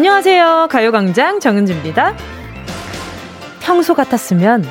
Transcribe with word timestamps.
안녕하세요. 0.00 0.68
가요광장 0.70 1.40
정은지입니다. 1.40 2.14
평소 3.62 3.94
같았으면 3.94 4.62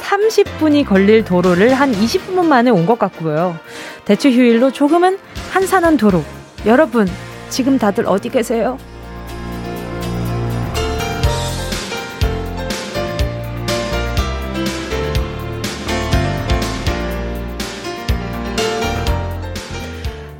30분이 0.00 0.86
걸릴 0.86 1.22
도로를 1.22 1.74
한 1.74 1.92
20분 1.92 2.46
만에 2.46 2.70
온 2.70 2.86
것 2.86 2.98
같고요. 2.98 3.58
대체 4.06 4.30
휴일로 4.30 4.70
조금은 4.70 5.18
한산한 5.52 5.98
도로. 5.98 6.24
여러분, 6.64 7.06
지금 7.50 7.78
다들 7.78 8.06
어디 8.06 8.30
계세요? 8.30 8.78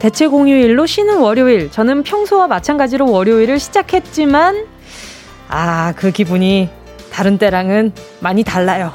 대체 0.00 0.26
공휴일로 0.26 0.86
쉬는 0.86 1.18
월요일. 1.18 1.70
저는 1.70 2.02
평소와 2.02 2.48
마찬가지로 2.48 3.10
월요일을 3.10 3.60
시작했지만, 3.60 4.66
아, 5.48 5.92
그 5.94 6.10
기분이 6.10 6.70
다른 7.12 7.36
때랑은 7.36 7.92
많이 8.20 8.42
달라요. 8.42 8.92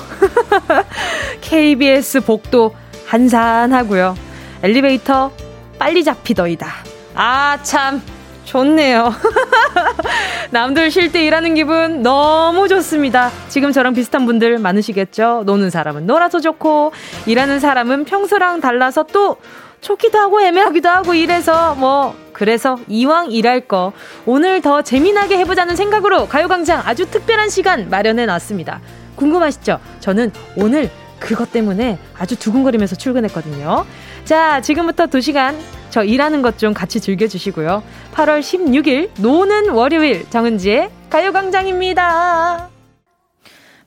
KBS 1.42 2.22
복도 2.22 2.76
한산하고요. 3.06 4.16
엘리베이터 4.64 5.32
빨리 5.78 6.04
잡히더이다. 6.04 6.68
아, 7.14 7.60
참. 7.62 8.02
좋네요. 8.46 9.12
남들 10.52 10.92
쉴 10.92 11.12
때 11.12 11.26
일하는 11.26 11.56
기분 11.56 12.04
너무 12.04 12.68
좋습니다. 12.68 13.32
지금 13.50 13.72
저랑 13.72 13.94
비슷한 13.94 14.26
분들 14.28 14.60
많으시겠죠? 14.60 15.44
노는 15.46 15.72
사람은 15.72 16.06
놀아서 16.06 16.40
좋고, 16.40 16.94
일하는 17.26 17.60
사람은 17.60 18.06
평소랑 18.06 18.62
달라서 18.62 19.04
또 19.12 19.38
좋기도 19.86 20.18
하고 20.18 20.42
애매하기도 20.42 20.90
하고 20.90 21.14
이래서 21.14 21.76
뭐 21.76 22.16
그래서 22.34 22.78
이왕 22.88 23.32
일할 23.32 23.62
거 23.62 23.94
오늘 24.26 24.60
더 24.60 24.82
재미나게 24.82 25.38
해보자는 25.38 25.76
생각으로 25.76 26.28
가요광장 26.28 26.82
아주 26.86 27.06
특별한 27.10 27.50
시간 27.50 27.88
마련해 27.90 28.26
놨습니다. 28.26 28.82
궁금하시죠? 29.16 29.80
저는 30.00 30.32
오늘 30.58 30.90
그것 31.20 31.52
때문에 31.52 32.00
아주 32.18 32.36
두근거리면서 32.38 32.96
출근했거든요. 32.96 33.86
자, 34.26 34.60
지금부터 34.62 35.06
2시간 35.06 35.56
저 35.92 36.04
일하는 36.04 36.42
것 36.42 36.58
좀 36.58 36.74
같이 36.74 37.00
즐겨주시고요. 37.00 37.84
8월 38.16 38.40
16일 38.40 39.12
노는 39.22 39.70
월요일 39.70 40.28
정은지의 40.32 40.90
가요광장입니다. 41.12 42.75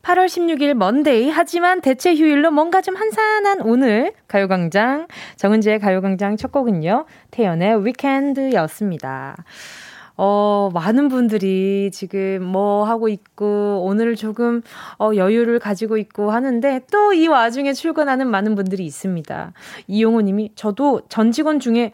8월 0.09 0.25
16일 0.25 0.73
먼데이 0.73 1.29
하지만 1.29 1.83
대체 1.83 2.15
휴일로 2.15 2.51
뭔가 2.51 2.81
좀 2.81 2.97
한산한 2.97 3.61
오늘 3.61 4.15
가요광장 4.27 5.07
정은지의 5.37 5.81
가요광장 5.81 6.39
첫 6.39 6.51
곡은요 6.51 7.05
태연의 7.31 7.85
위켄드였습니다. 7.85 9.37
어, 10.17 10.71
많은 10.73 11.09
분들이 11.11 11.91
지금 11.93 12.43
뭐 12.43 12.85
하고 12.85 13.09
있고, 13.09 13.85
오늘 13.85 14.17
조금, 14.17 14.63
어, 14.99 15.13
여유를 15.15 15.61
가지고 15.61 15.97
있고 15.97 16.33
하는데, 16.33 16.81
또 16.91 17.13
이 17.13 17.29
와중에 17.29 17.73
출근하는 17.73 18.27
많은 18.27 18.57
분들이 18.57 18.85
있습니다. 18.85 19.53
이용호 19.87 20.23
님이, 20.23 20.51
저도 20.57 21.03
전 21.09 21.31
직원 21.31 21.61
중에 21.61 21.93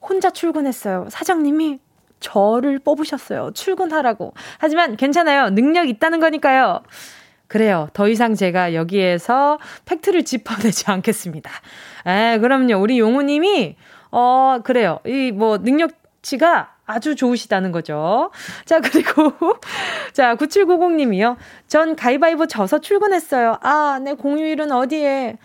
혼자 0.00 0.30
출근했어요. 0.30 1.08
사장님이 1.10 1.80
저를 2.18 2.78
뽑으셨어요. 2.78 3.50
출근하라고. 3.52 4.32
하지만 4.56 4.96
괜찮아요. 4.96 5.50
능력 5.50 5.90
있다는 5.90 6.18
거니까요. 6.18 6.80
그래요. 7.48 7.88
더 7.92 8.08
이상 8.08 8.34
제가 8.34 8.74
여기에서 8.74 9.58
팩트를 9.84 10.24
짚어내지 10.24 10.84
않겠습니다. 10.90 11.50
에, 12.06 12.38
그럼요. 12.38 12.76
우리 12.78 12.98
용우님이, 12.98 13.76
어, 14.10 14.58
그래요. 14.64 14.98
이 15.06 15.30
뭐 15.32 15.58
능력치가 15.58 16.72
아주 16.86 17.16
좋으시다는 17.16 17.72
거죠. 17.72 18.30
자, 18.64 18.80
그리고, 18.80 19.32
자, 20.12 20.36
9790님이요. 20.36 21.36
전 21.66 21.96
가위바위보 21.96 22.46
져서 22.46 22.78
출근했어요. 22.80 23.58
아, 23.60 23.98
내 24.02 24.14
공휴일은 24.14 24.70
어디에? 24.70 25.36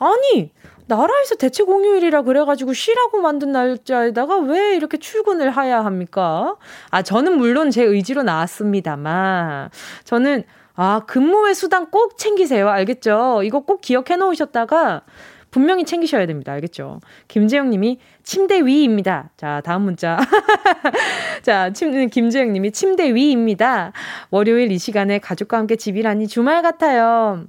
아니, 0.00 0.50
나라에서 0.86 1.36
대체 1.36 1.62
공휴일이라 1.64 2.22
그래가지고 2.22 2.72
쉬라고 2.72 3.20
만든 3.20 3.52
날짜에다가 3.52 4.38
왜 4.38 4.74
이렇게 4.74 4.96
출근을 4.96 5.56
해야 5.56 5.84
합니까? 5.84 6.56
아, 6.90 7.02
저는 7.02 7.36
물론 7.38 7.70
제 7.70 7.82
의지로 7.84 8.22
나왔습니다만, 8.24 9.70
저는 10.04 10.44
아, 10.80 11.00
근무의 11.00 11.56
수당 11.56 11.90
꼭 11.90 12.16
챙기세요. 12.16 12.68
알겠죠? 12.68 13.42
이거 13.42 13.58
꼭 13.58 13.80
기억해 13.80 14.14
놓으셨다가 14.16 15.02
분명히 15.50 15.84
챙기셔야 15.84 16.24
됩니다. 16.24 16.52
알겠죠? 16.52 17.00
김재영 17.26 17.70
님이 17.70 17.98
침대 18.22 18.64
위입니다. 18.64 19.30
자, 19.36 19.60
다음 19.64 19.82
문자. 19.82 20.16
자, 21.42 21.72
침, 21.72 22.08
김재영 22.08 22.52
님이 22.52 22.70
침대 22.70 23.12
위입니다. 23.12 23.92
월요일 24.30 24.70
이 24.70 24.78
시간에 24.78 25.18
가족과 25.18 25.58
함께 25.58 25.74
집이라니 25.74 26.28
주말 26.28 26.62
같아요. 26.62 27.48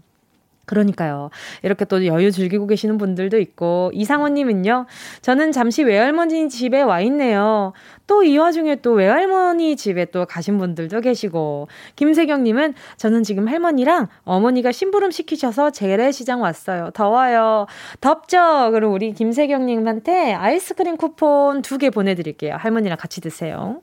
그러니까요. 0.69 1.31
이렇게 1.63 1.83
또 1.85 2.05
여유 2.05 2.31
즐기고 2.31 2.67
계시는 2.67 2.99
분들도 2.99 3.39
있고, 3.39 3.89
이상원님은요, 3.93 4.85
저는 5.23 5.51
잠시 5.51 5.81
외할머니 5.83 6.47
집에 6.47 6.81
와 6.83 7.01
있네요. 7.01 7.73
또 8.05 8.23
이 8.23 8.37
와중에 8.37 8.75
또 8.77 8.91
외할머니 8.93 9.75
집에 9.75 10.05
또 10.05 10.25
가신 10.25 10.57
분들도 10.59 11.01
계시고, 11.01 11.67
김세경님은 11.95 12.73
저는 12.97 13.23
지금 13.23 13.47
할머니랑 13.47 14.07
어머니가 14.25 14.71
심부름 14.71 15.09
시키셔서 15.11 15.71
재래시장 15.71 16.41
왔어요. 16.41 16.91
더워요. 16.93 17.65
덥죠? 18.01 18.69
그럼 18.71 18.93
우리 18.93 19.13
김세경님한테 19.13 20.33
아이스크림 20.33 20.97
쿠폰 20.97 21.61
두 21.63 21.79
개 21.79 21.89
보내드릴게요. 21.89 22.55
할머니랑 22.59 22.97
같이 22.99 23.21
드세요. 23.21 23.81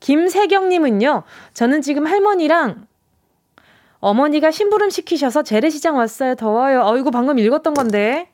김세경님은요, 0.00 1.24
저는 1.52 1.82
지금 1.82 2.06
할머니랑 2.06 2.86
어머니가 4.00 4.50
심부름 4.50 4.90
시키셔서 4.90 5.42
재래시장 5.42 5.96
왔어요. 5.96 6.34
더워요. 6.34 6.82
어, 6.82 6.96
이거 6.96 7.10
방금 7.10 7.38
읽었던 7.38 7.74
건데. 7.74 8.28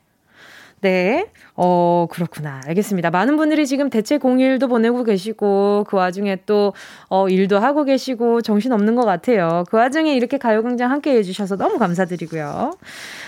네. 0.81 1.31
어, 1.57 2.07
그렇구나. 2.11 2.61
알겠습니다. 2.67 3.11
많은 3.11 3.37
분들이 3.37 3.65
지금 3.65 3.89
대체 3.89 4.17
공휴일도 4.17 4.67
보내고 4.67 5.03
계시고, 5.03 5.85
그 5.87 5.95
와중에 5.95 6.39
또, 6.45 6.73
어, 7.07 7.29
일도 7.29 7.59
하고 7.59 7.85
계시고, 7.85 8.41
정신 8.41 8.73
없는 8.73 8.95
것 8.95 9.05
같아요. 9.05 9.63
그 9.69 9.77
와중에 9.77 10.13
이렇게 10.15 10.37
가요광장 10.37 10.91
함께 10.91 11.15
해주셔서 11.15 11.55
너무 11.55 11.77
감사드리고요. 11.77 12.73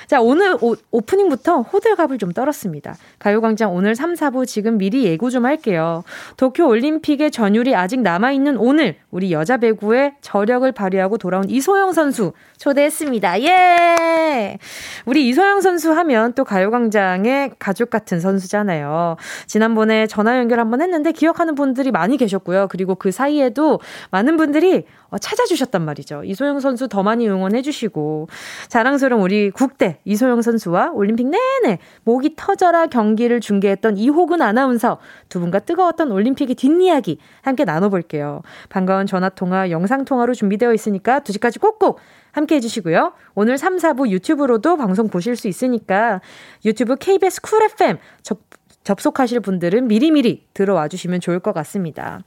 자, 0.08 0.22
오늘 0.22 0.58
오, 0.62 0.76
오프닝부터 0.92 1.62
호들갑을 1.62 2.18
좀 2.18 2.32
떨었습니다. 2.32 2.96
가요광장 3.20 3.74
오늘 3.74 3.96
3, 3.96 4.14
4부 4.14 4.46
지금 4.46 4.78
미리 4.78 5.06
예고 5.06 5.30
좀 5.30 5.46
할게요. 5.46 6.04
도쿄 6.36 6.68
올림픽의 6.68 7.32
전율이 7.32 7.76
아직 7.76 8.02
남아있는 8.02 8.58
오늘, 8.58 8.98
우리 9.12 9.32
여자 9.32 9.58
배구의 9.58 10.16
저력을 10.22 10.70
발휘하고 10.72 11.18
돌아온 11.18 11.50
이소영 11.50 11.94
선수 11.94 12.34
초대했습니다. 12.58 13.42
예! 13.44 14.58
우리 15.06 15.28
이소영 15.30 15.62
선수 15.62 15.92
하면 15.92 16.34
또 16.34 16.44
가요광장의 16.44 17.52
가족 17.60 17.90
같은 17.90 18.17
같은 18.18 18.20
선수잖아요. 18.20 19.16
지난번에 19.46 20.08
전화 20.08 20.38
연결 20.38 20.60
한번 20.60 20.82
했는데 20.82 21.12
기억하는 21.12 21.56
분들이 21.56 21.92
많이 21.92 22.18
계셨고요. 22.18 22.68
그리고 22.70 22.96
그 22.96 23.12
사이에도 23.12 23.80
많은 24.12 24.38
분들이 24.38 24.86
어, 25.07 25.07
찾아주셨단 25.20 25.84
말이죠. 25.84 26.24
이소영 26.24 26.60
선수 26.60 26.88
더 26.88 27.04
많이 27.04 27.28
응원해주시고 27.28 28.28
자랑스러운 28.68 29.22
우리 29.22 29.50
국대 29.52 30.00
이소영 30.06 30.42
선수와 30.42 30.92
올림픽 30.92 31.28
내내 31.28 31.80
목이 32.04 32.36
터져라 32.36 32.88
경기를 32.88 33.40
중계했던 33.40 33.98
이호근 33.98 34.42
아나운서 34.42 34.98
두 35.30 35.40
분과 35.40 35.60
뜨거웠던 35.60 36.12
올림픽의 36.12 36.56
뒷이야기 36.56 37.20
함께 37.42 37.64
나눠볼게요. 37.64 38.42
반가운 38.70 39.06
전화 39.06 39.30
통화, 39.30 39.70
영상 39.70 40.06
통화로 40.06 40.34
준비되어 40.34 40.74
있으니까 40.74 41.20
2시까지 41.22 41.62
꼭꼭 41.62 42.00
함께 42.32 42.56
해주시고요. 42.56 43.14
오늘 43.36 43.58
3, 43.58 43.78
4부 43.78 44.10
유튜브로도 44.10 44.78
방송 44.78 45.10
보실 45.10 45.36
수 45.36 45.48
있으니까 45.48 46.22
유튜브 46.66 46.96
KBS 46.96 47.42
쿨 47.42 47.64
FM 47.64 47.98
접, 48.22 48.40
접속하실 48.84 49.40
분들은 49.42 49.88
미리미리 49.88 50.46
들어와 50.54 50.88
주시면 50.88 51.20
좋을 51.20 51.40
것 51.40 51.54
같습니다. 51.54 52.22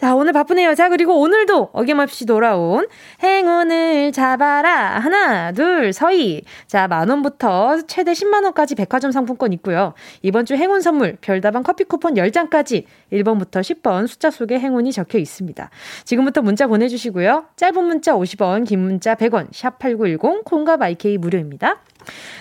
자, 0.00 0.14
오늘 0.14 0.32
바쁘네요. 0.32 0.74
자, 0.74 0.88
그리고 0.88 1.20
오늘도 1.20 1.70
어김없이 1.74 2.24
돌아온 2.24 2.86
행운을 3.22 4.12
잡아라. 4.12 4.98
하나, 4.98 5.52
둘, 5.52 5.92
서희. 5.92 6.40
자, 6.66 6.88
만원부터 6.88 7.82
최대 7.86 8.12
10만원까지 8.12 8.78
백화점 8.78 9.12
상품권 9.12 9.52
있고요. 9.52 9.92
이번 10.22 10.46
주 10.46 10.54
행운 10.54 10.80
선물, 10.80 11.18
별다방 11.20 11.62
커피 11.64 11.84
쿠폰 11.84 12.14
10장까지 12.14 12.84
1번부터 13.12 13.60
10번 13.60 14.06
숫자 14.06 14.30
속에 14.30 14.58
행운이 14.58 14.90
적혀 14.90 15.18
있습니다. 15.18 15.68
지금부터 16.04 16.40
문자 16.40 16.66
보내주시고요. 16.66 17.48
짧은 17.56 17.84
문자 17.84 18.14
50원, 18.14 18.66
긴 18.66 18.80
문자 18.80 19.14
100원, 19.14 19.50
샵8910, 19.50 20.44
콩과 20.46 20.78
마이케이 20.78 21.18
무료입니다. 21.18 21.76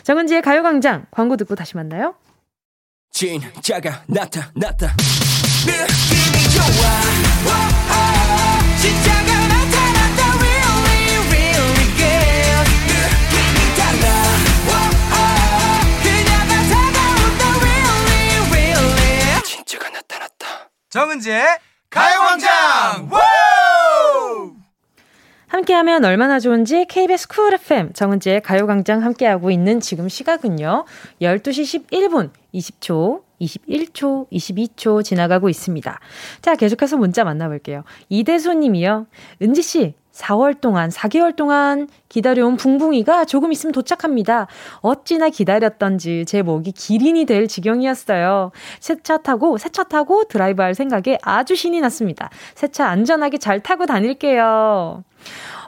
정은지의 0.04 0.44
가요광장 0.44 1.08
광고 1.12 1.36
듣고 1.36 1.56
다시 1.56 1.76
만나요. 1.76 2.16
진짜가 3.12 4.04
나타났다. 4.08 4.96
정은지의 20.90 21.60
가요광장 21.92 23.10
함께하면 25.50 26.06
얼마나 26.06 26.40
좋은지 26.40 26.86
KBS 26.86 27.28
쿨 27.28 27.54
FM 27.56 27.94
정은지의 27.94 28.42
가요광장 28.42 29.04
함께하고 29.04 29.50
있는 29.50 29.80
지금 29.80 30.08
시각은요. 30.08 30.86
12시 31.22 31.88
11분 31.88 32.30
20초, 32.54 33.22
21초, 33.42 34.30
22초 34.32 35.04
지나가고 35.04 35.50
있습니다. 35.50 36.00
자, 36.42 36.56
계속해서 36.56 36.98
문자 36.98 37.24
만나볼게요. 37.24 37.84
이대수 38.10 38.54
님이요. 38.54 39.08
은지씨, 39.42 39.96
4월 40.14 40.62
동안, 40.62 40.90
4개월 40.90 41.36
동안 41.36 41.88
기다려온 42.10 42.56
붕붕이가 42.58 43.26
조금 43.26 43.52
있으면 43.52 43.72
도착합니다. 43.72 44.46
어찌나 44.82 45.30
기다렸던지 45.30 46.26
제 46.28 46.44
목이 46.44 46.74
기린이 46.74 47.26
될 47.26 47.48
지경이었어요. 47.48 48.52
새 48.80 48.96
차 49.02 49.18
타고, 49.18 49.58
새 49.58 49.70
차 49.70 49.84
타고 49.84 50.26
드라이브 50.26 50.62
할 50.62 50.76
생각에 50.76 51.18
아주 51.24 51.56
신이 51.56 51.80
났습니다. 51.82 52.30
새 52.54 52.68
차 52.68 52.88
안전하게 52.88 53.40
잘 53.40 53.62
타고 53.62 53.88
다닐게요. 53.88 55.04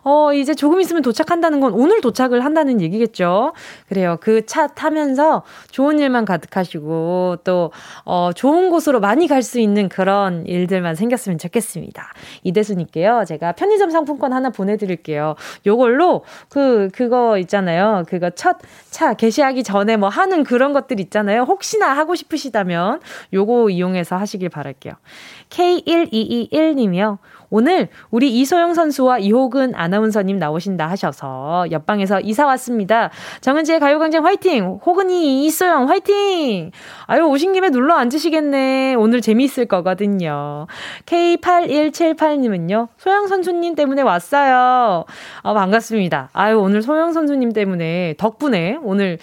어, 0.04 0.34
이제 0.34 0.56
조금 0.56 0.82
있으면 0.82 1.02
도착한다는 1.04 1.60
건 1.60 1.74
오늘 1.74 2.02
도착을 2.02 2.44
한다는 2.44 2.82
얘기겠죠. 2.82 3.54
그래요. 3.88 4.18
그 4.20 4.42
차 4.48 4.68
타면서 4.68 5.44
좋은 5.70 6.00
일만 6.00 6.26
가득하시고 6.26 7.38
또, 7.44 7.72
어, 8.06 8.32
좋은 8.34 8.70
곳으로 8.70 9.00
많이 9.00 9.28
갈 9.28 9.42
수 9.44 9.60
있는 9.60 9.90
그런 9.90 10.46
일들만 10.46 10.96
생겼으면 10.96 11.38
좋겠습니다. 11.40 12.14
이대수님께요. 12.44 13.26
제가 13.28 13.54
편의점 13.54 13.90
상품권 13.92 14.34
하나 14.34 14.50
보내드릴게요. 14.52 15.36
요걸로 15.66 16.24
그, 16.50 16.90
그거 16.94 17.38
있잖아요. 17.40 18.04
그거 18.08 18.30
첫 18.32 18.58
차 18.92 19.14
개시하기 19.14 19.64
전에 19.64 19.96
뭐 19.98 20.10
하는 20.10 20.44
그런 20.44 20.74
것들 20.74 21.00
있잖아요. 21.00 21.44
혹시나 21.44 21.88
하고 21.94 22.14
싶으시다면 22.14 23.00
요거 23.34 23.70
이용해서 23.70 24.18
하시길 24.18 24.50
바랄게요. 24.50 24.94
K1221님이요. 25.50 27.18
오늘 27.54 27.90
우리 28.12 28.32
이소영 28.40 28.74
선수와 28.74 29.20
이호근 29.20 29.76
아나운서님 29.76 30.40
나오신다 30.40 30.88
하셔서 30.90 31.66
옆방에서 31.70 32.22
이사 32.22 32.46
왔습니다. 32.46 33.10
정은지의 33.42 33.82
가요광장 33.82 34.26
화이팅! 34.26 34.80
호근이 34.86 35.46
이소영 35.46 35.90
화이팅! 35.90 36.72
아유, 37.08 37.24
오신 37.24 37.52
김에 37.52 37.70
눌러 37.70 37.96
앉으시겠네. 37.96 38.96
오늘 38.96 39.20
재미있을 39.20 39.66
거거든요. 39.66 40.68
K8178님은요, 41.06 42.88
소영 42.98 43.28
선수님 43.28 43.76
때문에 43.76 44.02
왔어요. 44.02 45.04
아, 45.44 45.54
반갑습니다. 45.54 46.30
아유, 46.32 46.58
오늘 46.58 46.82
소영 46.82 47.12
선수님 47.12 47.52
때문에 47.52 48.16
덕분에 48.18 48.78
오늘 48.82 49.18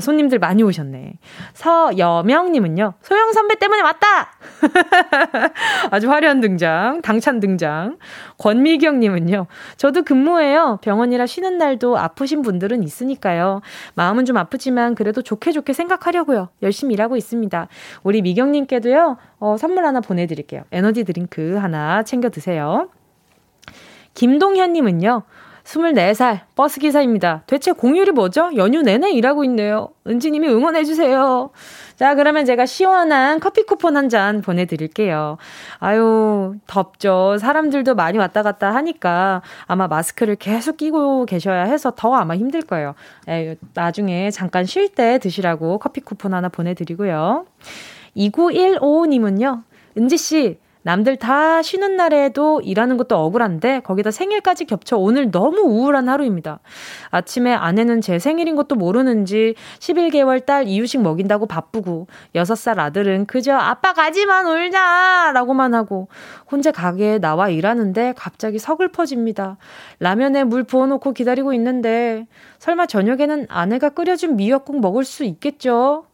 손님들 0.00 0.38
많이 0.38 0.62
오셨네. 0.62 1.18
서여명님은요, 1.52 2.94
소영 3.02 3.32
선배 3.32 3.56
때문에 3.56 3.82
왔다! 3.82 4.32
아주 5.90 6.10
화려한 6.10 6.40
등장, 6.40 7.02
당찬 7.02 7.40
등장. 7.40 7.73
권미경님은요, 8.38 9.46
저도 9.76 10.02
근무해요. 10.02 10.78
병원이라 10.82 11.26
쉬는 11.26 11.58
날도 11.58 11.98
아프신 11.98 12.42
분들은 12.42 12.82
있으니까요. 12.82 13.60
마음은 13.94 14.24
좀 14.24 14.36
아프지만 14.36 14.94
그래도 14.94 15.22
좋게 15.22 15.52
좋게 15.52 15.72
생각하려고요. 15.72 16.48
열심히 16.62 16.94
일하고 16.94 17.16
있습니다. 17.16 17.68
우리 18.02 18.22
미경님께도요, 18.22 19.16
어, 19.38 19.56
선물 19.56 19.86
하나 19.86 20.00
보내드릴게요. 20.00 20.62
에너지 20.72 21.04
드링크 21.04 21.56
하나 21.56 22.02
챙겨 22.02 22.28
드세요. 22.28 22.88
김동현님은요, 24.14 25.22
24살 25.64 26.40
버스기사입니다. 26.54 27.42
대체 27.46 27.72
공휴일이 27.72 28.12
뭐죠? 28.12 28.50
연휴 28.56 28.82
내내 28.82 29.10
일하고 29.12 29.44
있네요. 29.44 29.88
은지님이 30.06 30.46
응원해주세요. 30.48 31.50
자, 31.96 32.14
그러면 32.14 32.44
제가 32.44 32.66
시원한 32.66 33.40
커피 33.40 33.62
쿠폰 33.64 33.96
한 33.96 34.04
잔 34.10 34.42
보내드릴게요. 34.42 35.38
아유, 35.78 36.54
덥죠. 36.66 37.38
사람들도 37.40 37.94
많이 37.94 38.18
왔다 38.18 38.42
갔다 38.42 38.74
하니까 38.74 39.40
아마 39.64 39.88
마스크를 39.88 40.36
계속 40.36 40.76
끼고 40.76 41.24
계셔야 41.24 41.62
해서 41.64 41.90
더 41.96 42.14
아마 42.14 42.36
힘들 42.36 42.60
거예요. 42.60 42.94
에이, 43.26 43.56
나중에 43.72 44.30
잠깐 44.30 44.66
쉴 44.66 44.90
때 44.90 45.18
드시라고 45.18 45.78
커피 45.78 46.02
쿠폰 46.02 46.34
하나 46.34 46.50
보내드리고요. 46.50 47.46
2915님은요. 48.14 49.62
은지씨, 49.96 50.58
남들 50.84 51.16
다 51.16 51.62
쉬는 51.62 51.96
날에도 51.96 52.60
일하는 52.60 52.98
것도 52.98 53.16
억울한데 53.16 53.80
거기다 53.80 54.10
생일까지 54.10 54.66
겹쳐 54.66 54.98
오늘 54.98 55.30
너무 55.30 55.62
우울한 55.62 56.10
하루입니다. 56.10 56.60
아침에 57.10 57.54
아내는 57.54 58.02
제 58.02 58.18
생일인 58.18 58.54
것도 58.54 58.74
모르는지 58.74 59.54
11개월 59.78 60.44
딸 60.44 60.68
이유식 60.68 61.00
먹인다고 61.00 61.46
바쁘고 61.46 62.06
6살 62.34 62.78
아들은 62.78 63.24
그저 63.24 63.54
아빠 63.54 63.94
가지마 63.94 64.42
놀자 64.42 65.32
라고만 65.32 65.72
하고 65.72 66.08
혼자 66.50 66.70
가게에 66.70 67.18
나와 67.18 67.48
일하는데 67.48 68.12
갑자기 68.14 68.58
서글퍼집니다. 68.58 69.56
라면에 70.00 70.44
물 70.44 70.64
부어놓고 70.64 71.14
기다리고 71.14 71.54
있는데 71.54 72.26
설마 72.58 72.86
저녁에는 72.86 73.46
아내가 73.48 73.88
끓여준 73.88 74.36
미역국 74.36 74.80
먹을 74.80 75.04
수 75.04 75.24
있겠죠? 75.24 76.04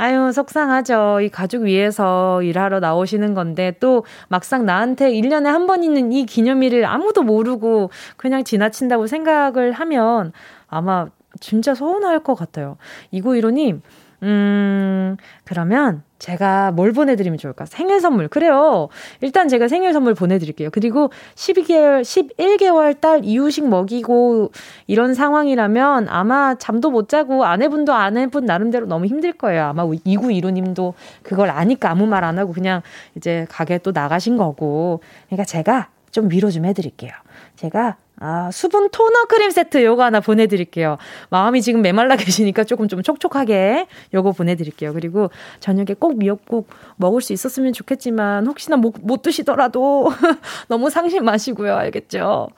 아유, 0.00 0.30
속상하죠. 0.32 1.20
이 1.22 1.28
가족 1.28 1.62
위해서 1.62 2.40
일하러 2.42 2.78
나오시는 2.78 3.34
건데, 3.34 3.72
또 3.80 4.04
막상 4.28 4.64
나한테 4.64 5.10
1년에 5.10 5.46
한 5.46 5.66
번 5.66 5.82
있는 5.82 6.12
이 6.12 6.24
기념일을 6.24 6.84
아무도 6.86 7.22
모르고 7.24 7.90
그냥 8.16 8.44
지나친다고 8.44 9.08
생각을 9.08 9.72
하면 9.72 10.32
아마 10.68 11.08
진짜 11.40 11.74
서운할 11.74 12.20
것 12.22 12.36
같아요. 12.36 12.76
2915님, 13.12 13.80
음, 14.22 15.16
그러면 15.44 16.02
제가 16.18 16.72
뭘 16.72 16.92
보내드리면 16.92 17.38
좋을까? 17.38 17.64
생일 17.66 18.00
선물. 18.00 18.26
그래요. 18.28 18.88
일단 19.20 19.48
제가 19.48 19.68
생일 19.68 19.92
선물 19.92 20.14
보내드릴게요. 20.14 20.70
그리고 20.70 21.10
12개월, 21.36 22.02
11개월 22.02 23.00
딸 23.00 23.24
이유식 23.24 23.68
먹이고 23.68 24.50
이런 24.88 25.14
상황이라면 25.14 26.08
아마 26.08 26.56
잠도 26.56 26.90
못 26.90 27.08
자고 27.08 27.44
아내분도 27.44 27.92
아내분 27.94 28.44
나름대로 28.44 28.86
너무 28.86 29.06
힘들 29.06 29.32
거예요. 29.32 29.66
아마 29.66 29.84
2915님도 29.84 30.94
그걸 31.22 31.50
아니까 31.50 31.90
아무 31.90 32.06
말 32.06 32.24
안 32.24 32.38
하고 32.38 32.52
그냥 32.52 32.82
이제 33.14 33.46
가게 33.48 33.78
또 33.78 33.92
나가신 33.92 34.36
거고. 34.36 35.00
그러니까 35.26 35.44
제가 35.44 35.88
좀 36.10 36.30
위로 36.30 36.50
좀 36.50 36.64
해드릴게요. 36.64 37.12
제가 37.56 37.96
아, 38.20 38.50
수분 38.50 38.90
토너 38.90 39.26
크림 39.28 39.50
세트 39.50 39.84
요거 39.84 40.02
하나 40.02 40.20
보내드릴게요. 40.20 40.98
마음이 41.30 41.62
지금 41.62 41.82
메말라 41.82 42.16
계시니까 42.16 42.64
조금 42.64 42.88
좀 42.88 43.02
촉촉하게 43.02 43.86
요거 44.12 44.32
보내드릴게요. 44.32 44.92
그리고 44.92 45.30
저녁에 45.60 45.94
꼭 45.98 46.18
미역국 46.18 46.68
먹을 46.96 47.20
수 47.20 47.32
있었으면 47.32 47.72
좋겠지만 47.72 48.46
혹시나 48.46 48.76
못, 48.76 48.94
못 49.02 49.22
드시더라도 49.22 50.10
너무 50.68 50.90
상심 50.90 51.24
마시고요. 51.24 51.74
알겠죠? 51.74 52.48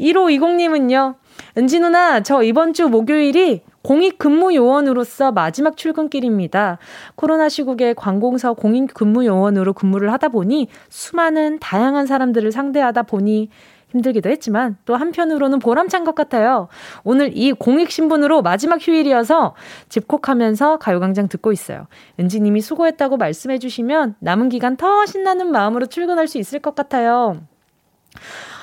1520님은요. 0.00 1.16
은지 1.58 1.80
누나, 1.80 2.22
저 2.22 2.42
이번 2.42 2.72
주 2.72 2.88
목요일이 2.88 3.62
공익 3.82 4.18
근무 4.18 4.54
요원으로서 4.54 5.30
마지막 5.32 5.76
출근길입니다. 5.76 6.78
코로나 7.16 7.50
시국에 7.50 7.92
관공서 7.92 8.54
공익 8.54 8.94
근무 8.94 9.26
요원으로 9.26 9.74
근무를 9.74 10.10
하다 10.12 10.28
보니 10.28 10.68
수많은 10.88 11.58
다양한 11.58 12.06
사람들을 12.06 12.50
상대하다 12.50 13.02
보니 13.02 13.50
힘들기도 13.94 14.28
했지만 14.28 14.76
또 14.84 14.96
한편으로는 14.96 15.60
보람찬 15.60 16.04
것 16.04 16.14
같아요. 16.14 16.68
오늘 17.04 17.30
이 17.34 17.52
공익 17.52 17.90
신분으로 17.90 18.42
마지막 18.42 18.80
휴일이어서 18.80 19.54
집콕하면서 19.88 20.78
가요광장 20.78 21.28
듣고 21.28 21.52
있어요. 21.52 21.86
은지님이 22.18 22.60
수고했다고 22.60 23.16
말씀해 23.16 23.58
주시면 23.58 24.16
남은 24.18 24.48
기간 24.48 24.76
더 24.76 25.06
신나는 25.06 25.50
마음으로 25.52 25.86
출근할 25.86 26.26
수 26.26 26.38
있을 26.38 26.58
것 26.58 26.74
같아요. 26.74 27.40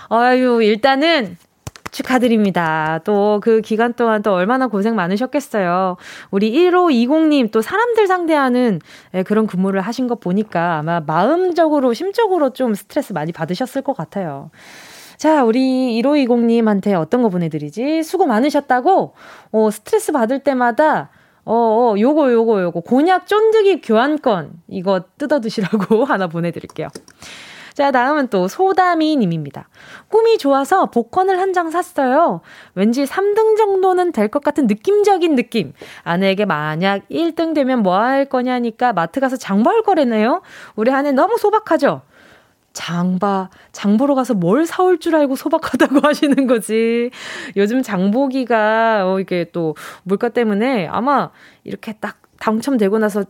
아유, 0.09 0.61
일단은 0.61 1.37
축하드립니다. 1.91 2.99
또 3.03 3.39
그 3.41 3.61
기간 3.61 3.93
동안 3.93 4.21
또 4.21 4.33
얼마나 4.33 4.67
고생 4.67 4.95
많으셨겠어요. 4.95 5.97
우리 6.31 6.51
1520님 6.51 7.51
또 7.51 7.61
사람들 7.61 8.07
상대하는 8.07 8.79
예, 9.13 9.23
그런 9.23 9.47
근무를 9.47 9.81
하신 9.81 10.07
것 10.07 10.19
보니까 10.19 10.77
아마 10.77 10.99
마음적으로, 10.99 11.93
심적으로 11.93 12.51
좀 12.51 12.73
스트레스 12.75 13.13
많이 13.13 13.31
받으셨을 13.31 13.81
것 13.81 13.95
같아요. 13.95 14.51
자, 15.21 15.43
우리 15.43 16.01
1520님한테 16.01 16.99
어떤 16.99 17.21
거 17.21 17.29
보내드리지? 17.29 18.01
수고 18.01 18.25
많으셨다고? 18.25 19.13
어, 19.51 19.69
스트레스 19.71 20.11
받을 20.11 20.39
때마다 20.39 21.11
어, 21.45 21.53
어, 21.53 21.95
요거, 21.99 22.31
요거, 22.33 22.59
요거. 22.63 22.79
곤약 22.79 23.27
쫀득이 23.27 23.81
교환권. 23.81 24.53
이거 24.67 25.03
뜯어 25.19 25.39
드시라고 25.39 26.05
하나 26.05 26.25
보내드릴게요. 26.25 26.87
자, 27.75 27.91
다음은 27.91 28.29
또 28.29 28.47
소다미 28.47 29.15
님입니다. 29.15 29.69
꿈이 30.09 30.39
좋아서 30.39 30.87
복권을 30.87 31.39
한 31.39 31.53
장 31.53 31.69
샀어요. 31.69 32.41
왠지 32.73 33.03
3등 33.03 33.57
정도는 33.57 34.11
될 34.13 34.27
것 34.27 34.43
같은 34.43 34.65
느낌적인 34.65 35.35
느낌. 35.35 35.73
아내에게 36.03 36.45
만약 36.45 37.07
1등 37.11 37.53
되면 37.53 37.83
뭐 37.83 37.93
할 37.95 38.25
거냐니까 38.25 38.91
마트 38.93 39.19
가서 39.19 39.37
장볼 39.37 39.83
거래네요. 39.83 40.41
우리 40.75 40.91
아내 40.91 41.11
너무 41.11 41.37
소박하죠? 41.37 42.01
장바, 42.73 43.49
장보러 43.71 44.15
가서 44.15 44.33
뭘 44.33 44.65
사올 44.65 44.99
줄 44.99 45.15
알고 45.15 45.35
소박하다고 45.35 45.99
하시는 46.07 46.47
거지. 46.47 47.11
요즘 47.57 47.81
장보기가, 47.81 49.03
어, 49.05 49.19
이게 49.19 49.49
또 49.51 49.75
물가 50.03 50.29
때문에 50.29 50.87
아마 50.87 51.31
이렇게 51.63 51.93
딱 51.93 52.21
당첨되고 52.39 52.99
나서 52.99 53.25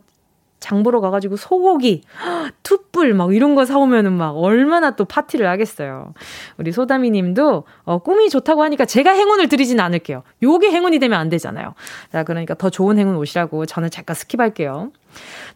장 0.62 0.84
보러 0.84 1.00
가가지고 1.00 1.36
소고기, 1.36 2.02
툭불 2.62 3.14
막 3.14 3.34
이런 3.34 3.56
거 3.56 3.64
사오면은 3.64 4.12
막 4.12 4.30
얼마나 4.38 4.92
또 4.92 5.04
파티를 5.04 5.48
하겠어요. 5.48 6.14
우리 6.56 6.70
소다미 6.70 7.10
님도 7.10 7.64
어, 7.82 7.98
꿈이 7.98 8.30
좋다고 8.30 8.62
하니까 8.62 8.84
제가 8.84 9.10
행운을 9.10 9.48
드리진 9.48 9.80
않을게요. 9.80 10.22
요게 10.42 10.70
행운이 10.70 11.00
되면 11.00 11.18
안 11.18 11.28
되잖아요. 11.28 11.74
자, 12.12 12.22
그러니까 12.22 12.54
더 12.54 12.70
좋은 12.70 12.96
행운 12.96 13.16
오시라고 13.16 13.66
저는 13.66 13.90
잠깐 13.90 14.14
스킵할게요. 14.14 14.92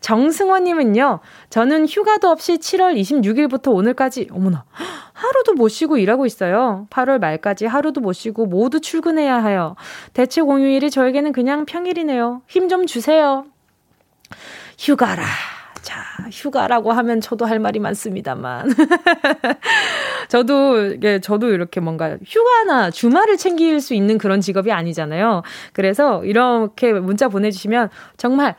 정승원님은요, 0.01 1.21
저는 1.51 1.87
휴가도 1.87 2.29
없이 2.29 2.59
7월 2.59 2.99
26일부터 3.01 3.73
오늘까지, 3.75 4.29
어머나, 4.33 4.65
하루도 5.13 5.55
못 5.55 5.69
쉬고 5.69 5.97
일하고 5.99 6.27
있어요. 6.27 6.87
8월 6.91 7.19
말까지 7.19 7.67
하루도 7.67 8.01
못 8.01 8.13
쉬고 8.13 8.47
모두 8.47 8.81
출근해야 8.81 9.39
해요. 9.39 9.77
대체 10.13 10.43
공휴일이 10.43 10.91
저에게는 10.91 11.33
그냥 11.33 11.65
평일이네요. 11.65 12.43
힘 12.49 12.69
좀 12.69 12.87
주세요. 12.87 13.47
휴가라. 14.79 15.23
자, 15.83 16.03
휴가라고 16.33 16.91
하면 16.93 17.21
저도 17.21 17.45
할 17.47 17.61
말이 17.61 17.79
많습니다만. 17.79 18.75
저도, 20.29 20.87
이게, 20.95 21.21
저도 21.21 21.53
이렇게 21.53 21.79
뭔가 21.81 22.17
휴가나 22.27 22.91
주말을 22.91 23.37
챙길 23.37 23.81
수 23.81 23.95
있는 23.95 24.19
그런 24.19 24.41
직업이 24.41 24.73
아니잖아요. 24.73 25.43
그래서 25.73 26.25
이렇게 26.25 26.93
문자 26.93 27.29
보내주시면 27.29 27.91
정말 28.17 28.57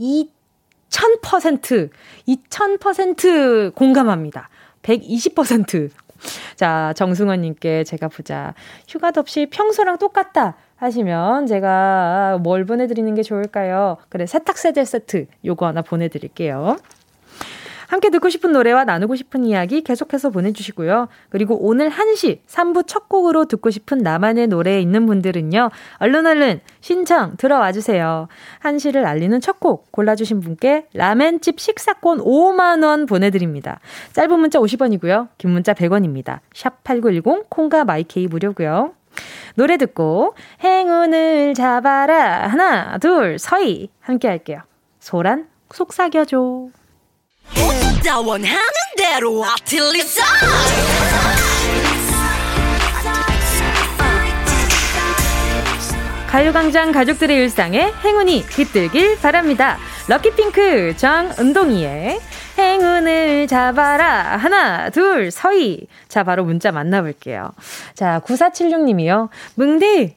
2000%, 0.00 1.90
2000% 2.26 3.74
공감합니다. 3.74 4.48
120%. 4.82 5.90
자, 6.56 6.92
정승원님께 6.96 7.84
제가 7.84 8.08
보자. 8.08 8.54
휴가도 8.88 9.20
없이 9.20 9.46
평소랑 9.50 9.98
똑같다. 9.98 10.56
하시면 10.76 11.46
제가 11.46 12.38
뭘 12.40 12.64
보내드리는 12.64 13.12
게 13.14 13.22
좋을까요? 13.22 13.96
그래, 14.08 14.26
세탁세제 14.26 14.84
세트 14.84 15.26
요거 15.44 15.66
하나 15.66 15.82
보내드릴게요. 15.82 16.76
함께 17.88 18.08
듣고 18.10 18.28
싶은 18.30 18.52
노래와 18.52 18.84
나누고 18.84 19.16
싶은 19.16 19.44
이야기 19.44 19.82
계속해서 19.82 20.30
보내주시고요. 20.30 21.08
그리고 21.28 21.58
오늘 21.60 21.90
1시 21.90 22.40
3부 22.46 22.86
첫 22.86 23.08
곡으로 23.08 23.46
듣고 23.46 23.70
싶은 23.70 23.98
나만의 23.98 24.46
노래에 24.46 24.80
있는 24.80 25.04
분들은요. 25.06 25.70
얼른 25.98 26.26
얼른 26.26 26.60
신청 26.80 27.36
들어와 27.36 27.72
주세요. 27.72 28.28
1시를 28.62 29.04
알리는 29.04 29.40
첫 29.40 29.58
곡 29.58 29.90
골라주신 29.90 30.40
분께 30.40 30.86
라멘집 30.94 31.58
식사권 31.58 32.18
5만원 32.18 33.08
보내드립니다. 33.08 33.80
짧은 34.12 34.38
문자 34.38 34.58
50원이고요. 34.60 35.28
긴 35.38 35.50
문자 35.50 35.72
100원입니다. 35.74 36.40
샵8910 36.54 37.46
콩과 37.48 37.84
마이케이 37.84 38.26
무료고요. 38.28 38.92
노래 39.56 39.76
듣고 39.76 40.34
행운을 40.62 41.54
잡아라 41.54 42.46
하나 42.46 42.98
둘 42.98 43.38
서희 43.38 43.90
함께 44.00 44.28
할게요. 44.28 44.60
소란 45.00 45.48
속삭여줘. 45.70 46.77
나 48.04 48.18
원하는 48.20 48.58
대로 48.96 49.44
아틀리사 49.44 50.22
가요광장 56.28 56.92
가족들의 56.92 57.36
일상에 57.36 57.92
행운이 58.04 58.46
깃들길 58.48 59.18
바랍니다. 59.18 59.78
럭키핑크 60.08 60.94
정은동이의 60.96 62.20
행운을 62.58 63.46
잡아라. 63.46 64.36
하나, 64.36 64.90
둘, 64.90 65.30
서희. 65.30 65.86
자, 66.08 66.24
바로 66.24 66.44
문자 66.44 66.70
만나볼게요. 66.70 67.52
자, 67.94 68.20
9476님이요. 68.26 69.28
뭉디! 69.54 70.16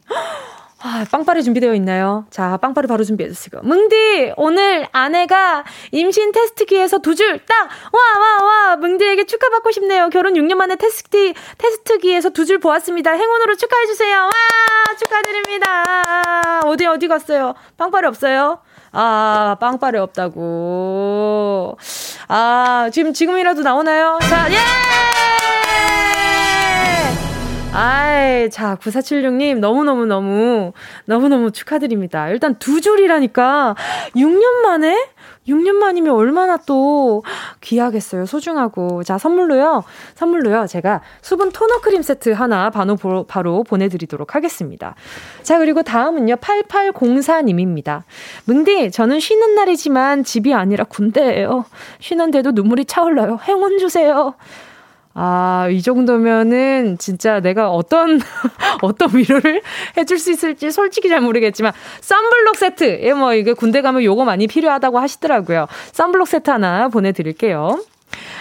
아, 0.84 1.06
빵빠레 1.12 1.44
준비되어 1.44 1.76
있나요? 1.76 2.26
자, 2.32 2.58
빵빠레 2.58 2.88
바로 2.88 3.04
준비해주시고. 3.04 3.62
뭉디! 3.62 4.34
오늘 4.36 4.88
아내가 4.92 5.64
임신 5.92 6.32
테스트기에서 6.32 6.98
두 7.00 7.14
줄 7.16 7.40
딱! 7.46 7.70
와, 7.92 8.20
와, 8.20 8.44
와! 8.44 8.76
뭉디에게 8.78 9.26
축하받고 9.26 9.70
싶네요. 9.72 10.10
결혼 10.10 10.34
6년 10.34 10.56
만에 10.56 10.76
테스트, 10.78 11.34
테스트기에서 11.60 12.30
두 12.32 12.46
줄 12.46 12.58
보았습니다. 12.60 13.12
행운으로 13.12 13.56
축하해주세요. 13.56 14.18
와! 14.24 14.32
축하드립니다. 14.98 16.62
어디, 16.66 16.88
어디 16.88 17.08
갔어요? 17.08 17.54
빵빠레 17.78 18.08
없어요? 18.08 18.60
아, 18.92 19.58
빵빠레 19.60 20.00
없다고. 20.00 21.78
아, 22.28 22.90
지금, 22.92 23.14
지금이라도 23.14 23.62
나오나요? 23.62 24.18
자, 24.24 24.48
예! 24.52 24.56
아이, 27.74 28.50
자, 28.50 28.76
9476님, 28.76 29.60
너무너무너무, 29.60 30.74
너무너무 31.06 31.52
축하드립니다. 31.52 32.28
일단 32.28 32.56
두 32.56 32.82
줄이라니까, 32.82 33.76
6년 34.14 34.62
만에? 34.64 34.98
6년 35.48 35.76
만이면 35.76 36.14
얼마나 36.14 36.58
또 36.58 37.24
귀하겠어요. 37.62 38.26
소중하고. 38.26 39.04
자, 39.04 39.18
선물로요. 39.18 39.84
선물로요. 40.16 40.68
제가 40.68 41.02
수분 41.22 41.52
토너 41.52 41.80
크림 41.80 42.02
세트 42.02 42.32
하나 42.32 42.70
바로, 42.70 42.96
바로 43.24 43.64
보내드리도록 43.64 44.36
하겠습니다. 44.36 44.96
자, 45.42 45.58
그리고 45.58 45.82
다음은요. 45.82 46.36
8804님입니다. 46.36 48.04
뭉디, 48.46 48.92
저는 48.92 49.20
쉬는 49.20 49.56
날이지만 49.56 50.24
집이 50.26 50.54
아니라 50.54 50.84
군대예요. 50.84 51.66
쉬는데도 52.00 52.52
눈물이 52.52 52.86
차올라요. 52.86 53.40
행운 53.48 53.80
주세요. 53.80 54.36
아, 55.14 55.68
이 55.72 55.82
정도면은 55.82 56.98
진짜 56.98 57.40
내가 57.40 57.70
어떤, 57.70 58.20
어떤 58.82 59.10
위로를 59.16 59.62
해줄 59.98 60.18
수 60.18 60.32
있을지 60.32 60.72
솔직히 60.72 61.10
잘 61.10 61.22
모르겠지만, 61.22 61.74
썬블록 62.02 62.56
세트! 62.56 63.00
예, 63.04 63.14
뭐, 63.14 63.34
이게 63.34 63.54
군대 63.54 63.82
가면 63.82 64.04
요거 64.04 64.24
많이 64.26 64.48
필요하다고 64.48 65.00
하시더라고요. 65.00 65.68
썬블록 65.92 66.28
세트 66.28 66.50
하나 66.50 66.88
보내드릴게요. 66.88 67.84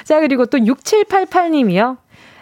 자, 0.04 0.20
그리고 0.20 0.46
또 0.46 0.58
6788님이요. 0.58 1.96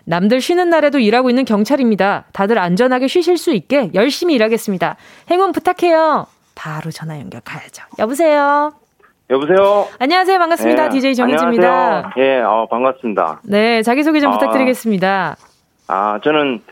남들 0.05 0.41
쉬는 0.41 0.71
날에도 0.71 0.99
일하고 0.99 1.29
있는 1.29 1.45
경찰입니다. 1.45 2.25
다들 2.33 2.59
안전하게 2.59 3.09
쉬실 3.09 3.37
수 3.37 3.53
있게 3.53 3.91
열심히 3.93 4.35
일하겠습니다. 4.35 4.97
행운 5.31 5.53
부탁해요. 5.53 6.27
바로 6.55 6.91
전화 6.91 7.21
연결 7.21 7.43
가야죠. 7.43 7.85
여보세요? 7.99 8.73
여보세요. 9.31 9.87
안녕하세요. 9.99 10.39
반갑습니다. 10.39 10.85
네, 10.85 10.89
DJ 10.89 11.15
정희지입니다. 11.15 12.15
예, 12.17 12.41
어, 12.41 12.67
반갑습니다. 12.71 13.43
네, 13.45 13.83
자기소개 13.83 14.21
좀 14.21 14.31
아, 14.31 14.39
부탁드리겠습니다. 14.39 15.37
아, 15.89 16.21
저는 16.25 16.63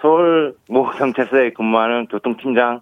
서울 0.00 0.56
모 0.68 0.90
경찰서에 0.90 1.52
근무하는 1.52 2.06
교통팀장 2.06 2.80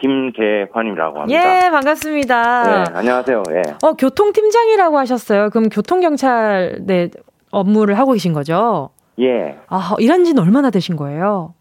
김계환이라고 0.00 1.20
합니다. 1.20 1.66
예, 1.66 1.70
반갑습니다. 1.70 2.62
네, 2.62 2.84
안녕하세요. 2.94 3.42
예. 3.50 3.62
어, 3.82 3.92
교통팀장이라고 3.92 4.96
하셨어요. 4.98 5.50
그럼 5.50 5.68
교통경찰 5.68 6.78
네 6.86 7.10
업무를 7.50 7.98
하고 7.98 8.12
계신 8.12 8.32
거죠? 8.32 8.90
예. 9.20 9.58
아, 9.68 9.94
일한 9.98 10.24
지는 10.24 10.42
얼마나 10.42 10.70
되신 10.70 10.96
거예요? 10.96 11.52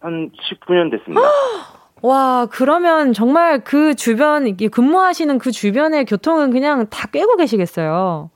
한 0.00 0.30
19년 0.50 0.90
됐습니다. 0.90 1.20
와, 2.04 2.46
그러면 2.50 3.14
정말 3.14 3.60
그 3.64 3.94
주변, 3.94 4.58
근무하시는 4.58 5.38
그 5.38 5.50
주변의 5.50 6.04
교통은 6.04 6.50
그냥 6.50 6.86
다 6.90 7.08
꿰고 7.10 7.36
계시겠어요. 7.36 8.28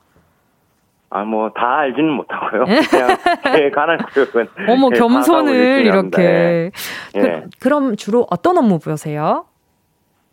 아, 1.11 1.23
뭐, 1.23 1.51
다 1.51 1.77
알지는 1.77 2.09
못하고요. 2.13 2.65
예? 2.67 2.79
그냥, 2.89 3.09
제 3.55 3.69
관할 3.69 3.99
구역은. 4.11 4.47
어머, 4.69 4.89
겸손을 4.89 5.85
이렇게. 5.85 6.71
예. 7.15 7.21
그, 7.21 7.49
그럼 7.59 7.95
주로 7.95 8.25
어떤 8.31 8.57
업무 8.57 8.79
보세요? 8.79 9.45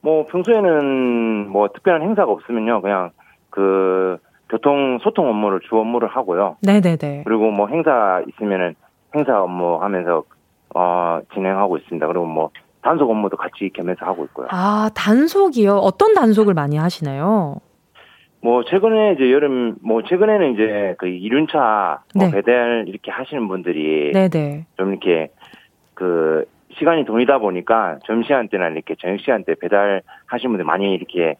뭐, 0.00 0.24
평소에는 0.28 1.50
뭐, 1.50 1.68
특별한 1.68 2.00
행사가 2.00 2.32
없으면요. 2.32 2.80
그냥, 2.80 3.10
그, 3.50 4.16
교통 4.48 4.98
소통 5.02 5.28
업무를 5.28 5.60
주 5.68 5.76
업무를 5.76 6.08
하고요. 6.08 6.56
네네네. 6.62 7.24
그리고 7.26 7.50
뭐, 7.50 7.68
행사 7.68 8.22
있으면은, 8.28 8.76
행사 9.14 9.42
업무 9.42 9.76
하면서, 9.82 10.24
어, 10.74 11.20
진행하고 11.34 11.76
있습니다. 11.76 12.06
그리고 12.06 12.24
뭐, 12.24 12.50
단속 12.86 13.10
업무도 13.10 13.36
같이 13.36 13.68
겸해서 13.74 14.06
하고 14.06 14.24
있고요. 14.26 14.46
아, 14.50 14.88
단속이요? 14.94 15.74
어떤 15.74 16.14
단속을 16.14 16.54
많이 16.54 16.76
하시나요? 16.76 17.56
뭐 18.40 18.62
최근에 18.62 19.14
이제 19.14 19.32
여름 19.32 19.74
뭐 19.82 20.02
최근에는 20.04 20.54
이제 20.54 20.94
그 20.98 21.08
이륜차 21.08 22.02
뭐 22.14 22.26
네. 22.26 22.30
배달 22.30 22.84
이렇게 22.86 23.10
하시는 23.10 23.48
분들이 23.48 24.12
네네. 24.12 24.66
좀 24.76 24.90
이렇게 24.90 25.32
그 25.94 26.44
시간이 26.78 27.06
돈이다 27.06 27.38
보니까 27.38 27.98
점심시간 28.06 28.48
때나 28.48 28.68
이렇게 28.68 28.94
저녁 29.00 29.18
시간 29.18 29.42
때 29.42 29.56
배달 29.60 30.02
하시는 30.26 30.52
분들 30.52 30.64
많이 30.64 30.94
이렇게 30.94 31.34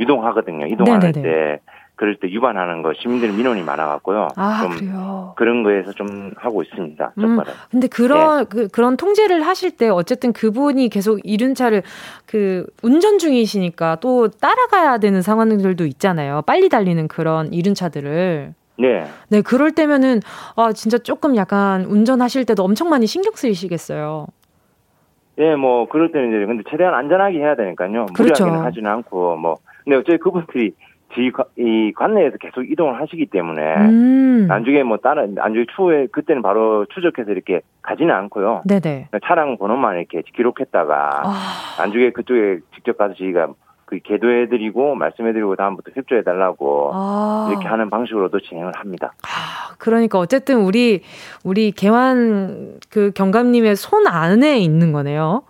유동하거든요. 0.00 0.66
이동할 0.66 0.98
네네네. 0.98 1.22
때 1.22 1.60
그럴 1.98 2.14
때 2.14 2.28
위반하는 2.28 2.82
거 2.82 2.92
시민들 2.94 3.32
민원이 3.32 3.62
많아갖고요. 3.62 4.28
아, 4.36 4.62
좀 4.62 4.70
그래요? 4.70 5.32
그런 5.36 5.64
거에서 5.64 5.90
좀 5.92 6.30
하고 6.36 6.62
있습니다. 6.62 7.12
음, 7.18 7.40
근데 7.72 7.88
그런, 7.88 8.44
네. 8.44 8.44
그, 8.48 8.68
그런 8.68 8.96
통제를 8.96 9.42
하실 9.42 9.72
때 9.72 9.88
어쨌든 9.88 10.32
그분이 10.32 10.90
계속 10.90 11.18
이륜차를 11.24 11.82
그 12.24 12.64
운전 12.84 13.18
중이시니까 13.18 13.96
또 13.96 14.28
따라가야 14.28 14.98
되는 14.98 15.22
상황들도 15.22 15.84
있잖아요. 15.86 16.42
빨리 16.46 16.68
달리는 16.68 17.08
그런 17.08 17.52
이륜차들을. 17.52 18.54
네. 18.78 19.04
네, 19.28 19.42
그럴 19.42 19.72
때면은, 19.72 20.20
아, 20.54 20.72
진짜 20.72 20.98
조금 20.98 21.34
약간 21.34 21.84
운전하실 21.84 22.44
때도 22.44 22.62
엄청 22.62 22.90
많이 22.90 23.08
신경 23.08 23.32
쓰이시겠어요. 23.34 24.28
예, 25.38 25.56
뭐, 25.56 25.88
그럴 25.88 26.12
때는 26.12 26.28
이제, 26.28 26.46
근데 26.46 26.62
최대한 26.70 26.94
안전하게 26.94 27.38
해야 27.38 27.56
되니까요. 27.56 28.06
그렇죠. 28.14 28.44
무리하게는 28.44 28.64
하지는 28.64 28.88
않고, 28.88 29.36
뭐. 29.36 29.56
근데 29.82 29.96
어차피 29.96 30.18
그분들이 30.18 30.74
이, 31.16 31.30
이 31.56 31.92
관내에서 31.94 32.36
계속 32.38 32.70
이동을 32.70 33.00
하시기 33.00 33.26
때문에 33.26 33.76
음. 33.76 34.46
나중에 34.46 34.82
뭐 34.82 34.98
다른 34.98 35.34
나중에 35.34 35.64
추후에 35.74 36.06
그때는 36.12 36.42
바로 36.42 36.84
추적해서 36.86 37.32
이렇게 37.32 37.60
가지는 37.82 38.14
않고요. 38.14 38.62
네네. 38.66 39.08
차량 39.24 39.56
번호만 39.56 39.98
이렇게 39.98 40.22
기록했다가 40.34 41.22
아. 41.24 41.76
나중에 41.78 42.10
그쪽에 42.10 42.58
직접 42.74 42.98
가서 42.98 43.14
저희가 43.14 43.48
그 43.86 43.98
계도해드리고 44.04 44.96
말씀해드리고 44.96 45.56
다음부터 45.56 45.92
협조해달라고 45.94 46.90
아. 46.92 47.48
이렇게 47.50 47.66
하는 47.66 47.88
방식으로도 47.88 48.40
진행을 48.40 48.72
합니다. 48.76 49.14
아, 49.22 49.74
그러니까 49.78 50.18
어쨌든 50.18 50.58
우리 50.58 51.02
우리 51.42 51.72
개환 51.72 52.74
그 52.90 53.12
경감님의 53.12 53.76
손 53.76 54.06
안에 54.06 54.58
있는 54.58 54.92
거네요. 54.92 55.42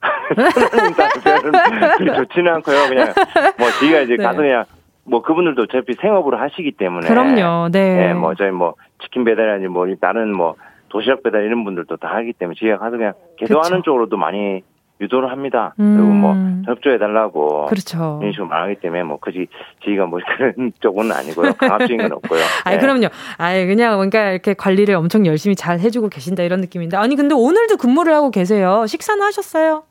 좋지는 2.16 2.54
않고요. 2.54 2.88
그냥 2.88 3.12
뭐 3.58 3.68
저희가 3.80 4.00
이제 4.02 4.14
네. 4.16 4.22
가서 4.22 4.38
그냥 4.38 4.64
뭐 5.10 5.22
그분들도 5.22 5.62
어차피 5.62 5.94
생업으로 6.00 6.38
하시기 6.38 6.72
때문에 6.72 7.08
그럼요. 7.08 7.68
네. 7.72 7.96
네. 8.08 8.14
뭐 8.14 8.34
저희 8.36 8.50
뭐 8.52 8.74
치킨 9.02 9.24
배달이니 9.24 9.66
뭐 9.68 9.86
다른 10.00 10.32
뭐 10.34 10.54
도시락 10.88 11.22
배달 11.24 11.42
이런 11.44 11.64
분들도 11.64 11.96
다 11.96 12.08
하기 12.14 12.32
때문에 12.34 12.54
저희가 12.58 12.78
가서 12.78 12.96
그냥 12.96 13.12
개도하는 13.38 13.78
그쵸. 13.78 13.82
쪽으로도 13.86 14.16
많이 14.16 14.62
유도를 15.00 15.30
합니다. 15.30 15.74
음. 15.80 15.96
그리고 15.96 16.12
뭐 16.12 16.36
협조해 16.66 16.98
달라고 16.98 17.66
그렇죠. 17.66 18.18
이런 18.20 18.32
식으로 18.32 18.48
말하기 18.48 18.76
때문에 18.76 19.02
뭐 19.02 19.18
그지 19.18 19.48
저희가 19.84 20.06
뭐 20.06 20.20
그런 20.36 20.72
쪽은 20.80 21.10
아니고요. 21.10 21.54
강압적인 21.54 21.96
건 21.96 22.12
없고요. 22.12 22.40
아니 22.64 22.76
네. 22.76 22.80
그럼요. 22.80 23.06
아니 23.38 23.66
그냥 23.66 23.96
뭔가 23.96 24.30
이렇게 24.30 24.54
관리를 24.54 24.94
엄청 24.94 25.26
열심히 25.26 25.56
잘 25.56 25.80
해주고 25.80 26.08
계신다 26.10 26.42
이런 26.44 26.60
느낌인데 26.60 26.96
아니 26.96 27.16
근데 27.16 27.34
오늘도 27.34 27.78
근무를 27.78 28.12
하고 28.14 28.30
계세요. 28.30 28.84
식사는 28.86 29.20
하셨어요? 29.22 29.82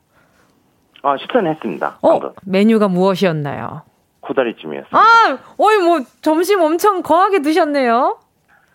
아 1.02 1.16
식사는 1.18 1.50
했습니다. 1.50 1.98
어 2.02 2.08
방금. 2.10 2.30
메뉴가 2.46 2.88
무엇이었나요? 2.88 3.82
코다리찜이었어요. 4.20 4.90
아, 4.92 5.38
어이 5.56 5.78
뭐 5.78 6.00
점심 6.22 6.60
엄청 6.60 7.02
거하게 7.02 7.42
드셨네요. 7.42 8.18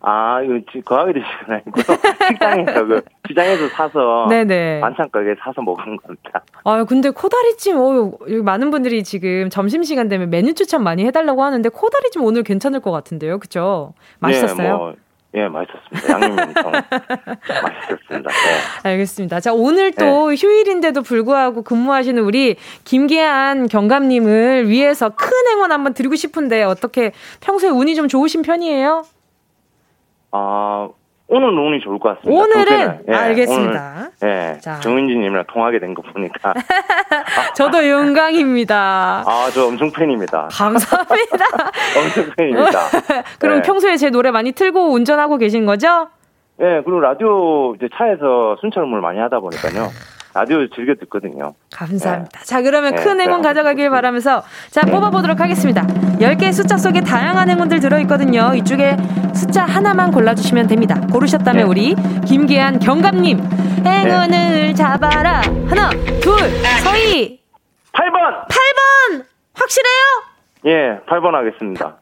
아, 0.08 0.40
이거 0.44 0.60
거하게 0.86 1.14
드시는 1.14 1.62
아니고 1.66 1.82
식당에서 2.30 2.86
그 2.86 3.02
시장에서 3.28 3.68
사서 3.70 4.28
네네. 4.30 4.80
반찬 4.80 5.10
가게 5.10 5.34
사서 5.40 5.64
먹은 5.64 5.98
겁니다. 5.98 6.44
아, 6.64 6.84
근데 6.84 7.10
코다리찜 7.10 7.78
어 7.78 8.12
많은 8.44 8.70
분들이 8.70 9.04
지금 9.04 9.50
점심 9.50 9.84
시간 9.84 10.08
되면 10.08 10.30
메뉴 10.30 10.54
추천 10.54 10.84
많이 10.84 11.06
해달라고 11.06 11.44
하는데 11.44 11.68
코다리찜 11.70 12.24
오늘 12.24 12.44
괜찮을 12.44 12.82
것 12.82 12.92
같은데요, 12.92 13.40
그렇죠? 13.40 13.94
맛있었어요? 14.20 14.68
네, 14.68 14.74
뭐 14.74 14.94
예, 15.36 15.48
맛있었습니다. 15.50 16.14
양념이 16.14 16.42
엄청 16.42 16.72
맛있었습니다. 16.72 18.30
네. 18.30 18.90
알겠습니다. 18.90 19.40
자, 19.42 19.54
오늘 19.54 19.92
또 19.92 20.30
네. 20.30 20.36
휴일인데도 20.36 21.02
불구하고 21.02 21.62
근무하시는 21.62 22.22
우리 22.24 22.56
김계한 22.86 23.68
경감님을 23.68 24.70
위해서 24.70 25.10
큰 25.10 25.30
행원 25.50 25.72
한번 25.72 25.94
드리고 25.94 26.16
싶은데 26.16 26.64
어떻게 26.64 27.12
평소에 27.42 27.70
운이 27.70 27.96
좀 27.96 28.08
좋으신 28.08 28.44
편이에요? 28.44 29.06
아, 30.32 30.90
오늘은 31.28 31.58
운이 31.58 31.80
좋을 31.82 31.98
것 32.00 32.16
같습니다. 32.20 32.42
오늘은 32.42 33.00
예, 33.10 33.14
알겠습니다. 33.14 34.10
오늘, 34.22 34.54
예, 34.56 34.60
자. 34.60 34.80
정은지님이랑 34.80 35.46
통하게 35.52 35.80
된 35.80 35.96
거 35.96 36.02
보니까 36.04 36.54
저도 37.56 37.90
영광입니다. 37.90 39.24
아, 39.26 39.50
저 39.54 39.66
엄청 39.68 39.90
팬입니다. 39.92 40.50
감사합니다. 40.52 41.46
엄청 41.98 42.32
팬입니다. 42.38 42.80
그럼 43.40 43.56
네. 43.58 43.62
평소에 43.64 43.98
제 43.98 44.10
노래 44.12 44.30
많이 44.32 44.52
틀고 44.52 44.92
운전하고 44.94 45.38
계신 45.38 45.66
거죠? 45.66 46.10
예, 46.62 46.82
그리고 46.86 47.00
라디오 47.00 47.74
이제 47.76 47.88
차에서 47.98 48.58
순찰음을 48.62 49.02
많이 49.02 49.20
하다 49.20 49.40
보니까요. 49.40 49.90
라디오 50.36 50.68
즐겨 50.68 50.94
듣거든요. 50.96 51.56
감사합니다. 51.74 52.40
네. 52.40 52.46
자, 52.46 52.62
그러면 52.62 52.94
네, 52.94 53.02
큰 53.02 53.22
행운 53.22 53.42
가져가길 53.42 53.90
바라면서 53.90 54.44
자, 54.70 54.82
뽑아보도록 54.82 55.40
하겠습니다. 55.40 55.84
10개의 56.20 56.52
숫자 56.52 56.76
속에 56.76 57.00
다양한 57.00 57.50
행운들 57.50 57.80
들어있거든요. 57.80 58.52
이쪽에 58.56 58.98
숫자 59.34 59.64
하나만 59.64 60.12
골라주시면 60.12 60.68
됩니다. 60.68 61.00
고르셨다면 61.10 61.64
네. 61.64 61.64
우리 61.64 61.96
김계한 62.28 62.80
경감님. 62.80 63.40
행운을 63.86 64.28
네. 64.30 64.74
잡아라. 64.74 65.40
하나, 65.70 65.90
둘, 66.22 66.38
서희. 66.84 67.40
8번! 67.94 68.48
8번! 68.50 69.26
확실해요? 69.54 70.04
예, 70.66 71.00
8번 71.08 71.32
하겠습니다. 71.32 71.96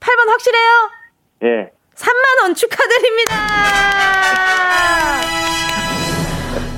8번 0.00 0.28
확실해요? 0.28 0.90
예. 1.42 1.70
3만원 1.96 2.56
축하드립니다! 2.56 3.36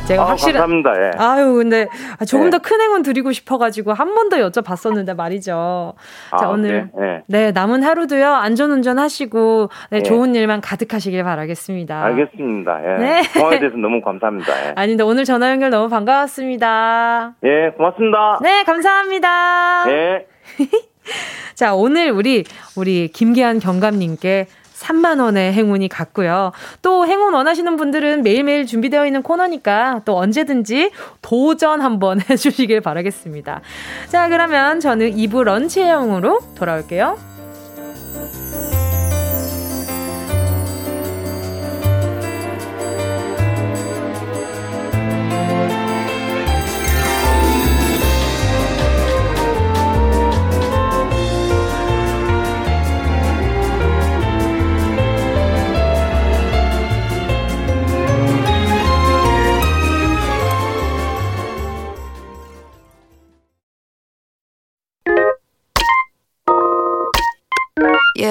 제가 0.07 0.23
아, 0.23 0.27
확실히 0.27 0.53
감사합니다. 0.59 0.90
예. 1.03 1.11
아유 1.17 1.55
근데 1.55 1.87
조금 2.29 2.47
예. 2.47 2.51
더큰 2.51 2.79
행운 2.81 3.03
드리고 3.03 3.33
싶어가지고 3.33 3.93
한 3.95 4.14
번 4.14 4.29
더 4.29 4.37
여쭤봤었는데 4.38 5.14
말이죠. 5.17 5.95
아, 6.31 6.37
자 6.37 6.49
오늘 6.49 6.90
네, 6.95 7.07
네. 7.07 7.23
네, 7.27 7.53
남은 7.53 7.83
하루도요 7.83 8.27
안전운전 8.33 8.99
하시고 8.99 9.69
네, 9.90 9.99
예. 9.99 10.03
좋은 10.03 10.35
일만 10.35 10.61
가득하시길 10.61 11.23
바라겠습니다. 11.25 12.05
알겠습니다. 12.05 12.81
예. 12.85 12.99
네. 12.99 13.23
통화에 13.35 13.59
대해서 13.59 13.77
너무 13.77 14.01
감사합니다. 14.03 14.69
예. 14.69 14.73
아닌데 14.77 15.03
오늘 15.05 15.25
전화 15.25 15.51
연결 15.51 15.71
너무 15.71 15.88
반가웠습니다. 15.88 17.35
예, 17.45 17.71
고맙습니다. 17.77 18.38
네, 18.43 18.62
감사합니다. 18.64 19.85
예. 19.90 20.27
자 21.55 21.75
오늘 21.75 22.11
우리 22.11 22.45
우리 22.77 23.09
김계한 23.09 23.59
경감님께 23.59 24.47
3만 24.85 25.20
원의 25.20 25.53
행운이 25.53 25.88
갔고요. 25.88 26.53
또 26.83 27.07
행운 27.07 27.33
원하시는 27.35 27.77
분들은 27.77 28.23
매일매일 28.23 28.66
준비되어 28.66 29.07
있는 29.07 29.23
코너니까 29.23 30.03
또 30.05 30.16
언제든지 30.16 30.90
도전 31.23 31.81
한번 31.81 32.20
해주시길 32.29 32.81
바라겠습니다. 32.83 33.61
자, 34.09 34.29
그러면 34.29 34.81
저는 34.81 35.16
2부 35.16 35.44
런치형으로 35.44 36.40
돌아올게요. 36.55 37.34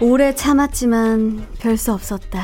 오래 0.00 0.34
참았지만 0.34 1.46
별 1.58 1.76
수 1.78 1.92
없었다. 1.92 2.42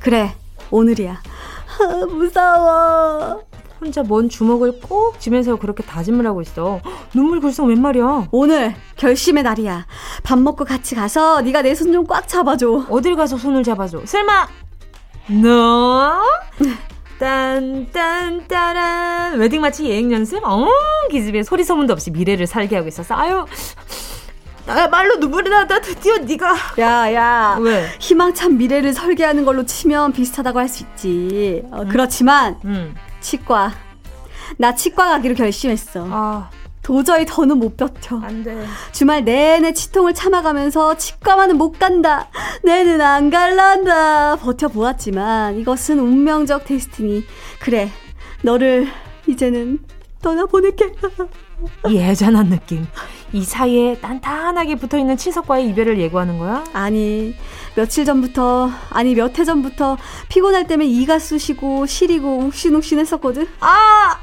그래, 0.00 0.34
오늘이야. 0.70 1.20
아, 1.22 2.06
무서워. 2.06 3.42
혼자 3.80 4.02
먼 4.02 4.28
주먹을 4.28 4.78
꼭 4.80 5.18
쥐면서 5.20 5.56
그렇게 5.56 5.82
다짐을 5.82 6.26
하고 6.26 6.42
있어. 6.42 6.80
눈물 7.14 7.40
글썽 7.40 7.64
웬 7.66 7.80
말이야? 7.80 8.28
오늘 8.30 8.74
결심의 8.96 9.42
날이야. 9.42 9.86
밥 10.22 10.38
먹고 10.38 10.64
같이 10.66 10.94
가서 10.94 11.40
네가 11.40 11.62
내 11.62 11.72
손 11.74 11.90
좀 11.92 12.04
꽉 12.06 12.28
잡아줘. 12.28 12.86
어딜 12.90 13.16
가서 13.16 13.38
손을 13.38 13.62
잡아줘? 13.64 14.02
설마 14.04 14.48
너? 15.42 16.20
딴딴따란 17.18 19.38
웨딩 19.38 19.60
마치 19.62 19.86
예행 19.86 20.12
연습? 20.12 20.42
어 20.44 20.66
기집애 21.10 21.42
소리 21.42 21.64
소문도 21.64 21.92
없이 21.94 22.10
미래를 22.10 22.46
살게 22.46 22.76
하고 22.76 22.88
있었어. 22.88 23.14
아유 23.14 23.46
아, 24.70 24.88
말로 24.88 25.16
눈물이 25.16 25.50
나다. 25.50 25.80
드디어 25.80 26.18
네가. 26.18 26.54
야 26.78 27.12
야. 27.14 27.58
왜? 27.60 27.86
희망찬 27.98 28.56
미래를 28.58 28.92
설계하는 28.92 29.44
걸로 29.44 29.64
치면 29.66 30.12
비슷하다고 30.12 30.58
할 30.58 30.68
수 30.68 30.84
있지. 30.84 31.62
어, 31.72 31.82
음. 31.82 31.88
그렇지만 31.88 32.56
음. 32.64 32.94
치과. 33.20 33.72
나 34.56 34.74
치과 34.74 35.08
가기로 35.10 35.34
결심했어. 35.34 36.06
아. 36.10 36.50
도저히 36.82 37.24
더는 37.26 37.58
못 37.58 37.76
버텨. 37.76 38.20
안 38.22 38.42
돼. 38.42 38.64
주말 38.92 39.24
내내 39.24 39.72
치통을 39.74 40.14
참아가면서 40.14 40.96
치과만은 40.96 41.56
못 41.58 41.78
간다. 41.78 42.28
내는 42.62 43.00
안 43.00 43.30
갈란다. 43.30 44.36
버텨보았지만 44.36 45.56
이것은 45.58 45.98
운명적 46.00 46.64
데스티니. 46.64 47.24
그래 47.60 47.90
너를 48.42 48.88
이제는 49.26 49.78
떠나보낼게 50.22 50.92
이 51.88 51.98
애잔한 51.98 52.48
느낌. 52.50 52.86
이 53.32 53.44
사이에 53.44 53.98
단단하게 54.00 54.76
붙어 54.76 54.98
있는 54.98 55.16
치석과의 55.16 55.68
이별을 55.68 55.98
예고하는 56.00 56.38
거야? 56.38 56.64
아니, 56.72 57.34
며칠 57.74 58.04
전부터, 58.04 58.70
아니, 58.90 59.14
몇 59.14 59.38
해 59.38 59.44
전부터 59.44 59.96
피곤할 60.28 60.66
때면 60.66 60.86
이가 60.88 61.18
쑤시고 61.18 61.86
시리고 61.86 62.38
욱신욱신 62.38 62.98
했었거든? 62.98 63.46
아! 63.60 64.18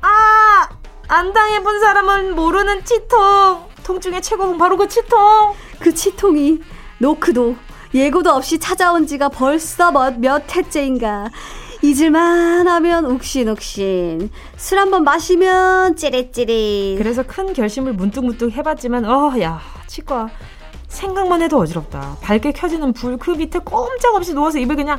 아! 0.00 0.68
안 1.08 1.32
당해본 1.32 1.80
사람은 1.80 2.34
모르는 2.34 2.84
치통. 2.84 3.68
통증의 3.84 4.22
최고봉 4.22 4.56
바로 4.58 4.76
그 4.76 4.88
치통. 4.88 5.18
그 5.78 5.92
치통이 5.92 6.60
노크도 6.98 7.56
예고도 7.92 8.30
없이 8.30 8.58
찾아온 8.58 9.06
지가 9.06 9.28
벌써 9.28 9.92
몇, 9.92 10.18
몇 10.18 10.56
해째인가. 10.56 11.30
잊을만 11.84 12.66
하면 12.66 13.04
욱신욱신. 13.04 14.30
술 14.56 14.78
한번 14.78 15.04
마시면 15.04 15.96
찌릿찌릿. 15.96 16.96
그래서 16.96 17.22
큰 17.22 17.52
결심을 17.52 17.92
문득문득 17.92 18.52
해봤지만, 18.52 19.04
어, 19.04 19.34
야, 19.40 19.60
치과. 19.86 20.28
생각만 20.88 21.42
해도 21.42 21.58
어지럽다. 21.58 22.16
밝게 22.22 22.52
켜지는 22.52 22.92
불 22.94 23.18
그 23.18 23.32
밑에 23.32 23.58
꼼짝없이 23.58 24.32
누워서 24.32 24.58
입을 24.58 24.76
그냥, 24.76 24.98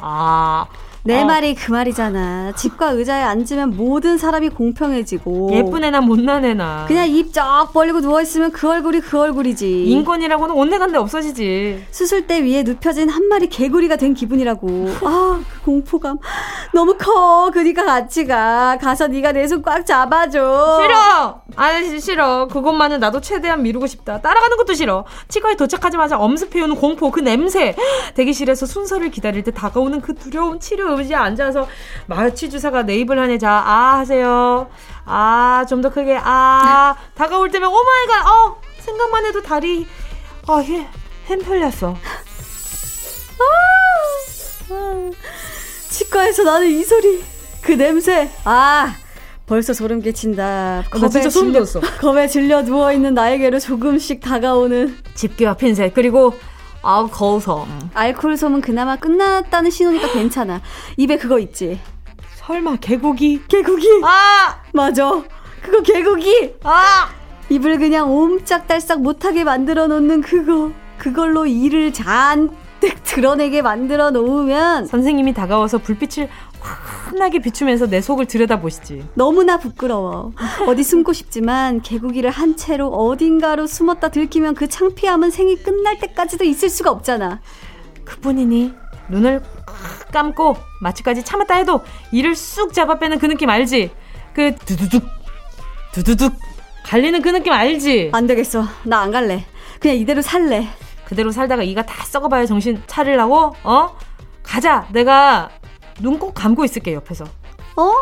아, 0.00 0.64
내 1.06 1.22
어. 1.22 1.24
말이 1.24 1.54
그 1.54 1.70
말이잖아. 1.72 2.52
집과 2.56 2.90
의자에 2.90 3.22
앉으면 3.22 3.76
모든 3.76 4.18
사람이 4.18 4.48
공평해지고. 4.50 5.50
예쁜 5.52 5.84
애나 5.84 6.00
못난 6.00 6.44
애나. 6.44 6.86
그냥 6.88 7.08
입 7.08 7.32
쩍 7.32 7.72
벌리고 7.72 8.00
누워있으면 8.00 8.50
그 8.52 8.68
얼굴이 8.68 9.00
그 9.00 9.18
얼굴이지. 9.20 9.84
인권이라고는 9.86 10.54
온데간데 10.54 10.96
없어지지. 10.98 11.84
수술대 11.90 12.42
위에 12.44 12.62
눕혀진 12.62 13.08
한 13.10 13.28
마리 13.28 13.48
개구리가 13.48 13.96
된 13.96 14.14
기분이라고. 14.14 14.88
아, 15.04 15.40
그 15.54 15.60
공포감. 15.64 16.18
너무 16.72 16.96
커. 16.96 17.50
그니까 17.52 17.84
같이 17.84 18.24
가. 18.26 18.78
가서 18.80 19.06
네가 19.08 19.32
내 19.32 19.44
손 19.46 19.62
꽉 19.62 19.84
잡아줘. 19.86 20.80
싫어! 20.82 21.40
아니, 21.56 22.00
싫어. 22.00 22.46
그것만은 22.48 23.00
나도 23.00 23.20
최대한 23.20 23.62
미루고 23.62 23.86
싶다. 23.86 24.20
따라가는 24.20 24.56
것도 24.56 24.74
싫어. 24.74 25.04
치과에 25.28 25.54
도착하자마자 25.56 26.18
엄습해오는 26.18 26.76
공포, 26.76 27.10
그 27.10 27.20
냄새. 27.20 27.74
대기실에서 28.14 28.66
순서를 28.66 29.10
기다릴 29.10 29.42
때 29.44 29.50
다가오는 29.50 30.00
그 30.00 30.14
두려운 30.14 30.58
치료 30.60 30.95
의자에 30.98 31.16
앉아서 31.16 31.66
마취 32.06 32.48
주사가 32.50 32.82
내 32.82 32.96
입을 32.96 33.18
하네. 33.18 33.38
자, 33.38 33.50
아 33.50 33.98
하세요. 33.98 34.68
아, 35.04 35.64
좀 35.68 35.82
더 35.82 35.90
크게. 35.90 36.18
아, 36.22 36.96
다가올 37.14 37.50
때면 37.50 37.68
oh 37.68 37.83
my 37.83 37.97
god. 37.97 38.26
어, 38.26 38.60
생각만 38.80 39.26
해도 39.26 39.42
다리 39.42 39.86
어, 40.48 40.58
해, 40.60 40.86
힘 41.26 41.38
풀렸어. 41.40 41.94
아, 44.70 45.10
치과에서 45.90 46.42
나는 46.44 46.68
이 46.68 46.82
소리, 46.82 47.22
그 47.62 47.72
냄새. 47.72 48.30
아, 48.44 48.94
벌써 49.46 49.72
소름 49.72 50.00
끼친다. 50.02 50.84
겁에 50.90 51.08
진짜 51.08 51.30
소름 51.30 51.52
돋았어. 51.52 51.80
겁에 52.00 52.26
질려 52.26 52.62
누워 52.64 52.92
있는 52.92 53.14
나에게로 53.14 53.60
조금씩 53.60 54.20
다가오는 54.20 54.96
집게와 55.14 55.54
핀셋 55.54 55.94
그리고 55.94 56.34
아, 56.86 57.04
거우섬. 57.06 57.90
알코올 57.94 58.36
솜은 58.36 58.60
그나마 58.60 58.94
끝났다는 58.94 59.70
신호니까 59.70 60.12
괜찮아. 60.12 60.60
입에 60.96 61.16
그거 61.16 61.40
있지. 61.40 61.80
설마 62.36 62.76
개고기? 62.76 63.42
개고기. 63.48 63.88
아, 64.04 64.60
맞아. 64.72 65.10
그거 65.60 65.82
개고기. 65.82 66.54
아, 66.62 67.08
입을 67.48 67.78
그냥 67.78 68.12
옴짝달싹 68.12 69.00
못하게 69.00 69.42
만들어 69.42 69.88
놓는 69.88 70.20
그거. 70.20 70.70
그걸로 70.96 71.44
이를 71.44 71.92
잔뜩 71.92 73.02
드러내게 73.02 73.62
만들어 73.62 74.10
놓으면 74.12 74.86
선생님이 74.86 75.34
다가와서 75.34 75.78
불빛을 75.78 76.28
환하게 76.60 77.38
비추면서 77.40 77.86
내 77.86 78.00
속을 78.00 78.26
들여다보시지. 78.26 79.08
너무나 79.14 79.58
부끄러워. 79.58 80.32
어디 80.66 80.82
숨고 80.82 81.12
싶지만 81.12 81.80
개구기를 81.82 82.30
한 82.30 82.56
채로 82.56 82.88
어딘가로 82.88 83.66
숨었다 83.66 84.08
들키면 84.08 84.54
그 84.54 84.68
창피함은 84.68 85.30
생이 85.30 85.56
끝날 85.62 85.98
때까지도 85.98 86.44
있을 86.44 86.68
수가 86.68 86.90
없잖아. 86.90 87.40
그뿐이니 88.04 88.72
눈을 89.08 89.42
감고 90.12 90.56
마취까지 90.80 91.24
참았다 91.24 91.54
해도 91.54 91.82
이를 92.12 92.34
쑥 92.34 92.72
잡아 92.72 92.98
빼는 92.98 93.18
그 93.18 93.26
느낌 93.26 93.50
알지? 93.50 93.90
그 94.34 94.54
두두둑 94.56 95.04
두두둑 95.92 96.34
갈리는 96.84 97.20
그 97.22 97.28
느낌 97.30 97.52
알지? 97.52 98.10
안 98.12 98.26
되겠어. 98.26 98.64
나 98.84 99.00
안 99.02 99.10
갈래. 99.10 99.44
그냥 99.80 99.96
이대로 99.96 100.22
살래. 100.22 100.68
그대로 101.04 101.30
살다가 101.30 101.62
이가 101.62 101.82
다 101.86 102.04
썩어봐야 102.04 102.46
정신 102.46 102.82
차리려고? 102.86 103.54
어? 103.62 103.96
가자. 104.42 104.88
내가 104.92 105.50
눈 106.00 106.18
꼭 106.18 106.34
감고 106.34 106.64
있을게 106.64 106.94
옆에서. 106.94 107.24
어? 107.76 107.92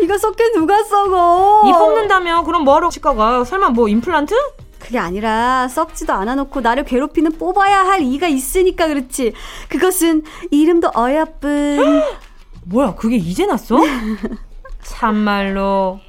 이거 0.00 0.16
썩게 0.18 0.52
누가 0.52 0.82
썩어? 0.82 1.62
이 1.68 1.72
뽑는다며? 1.72 2.42
그럼 2.44 2.64
뭐하러 2.64 2.90
치과가? 2.90 3.44
설마 3.44 3.70
뭐 3.70 3.88
임플란트? 3.88 4.34
그게 4.80 4.98
아니라 4.98 5.66
썩지도 5.68 6.12
않아놓고 6.12 6.60
나를 6.60 6.84
괴롭히는 6.84 7.38
뽑아야 7.38 7.80
할 7.86 8.02
이가 8.02 8.26
있으니까 8.28 8.86
그렇지. 8.88 9.32
그것은 9.68 10.22
이름도 10.50 10.90
어여쁜. 10.94 12.02
뭐야 12.66 12.94
그게 12.94 13.16
이제 13.16 13.46
났어? 13.46 13.78
참말로 14.82 16.00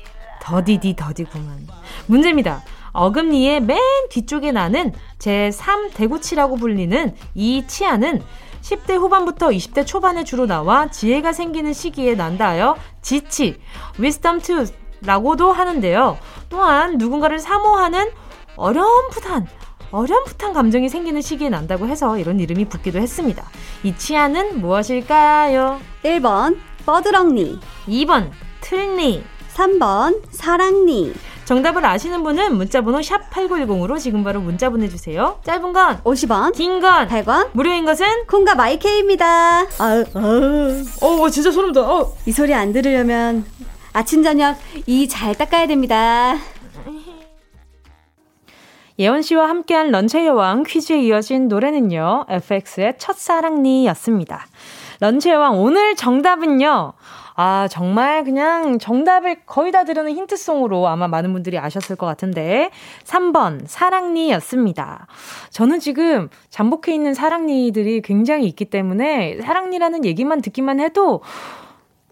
더디디 0.42 0.96
더디구만. 0.96 1.68
문제입니다. 2.08 2.64
어금니의 2.92 3.62
맨 3.62 3.78
뒤쪽에 4.10 4.52
나는 4.52 4.94
제3 5.20 5.94
대구치라고 5.94 6.56
불리는 6.58 7.14
이 7.34 7.66
치아는 7.68 8.22
10대 8.66 8.98
후반부터 8.98 9.50
20대 9.50 9.86
초반에 9.86 10.24
주로 10.24 10.48
나와 10.48 10.90
지혜가 10.90 11.34
생기는 11.34 11.72
시기에 11.72 12.16
난다 12.16 12.50
하여 12.50 12.76
지치, 13.04 13.60
wisdom 14.00 14.42
tooth라고도 14.42 15.52
하는데요. 15.52 16.18
또한 16.50 16.98
누군가를 16.98 17.38
사모하는 17.38 18.10
어렴풋한 18.56 19.48
어렴풋한 19.92 20.54
감정이 20.54 20.90
생기는 20.90 21.22
시기에 21.22 21.50
난다고 21.50 21.88
해서 21.88 22.18
이런 22.18 22.40
이름이 22.40 22.66
붙기도 22.66 22.98
했습니다. 22.98 23.46
이 23.84 23.96
치아는 23.96 24.60
무엇일까요? 24.62 25.80
1번 26.04 26.58
버드렁니 26.88 27.60
2번 27.88 28.32
틀니 28.62 29.24
3번 29.54 30.24
사랑니 30.32 31.14
정답을 31.46 31.86
아시는 31.86 32.24
분은 32.24 32.56
문자번호 32.58 33.02
샵 33.04 33.30
8910으로 33.30 34.00
지금 34.00 34.24
바로 34.24 34.40
문자 34.42 34.70
보내주세요. 34.70 35.40
짧은 35.44 35.74
건 35.74 36.02
50원, 36.04 36.54
긴 36.56 36.82
건 36.82 37.08
100원, 37.08 37.50
무료인 37.54 37.86
것은 37.86 38.26
콩과 38.28 38.56
마이케이입니다. 38.56 39.60
아우, 39.80 40.04
아우. 40.16 40.84
어, 41.02 41.30
진짜 41.30 41.52
소름 41.52 41.72
돋아. 41.72 41.88
어. 42.02 42.14
이 42.26 42.32
소리 42.32 42.54
안 42.54 42.74
들으려면 42.74 43.46
아침, 43.94 44.24
저녁 44.24 44.58
이 44.88 45.08
잘 45.08 45.36
닦아야 45.36 45.68
됩니다. 45.68 46.36
예원 48.98 49.22
씨와 49.22 49.50
함께한 49.50 49.92
런치의 49.92 50.26
여왕 50.26 50.64
퀴즈에 50.64 51.02
이어진 51.02 51.48
노래는요, 51.50 52.26
FX의 52.30 52.96
첫사랑니였습니다. 52.98 54.48
런치의 55.02 55.36
여왕 55.36 55.60
오늘 55.60 55.96
정답은요, 55.96 56.94
아, 57.38 57.68
정말 57.70 58.24
그냥 58.24 58.80
정답을 58.80 59.44
거의 59.46 59.72
다 59.74 59.84
드리는 59.84 60.10
힌트송으로 60.10 60.88
아마 60.88 61.10
많은 61.10 61.34
분들이 61.34 61.58
아셨을 61.58 61.98
것 61.98 62.06
같은데, 62.06 62.72
3번, 63.04 63.64
사랑니 63.66 64.32
였습니다. 64.32 65.08
저는 65.50 65.80
지금 65.80 66.30
잠복해 66.50 66.94
있는 66.94 67.14
사랑니들이 67.14 68.02
굉장히 68.02 68.48
있기 68.48 68.66
때문에, 68.66 69.42
사랑니라는 69.42 70.06
얘기만 70.06 70.42
듣기만 70.42 70.80
해도 70.80 71.22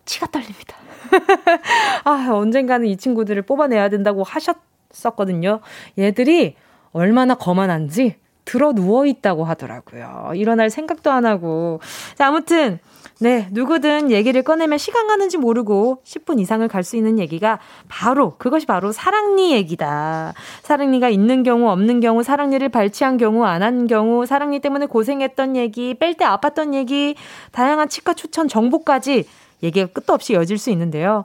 치가 0.03 0.27
떨립니다. 0.27 0.75
아, 2.03 2.27
언젠가는 2.31 2.85
이 2.85 2.97
친구들을 2.97 3.43
뽑아내야 3.43 3.87
된다고 3.89 4.23
하셨었거든요. 4.23 5.61
얘들이 5.97 6.55
얼마나 6.91 7.35
거만한지 7.35 8.17
들어 8.45 8.73
누워 8.73 9.05
있다고 9.05 9.45
하더라고요. 9.45 10.31
일어날 10.35 10.69
생각도 10.69 11.11
안 11.11 11.25
하고. 11.25 11.79
자, 12.17 12.27
아무튼 12.27 12.79
네, 13.19 13.47
누구든 13.51 14.11
얘기를 14.11 14.41
꺼내면 14.43 14.77
시간 14.77 15.07
가는지 15.07 15.37
모르고 15.37 16.01
10분 16.03 16.39
이상을 16.41 16.67
갈 16.67 16.83
수 16.83 16.97
있는 16.97 17.19
얘기가 17.19 17.59
바로, 17.87 18.35
그것이 18.37 18.65
바로 18.65 18.91
사랑니 18.91 19.53
얘기다. 19.53 20.33
사랑니가 20.63 21.07
있는 21.09 21.43
경우, 21.43 21.69
없는 21.69 22.01
경우, 22.01 22.21
사랑니를 22.23 22.67
발치한 22.69 23.17
경우, 23.17 23.45
안 23.45 23.61
한 23.61 23.87
경우, 23.87 24.25
사랑니 24.25 24.59
때문에 24.59 24.87
고생했던 24.87 25.55
얘기, 25.55 25.93
뺄 25.93 26.15
때 26.15 26.25
아팠던 26.25 26.73
얘기, 26.73 27.15
다양한 27.53 27.87
치과 27.87 28.13
추천 28.13 28.49
정보까지 28.49 29.25
얘기가 29.61 29.87
끝도 29.93 30.13
없이 30.13 30.33
이어질 30.33 30.57
수 30.57 30.69
있는데요. 30.71 31.23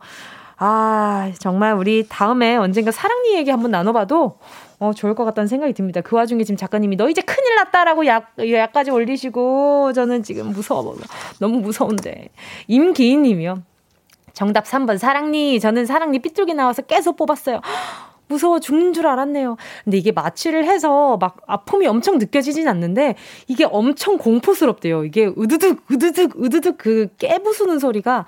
아, 0.57 1.33
정말 1.41 1.75
우리 1.75 2.07
다음에 2.09 2.55
언젠가 2.57 2.91
사랑니 2.93 3.35
얘기 3.35 3.51
한번 3.51 3.71
나눠 3.73 3.93
봐도 3.93 4.39
어, 4.81 4.93
좋을 4.93 5.15
것 5.15 5.25
같다는 5.25 5.49
생각이 5.49 5.73
듭니다. 5.73 6.01
그 6.01 6.15
와중에 6.15 6.45
지금 6.45 6.57
작가님이 6.57 6.97
너 6.97 7.09
이제 7.09 7.21
큰일 7.21 7.57
났다라고 7.57 8.07
약, 8.07 8.33
약까지 8.39 8.91
올리시고 8.91 9.93
저는 9.93 10.23
지금 10.23 10.53
무서워. 10.53 10.97
너무 11.41 11.59
무서운데. 11.59 12.29
임기인 12.69 13.23
님이요. 13.23 13.63
정답 14.33 14.65
3번 14.67 14.99
사랑니. 14.99 15.59
저는 15.59 15.85
사랑니 15.85 16.21
삐뚤게 16.21 16.55
나와서 16.55 16.83
계속 16.83 17.17
뽑았어요. 17.17 17.61
무서워 18.29 18.61
죽는 18.61 18.93
줄 18.93 19.07
알았네요. 19.07 19.57
근데 19.85 19.97
이게 19.97 20.13
마취를 20.13 20.67
해서 20.67 21.17
막 21.17 21.39
아픔이 21.47 21.87
엄청 21.87 22.19
느껴지진 22.19 22.69
않는데 22.69 23.17
이게 23.49 23.65
엄청 23.65 24.19
공포스럽대요. 24.19 25.05
이게 25.05 25.27
으드득 25.27 25.91
으드득 25.91 26.37
으드득 26.41 26.77
그 26.77 27.09
깨부수는 27.17 27.79
소리가 27.79 28.27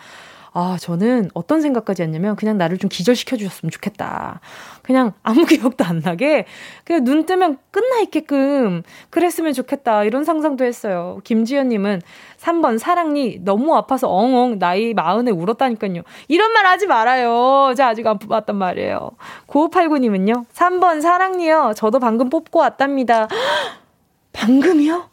아, 0.52 0.76
저는 0.80 1.30
어떤 1.34 1.60
생각까지 1.60 2.02
했냐면 2.02 2.34
그냥 2.34 2.58
나를 2.58 2.78
좀 2.78 2.88
기절시켜 2.88 3.36
주셨으면 3.36 3.70
좋겠다. 3.70 4.40
그냥 4.82 5.12
아무 5.22 5.44
기억도 5.46 5.84
안 5.84 6.00
나게 6.00 6.46
그냥 6.84 7.04
눈 7.04 7.26
뜨면 7.26 7.58
끝나 7.70 8.00
있게끔 8.00 8.82
그랬으면 9.10 9.52
좋겠다. 9.52 10.04
이런 10.04 10.24
상상도 10.24 10.64
했어요. 10.64 11.20
김지연 11.24 11.68
님은 11.68 12.02
3번 12.38 12.78
사랑니 12.78 13.38
너무 13.44 13.76
아파서 13.76 14.08
엉엉 14.08 14.58
나이 14.58 14.92
마흔에 14.94 15.30
울었다니까요. 15.30 16.02
이런 16.28 16.52
말 16.52 16.66
하지 16.66 16.86
말아요. 16.86 17.72
저 17.76 17.84
아직 17.84 18.06
안 18.06 18.18
뽑았단 18.18 18.56
말이에요. 18.56 19.10
9589 19.46 19.98
님은요. 19.98 20.46
3번 20.52 21.00
사랑니요. 21.00 21.74
저도 21.76 22.00
방금 22.00 22.28
뽑고 22.28 22.58
왔답니다. 22.58 23.28
방금이요? 24.32 25.10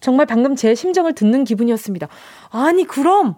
정말 0.00 0.26
방금 0.26 0.56
제 0.56 0.74
심정을 0.74 1.14
듣는 1.14 1.44
기분이었습니다. 1.44 2.08
아니, 2.50 2.84
그럼 2.84 3.36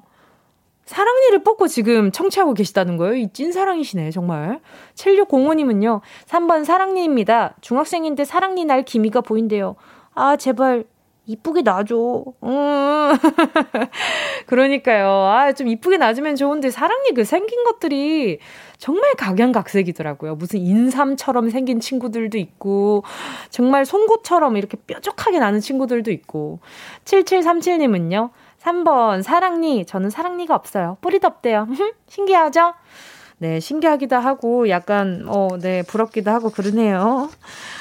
사랑니를 0.84 1.44
뽑고 1.44 1.68
지금 1.68 2.10
청취하고 2.10 2.54
계시다는 2.54 2.96
거예요? 2.96 3.14
이 3.14 3.28
찐사랑이시네, 3.32 4.10
정말. 4.10 4.60
7605님은요, 4.94 6.00
3번 6.26 6.64
사랑니입니다. 6.64 7.54
중학생인데 7.60 8.24
사랑니 8.24 8.64
날 8.64 8.84
기미가 8.84 9.20
보인대요. 9.20 9.76
아, 10.14 10.36
제발, 10.36 10.84
이쁘게 11.26 11.62
놔줘. 11.62 12.24
음. 12.42 13.12
그러니까요. 14.46 15.08
아, 15.08 15.52
좀 15.52 15.68
이쁘게 15.68 15.96
놔주면 15.96 16.34
좋은데, 16.34 16.70
사랑니 16.70 17.14
그 17.14 17.24
생긴 17.24 17.62
것들이 17.62 18.40
정말 18.78 19.14
각양각색이더라고요. 19.14 20.34
무슨 20.34 20.60
인삼처럼 20.60 21.50
생긴 21.50 21.78
친구들도 21.78 22.38
있고, 22.38 23.04
정말 23.50 23.86
송곳처럼 23.86 24.56
이렇게 24.56 24.76
뾰족하게 24.86 25.38
나는 25.38 25.60
친구들도 25.60 26.10
있고. 26.10 26.58
7737님은요, 27.04 28.30
3번, 28.62 29.22
사랑니. 29.22 29.84
저는 29.86 30.10
사랑니가 30.10 30.54
없어요. 30.54 30.98
뿌리도 31.00 31.26
없대요. 31.26 31.66
신기하죠? 32.08 32.74
네, 33.38 33.58
신기하기도 33.58 34.14
하고, 34.14 34.68
약간, 34.68 35.24
어, 35.26 35.48
네, 35.60 35.82
부럽기도 35.82 36.30
하고 36.30 36.50
그러네요. 36.50 37.28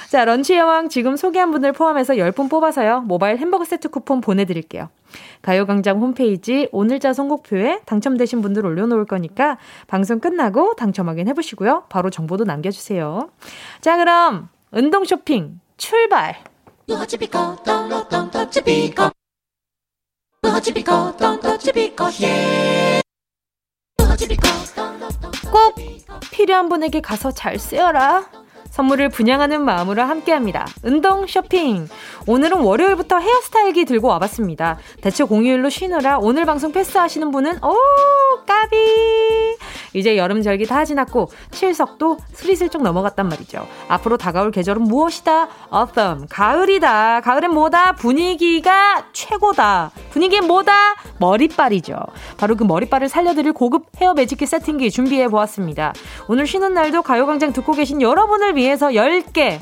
자, 0.10 0.26
런치 0.26 0.56
여왕 0.58 0.90
지금 0.90 1.16
소개한 1.16 1.52
분들 1.52 1.72
포함해서 1.72 2.16
10분 2.16 2.50
뽑아서요. 2.50 3.02
모바일 3.02 3.38
햄버거 3.38 3.64
세트 3.64 3.90
쿠폰 3.90 4.22
보내 4.22 4.46
드릴게요. 4.46 4.90
가요 5.42 5.66
광장 5.66 6.02
홈페이지 6.02 6.68
오늘자 6.72 7.14
선곡표에 7.14 7.82
당첨되신 7.86 8.42
분들 8.42 8.66
올려 8.66 8.88
놓을 8.88 9.06
거니까 9.06 9.58
방송 9.88 10.20
끝나고 10.20 10.76
당첨 10.76 11.08
확인해 11.08 11.34
보시고요. 11.34 11.84
바로 11.90 12.10
정보도 12.10 12.44
남겨 12.44 12.72
주세요. 12.72 13.30
자, 13.82 13.98
그럼 13.98 14.50
운동 14.72 15.06
쇼핑 15.06 15.60
출발! 15.78 16.36
꼭 25.52 25.76
필요한 26.32 26.68
분에게 26.68 27.00
가서 27.00 27.32
잘 27.32 27.60
쓰여라. 27.60 28.41
선물을 28.72 29.10
분양하는 29.10 29.64
마음으로 29.64 30.02
함께합니다. 30.02 30.66
운동 30.84 31.28
쇼핑. 31.28 31.88
오늘은 32.26 32.62
월요일부터 32.62 33.20
헤어스타일기 33.20 33.86
들고 33.86 34.08
와봤습니다. 34.08 34.78
대체 35.02 35.24
공휴일로 35.24 35.70
쉬느라 35.70 36.18
오늘 36.18 36.46
방송 36.46 36.72
패스하시는 36.72 37.32
분은 37.32 37.64
오 37.64 37.76
까비. 38.48 38.78
이제 39.94 40.16
여름 40.16 40.42
절기 40.42 40.66
다 40.66 40.86
지났고 40.86 41.30
칠석도 41.52 42.18
스리슬쩍 42.32 42.82
넘어갔단 42.82 43.28
말이죠. 43.28 43.68
앞으로 43.90 44.18
다가올 44.18 44.52
계절은 44.52 44.84
무엇이다? 44.84 45.50
autumn 45.74 46.28
가을이다. 46.30 47.22
가을엔 47.22 47.54
뭐다? 47.54 47.94
분위기가 47.94 49.04
최고다. 49.12 49.92
분위기엔 50.12 50.48
뭐다? 50.48 50.96
머리빨이죠. 51.20 51.96
바로 52.38 52.56
그 52.56 52.64
머리빨을 52.64 53.10
살려드릴 53.10 53.52
고급 53.52 53.88
헤어 54.00 54.14
매직기 54.14 54.46
세팅기 54.46 54.92
준비해 54.92 55.28
보았습니다. 55.28 55.94
오늘 56.30 56.48
쉬는 56.48 56.74
날도 56.74 57.02
가요광장 57.02 57.52
듣고 57.52 57.74
계신 57.74 58.02
여러분을 58.02 58.56
위해서 58.62 58.90
10개 58.90 59.60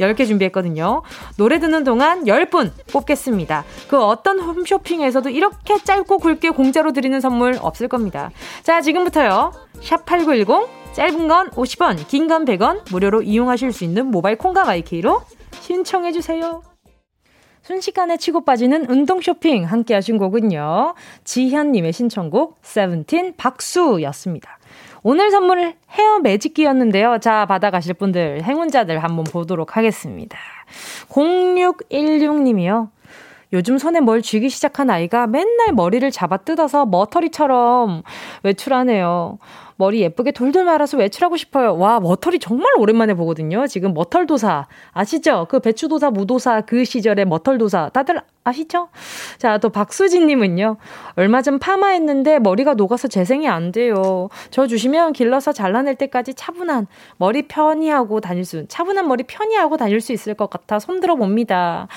10개 0.00 0.26
준비했거든요. 0.26 1.02
노래 1.36 1.58
듣는 1.60 1.84
동안 1.84 2.24
10분 2.24 2.72
뽑겠습니다. 2.92 3.64
그 3.88 4.02
어떤 4.02 4.40
홈쇼핑에서도 4.40 5.30
이렇게 5.30 5.78
짧고 5.78 6.18
굵게 6.18 6.50
공짜로 6.50 6.92
드리는 6.92 7.18
선물 7.20 7.56
없을 7.60 7.88
겁니다. 7.88 8.30
자, 8.62 8.80
지금부터요. 8.80 9.52
샵8910 9.80 10.68
짧은 10.94 11.28
건 11.28 11.50
50원, 11.50 12.06
긴 12.08 12.28
건 12.28 12.44
100원 12.44 12.90
무료로 12.90 13.22
이용하실 13.22 13.72
수 13.72 13.84
있는 13.84 14.06
모바일 14.10 14.36
콩과 14.36 14.64
마이케이로 14.64 15.22
신청해 15.60 16.12
주세요. 16.12 16.62
순식간에 17.62 18.16
치고 18.18 18.44
빠지는 18.44 18.90
운동 18.90 19.22
쇼핑 19.22 19.64
함께 19.64 19.94
하신 19.94 20.18
곡은요. 20.18 20.94
지현님의 21.24 21.92
신청곡 21.94 22.58
세븐틴 22.62 23.34
박수였습니다. 23.36 24.58
오늘 25.06 25.30
선물 25.30 25.74
헤어 25.90 26.18
매직기였는데요. 26.20 27.18
자, 27.20 27.44
받아가실 27.44 27.92
분들, 27.92 28.42
행운자들 28.42 29.04
한번 29.04 29.24
보도록 29.24 29.76
하겠습니다. 29.76 30.38
0616님이요. 31.10 32.88
요즘 33.52 33.76
손에 33.76 34.00
뭘 34.00 34.22
쥐기 34.22 34.48
시작한 34.48 34.88
아이가 34.88 35.26
맨날 35.26 35.74
머리를 35.74 36.10
잡아 36.10 36.38
뜯어서 36.38 36.86
머터리처럼 36.86 38.02
외출하네요. 38.44 39.36
머리 39.76 40.00
예쁘게 40.00 40.32
돌돌 40.32 40.64
말아서 40.64 40.96
외출하고 40.96 41.36
싶어요. 41.36 41.76
와, 41.76 42.00
머털이 42.00 42.38
정말 42.38 42.72
오랜만에 42.78 43.14
보거든요. 43.14 43.66
지금 43.66 43.92
머털도사. 43.94 44.66
아시죠? 44.92 45.46
그 45.48 45.58
배추도사, 45.60 46.10
무도사 46.10 46.60
그 46.60 46.84
시절의 46.84 47.24
머털도사. 47.24 47.90
다들 47.92 48.20
아시죠? 48.44 48.88
자, 49.38 49.58
또 49.58 49.70
박수진님은요. 49.70 50.76
얼마 51.16 51.42
전 51.42 51.58
파마했는데 51.58 52.38
머리가 52.38 52.74
녹아서 52.74 53.08
재생이 53.08 53.48
안 53.48 53.72
돼요. 53.72 54.28
저 54.50 54.66
주시면 54.66 55.12
길러서 55.12 55.52
잘라낼 55.52 55.96
때까지 55.96 56.34
차분한 56.34 56.86
머리 57.16 57.48
편히 57.48 57.88
하고 57.88 58.20
다닐 58.20 58.44
수, 58.44 58.66
차분한 58.68 59.08
머리 59.08 59.24
편히 59.24 59.56
하고 59.56 59.76
다닐 59.76 60.00
수 60.00 60.12
있을 60.12 60.34
것 60.34 60.50
같아 60.50 60.78
손들어 60.78 61.16
봅니다. 61.16 61.88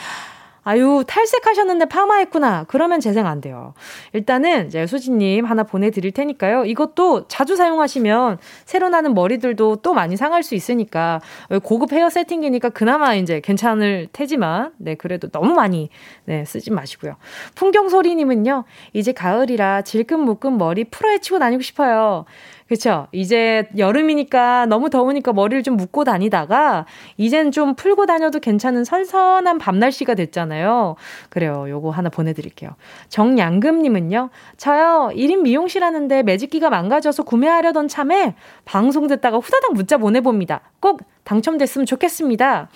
아유, 0.68 1.06
탈색하셨는데 1.08 1.86
파마했구나. 1.86 2.66
그러면 2.68 3.00
재생 3.00 3.26
안 3.26 3.40
돼요. 3.40 3.74
일단은 4.12 4.68
이제 4.68 4.86
수지님 4.86 5.46
하나 5.46 5.64
보내드릴 5.64 6.12
테니까요. 6.12 6.66
이것도 6.66 7.30
자주 7.30 7.56
사용하시면 7.56 8.38
새로 8.66 8.90
나는 8.90 9.14
머리들도 9.14 9.78
또 9.78 9.94
많이 9.94 10.18
상할 10.18 10.44
수 10.44 10.56
있으니까 10.56 11.22
고급 11.64 11.94
헤어 11.94 12.10
세팅기니까 12.10 12.72
그나마 12.72 13.16
이제 13.16 13.40
괜찮을 13.40 14.10
테지만 14.12 14.74
네, 14.78 14.96
그래도 14.96 15.30
너무 15.30 15.54
많이 15.54 15.90
네, 16.26 16.44
쓰지 16.44 16.72
마시고요. 16.72 17.16
풍경소리님은요, 17.56 18.66
이제 18.92 19.14
가을이라 19.14 19.84
질끈 19.84 20.20
묶은 20.20 20.58
머리 20.58 20.84
풀어헤치고 20.84 21.40
다니고 21.40 21.62
싶어요. 21.62 22.26
그렇죠. 22.68 23.08
이제 23.14 23.68
여름이니까 23.78 24.66
너무 24.66 24.90
더우니까 24.90 25.34
머리를 25.34 25.64
좀 25.64 25.78
묶고 25.78 26.04
다니다가 26.04 26.86
이젠 27.16 27.52
좀 27.52 27.76
풀고 27.76 28.06
다녀도 28.06 28.40
괜찮은 28.40 28.84
선선한 28.84 29.58
밤 29.58 29.80
날씨가 29.80 30.16
됐잖아요. 30.16 30.96
그래요. 31.30 31.66
요거 31.70 31.92
하나 31.92 32.10
보내 32.10 32.34
드릴게요. 32.34 32.72
정양금 33.10 33.82
님은요. 33.82 34.30
저요 34.58 35.10
1인 35.14 35.42
미용실 35.42 35.84
하는데 35.84 36.24
매직기가 36.24 36.70
망가져서 36.70 37.24
구매하려던 37.24 37.88
참에 37.88 38.36
방송 38.66 39.08
듣다가 39.08 39.38
후다닥 39.38 39.74
문자 39.74 39.98
보내 39.98 40.20
봅니다. 40.20 40.62
꼭 40.82 41.02
당첨됐으면 41.24 41.86
좋겠습니다. 41.86 42.70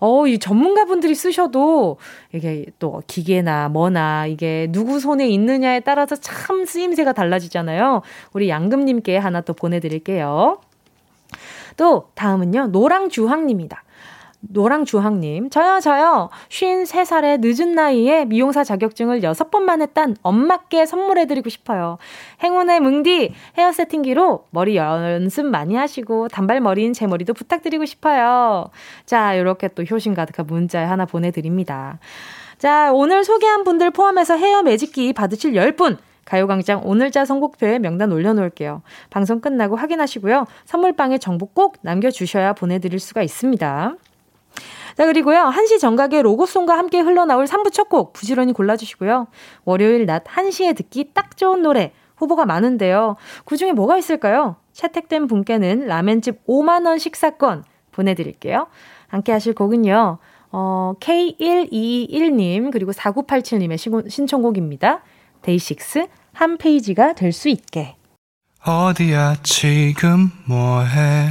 어, 0.00 0.26
이 0.26 0.38
전문가분들이 0.38 1.14
쓰셔도 1.14 1.98
이게 2.32 2.66
또 2.78 3.02
기계나 3.06 3.68
뭐나 3.68 4.26
이게 4.26 4.66
누구 4.70 4.98
손에 4.98 5.28
있느냐에 5.28 5.80
따라서 5.80 6.16
참 6.16 6.64
쓰임새가 6.64 7.12
달라지잖아요. 7.12 8.02
우리 8.32 8.48
양금님께 8.48 9.18
하나 9.18 9.42
또 9.42 9.52
보내드릴게요. 9.52 10.58
또 11.76 12.10
다음은요, 12.14 12.68
노랑주황님입니다. 12.68 13.84
노랑주황님, 14.40 15.50
저요, 15.50 15.80
저요. 15.80 16.30
53살의 16.48 17.40
늦은 17.40 17.74
나이에 17.74 18.24
미용사 18.24 18.64
자격증을 18.64 19.20
6번 19.20 19.60
만에 19.60 19.86
딴 19.86 20.16
엄마께 20.22 20.86
선물해드리고 20.86 21.48
싶어요. 21.50 21.98
행운의 22.42 22.80
뭉디 22.80 23.34
헤어 23.58 23.72
세팅기로 23.72 24.46
머리 24.50 24.76
연습 24.76 25.46
많이 25.46 25.76
하시고 25.76 26.28
단발머리인 26.28 26.92
제 26.92 27.06
머리도 27.06 27.34
부탁드리고 27.34 27.84
싶어요. 27.84 28.70
자, 29.04 29.34
이렇게 29.34 29.68
또 29.68 29.82
효심 29.82 30.14
가득한 30.14 30.46
문자 30.46 30.88
하나 30.88 31.04
보내드립니다. 31.04 31.98
자, 32.58 32.92
오늘 32.92 33.24
소개한 33.24 33.64
분들 33.64 33.90
포함해서 33.90 34.36
헤어 34.36 34.62
매직기 34.62 35.12
받으실 35.12 35.52
10분. 35.52 35.98
가요광장 36.24 36.82
오늘자 36.84 37.24
선곡표에 37.24 37.80
명단 37.80 38.12
올려놓을게요. 38.12 38.82
방송 39.10 39.40
끝나고 39.40 39.76
확인하시고요. 39.76 40.46
선물방에 40.64 41.18
정보 41.18 41.46
꼭 41.46 41.76
남겨주셔야 41.82 42.52
보내드릴 42.52 43.00
수가 43.00 43.22
있습니다. 43.22 43.96
자, 45.00 45.06
그리고요. 45.06 45.44
한시 45.44 45.78
정각의 45.78 46.20
로고송과 46.22 46.76
함께 46.76 47.00
흘러나올 47.00 47.46
3부 47.46 47.72
첫 47.72 47.88
곡 47.88 48.12
부지런히 48.12 48.52
골라주시고요. 48.52 49.28
월요일 49.64 50.04
낮 50.04 50.24
1시에 50.24 50.76
듣기 50.76 51.12
딱 51.14 51.38
좋은 51.38 51.62
노래 51.62 51.94
후보가 52.16 52.44
많은데요. 52.44 53.16
그 53.46 53.56
중에 53.56 53.72
뭐가 53.72 53.96
있을까요? 53.96 54.56
채택된 54.74 55.26
분께는 55.26 55.86
라멘집 55.86 56.46
5만원 56.46 56.98
식사권 56.98 57.64
보내드릴게요. 57.92 58.66
함께 59.08 59.32
하실 59.32 59.54
곡은요. 59.54 60.18
어, 60.52 60.92
K1221님, 61.00 62.70
그리고 62.70 62.92
4987님의 62.92 64.10
신청곡입니다. 64.10 65.00
데이식스 65.40 66.08
한 66.34 66.58
페이지가 66.58 67.14
될 67.14 67.32
수 67.32 67.48
있게. 67.48 67.96
어디야 68.66 69.36
지금 69.42 70.30
뭐해 70.46 71.30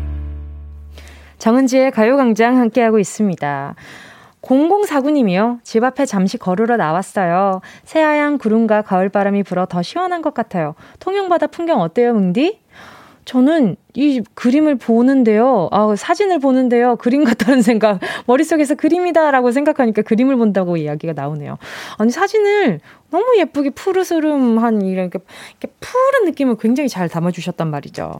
정은지의 1.41 1.89
가요광장 1.89 2.57
함께하고 2.59 2.99
있습니다. 2.99 3.73
0049님이요. 4.43 5.57
집 5.63 5.83
앞에 5.83 6.05
잠시 6.05 6.37
걸으러 6.37 6.77
나왔어요. 6.77 7.61
새하얀 7.83 8.37
구름과 8.37 8.83
가을바람이 8.83 9.41
불어 9.41 9.65
더 9.65 9.81
시원한 9.81 10.21
것 10.21 10.35
같아요. 10.35 10.75
통영바다 10.99 11.47
풍경 11.47 11.81
어때요, 11.81 12.13
뭉디? 12.13 12.59
저는 13.31 13.77
이 13.93 14.21
그림을 14.33 14.75
보는데요. 14.75 15.69
아, 15.71 15.95
사진을 15.95 16.39
보는데요. 16.39 16.97
그림 16.97 17.23
같다는 17.23 17.61
생각. 17.61 18.01
머릿속에서 18.27 18.75
그림이다라고 18.75 19.53
생각하니까 19.53 20.01
그림을 20.01 20.35
본다고 20.35 20.75
이야기가 20.75 21.13
나오네요. 21.13 21.57
아니, 21.97 22.11
사진을 22.11 22.81
너무 23.09 23.37
예쁘게 23.37 23.69
푸르스름한 23.69 24.81
이렇게, 24.81 25.19
이렇게 25.51 25.73
푸른 25.79 26.25
느낌을 26.25 26.57
굉장히 26.57 26.89
잘 26.89 27.07
담아주셨단 27.07 27.71
말이죠. 27.71 28.19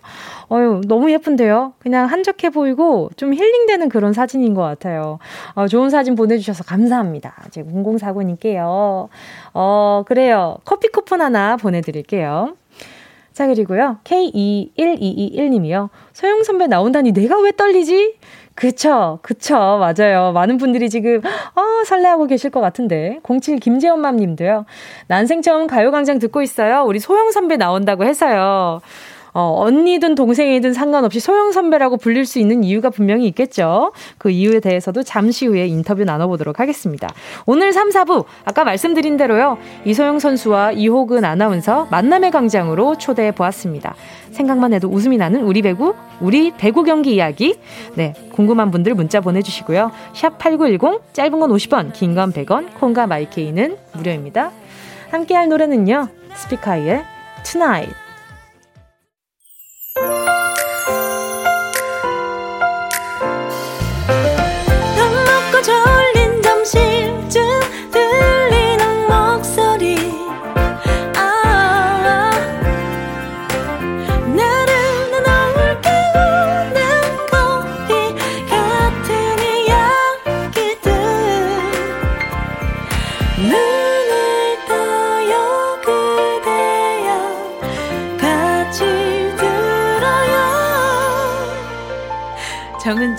어유 0.50 0.80
너무 0.88 1.12
예쁜데요? 1.12 1.74
그냥 1.80 2.06
한적해 2.06 2.50
보이고 2.50 3.10
좀 3.18 3.34
힐링되는 3.34 3.90
그런 3.90 4.14
사진인 4.14 4.54
것 4.54 4.62
같아요. 4.62 5.20
어, 5.56 5.68
좋은 5.68 5.90
사진 5.90 6.16
보내주셔서 6.16 6.64
감사합니다. 6.64 7.36
제 7.52 7.64
0049님께요. 7.64 9.10
어, 9.54 10.04
그래요. 10.08 10.58
커피 10.64 10.88
쿠폰 10.88 11.20
하나 11.20 11.58
보내드릴게요. 11.58 12.56
자, 13.34 13.48
그리고요. 13.48 13.98
K21221님이요. 14.04 15.90
소영 16.14 16.44
선배 16.44 16.68
나온다니 16.68 17.12
내가 17.14 17.40
왜 17.40 17.52
떨리지? 17.52 18.16
그쵸, 18.54 19.20
그쵸, 19.22 19.56
맞아요. 19.56 20.34
많은 20.34 20.58
분들이 20.58 20.90
지금, 20.90 21.22
어, 21.24 21.84
설레하고 21.86 22.28
계실 22.28 22.50
것 22.50 22.60
같은데. 22.60 23.20
07 23.24 23.60
김재엄맘 23.60 24.18
님도요. 24.18 24.66
난생 25.08 25.42
처음 25.42 25.68
가요광장 25.68 26.20
듣고 26.20 26.42
있어요. 26.42 26.84
우리 26.86 27.00
소영 27.00 27.32
선배 27.32 27.56
나온다고 27.58 28.04
해서요. 28.04 28.82
어, 29.34 29.56
언니든 29.66 30.16
동생이든 30.16 30.74
상관없이 30.74 31.20
소영 31.20 31.52
선배라고 31.52 31.98
불릴 31.98 32.26
수 32.26 32.40
있는 32.40 32.64
이유가 32.64 32.90
분명히 32.90 33.28
있겠죠. 33.28 33.94
그 34.18 34.30
이유에 34.30 34.60
대해서도 34.60 35.04
잠시 35.04 35.48
후에 35.48 35.68
인터뷰 35.68 36.04
나눠보도록 36.04 36.60
하겠습니다. 36.60 37.08
오늘 37.46 37.72
3, 37.72 37.90
4부, 37.90 38.26
아까 38.46 38.64
말씀드린 38.64 39.18
대로요. 39.18 39.58
이소영 39.86 40.20
선수와 40.20 40.74
이호근 40.74 41.24
아나운서 41.24 41.88
만남의 41.92 42.32
광장으로 42.32 42.98
초대해 42.98 43.32
보았습니다. 43.32 43.96
생각만 44.32 44.74
해도 44.74 44.88
웃음이 44.90 45.18
나는 45.18 45.44
우리 45.44 45.62
배구, 45.62 45.94
우리 46.20 46.52
배구 46.52 46.84
경기 46.84 47.16
이야기. 47.16 47.58
네, 47.96 48.14
궁금한 48.34 48.72
분들 48.72 48.94
문자 48.96 49.22
보내주시고요. 49.22 49.92
샵 50.14 50.38
8910, 50.38 51.14
짧은 51.14 51.40
건 51.40 51.50
50원, 51.52 51.94
긴 51.94 52.16
건 52.16 52.34
100원, 52.34 52.74
콩과 52.80 53.08
마이케이는 53.08 53.78
무료입니다. 53.94 54.52
함께 55.10 55.36
할 55.36 55.48
노래는요. 55.50 56.08
스피카이의 56.36 57.04
Tonight. 57.44 58.01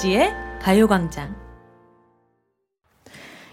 정은지의 0.02 0.34
가요광장. 0.60 1.42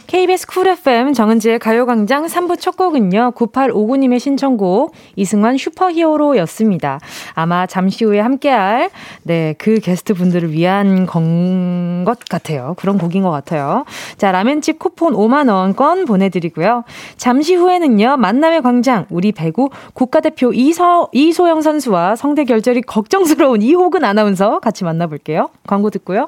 KBS 0.08 0.48
쿨 0.48 0.68
FM 0.68 1.14
정은지의 1.14 1.60
가요광장 1.60 2.26
3부 2.26 2.60
첫 2.60 2.76
곡은요, 2.76 3.34
9859님의 3.36 4.18
신청곡, 4.18 4.92
이승환 5.16 5.58
슈퍼 5.58 5.92
히어로 5.92 6.38
였습니다. 6.38 7.00
아마 7.36 7.68
잠시 7.68 8.04
후에 8.06 8.20
함께할, 8.20 8.90
네, 9.22 9.54
그 9.60 9.80
게스트 9.80 10.16
분들을 10.16 10.52
위한 10.52 11.06
건 11.06 11.90
것 12.06 12.18
같아요. 12.28 12.74
그런 12.78 12.98
곡인 12.98 13.22
것 13.22 13.30
같아요. 13.30 13.86
자, 14.18 14.32
라멘집 14.32 14.80
쿠폰 14.80 15.14
5만원권 15.14 16.08
보내드리고요. 16.08 16.84
잠시 17.18 17.54
후에는요, 17.54 18.18
만남의 18.18 18.64
광장, 18.64 19.06
우리 19.10 19.32
배구 19.32 19.70
국가대표 19.94 20.54
이서, 20.54 21.10
이소영 21.12 21.62
선수와 21.62 22.16
성대 22.16 22.46
결절이 22.46 22.82
걱정스러운 22.84 23.62
이호근 23.62 24.04
아나운서 24.04 24.60
같이 24.60 24.84
만나볼게요. 24.84 25.50
광고 25.68 25.92
듣고요. 25.92 26.28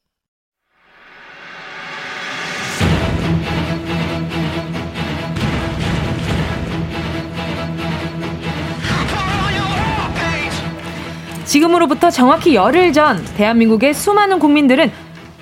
지금으로부터 11.51 12.09
정확히 12.09 12.55
열흘 12.55 12.93
전 12.93 13.21
대한민국의 13.35 13.93
수많은 13.93 14.39
국민들은 14.39 14.89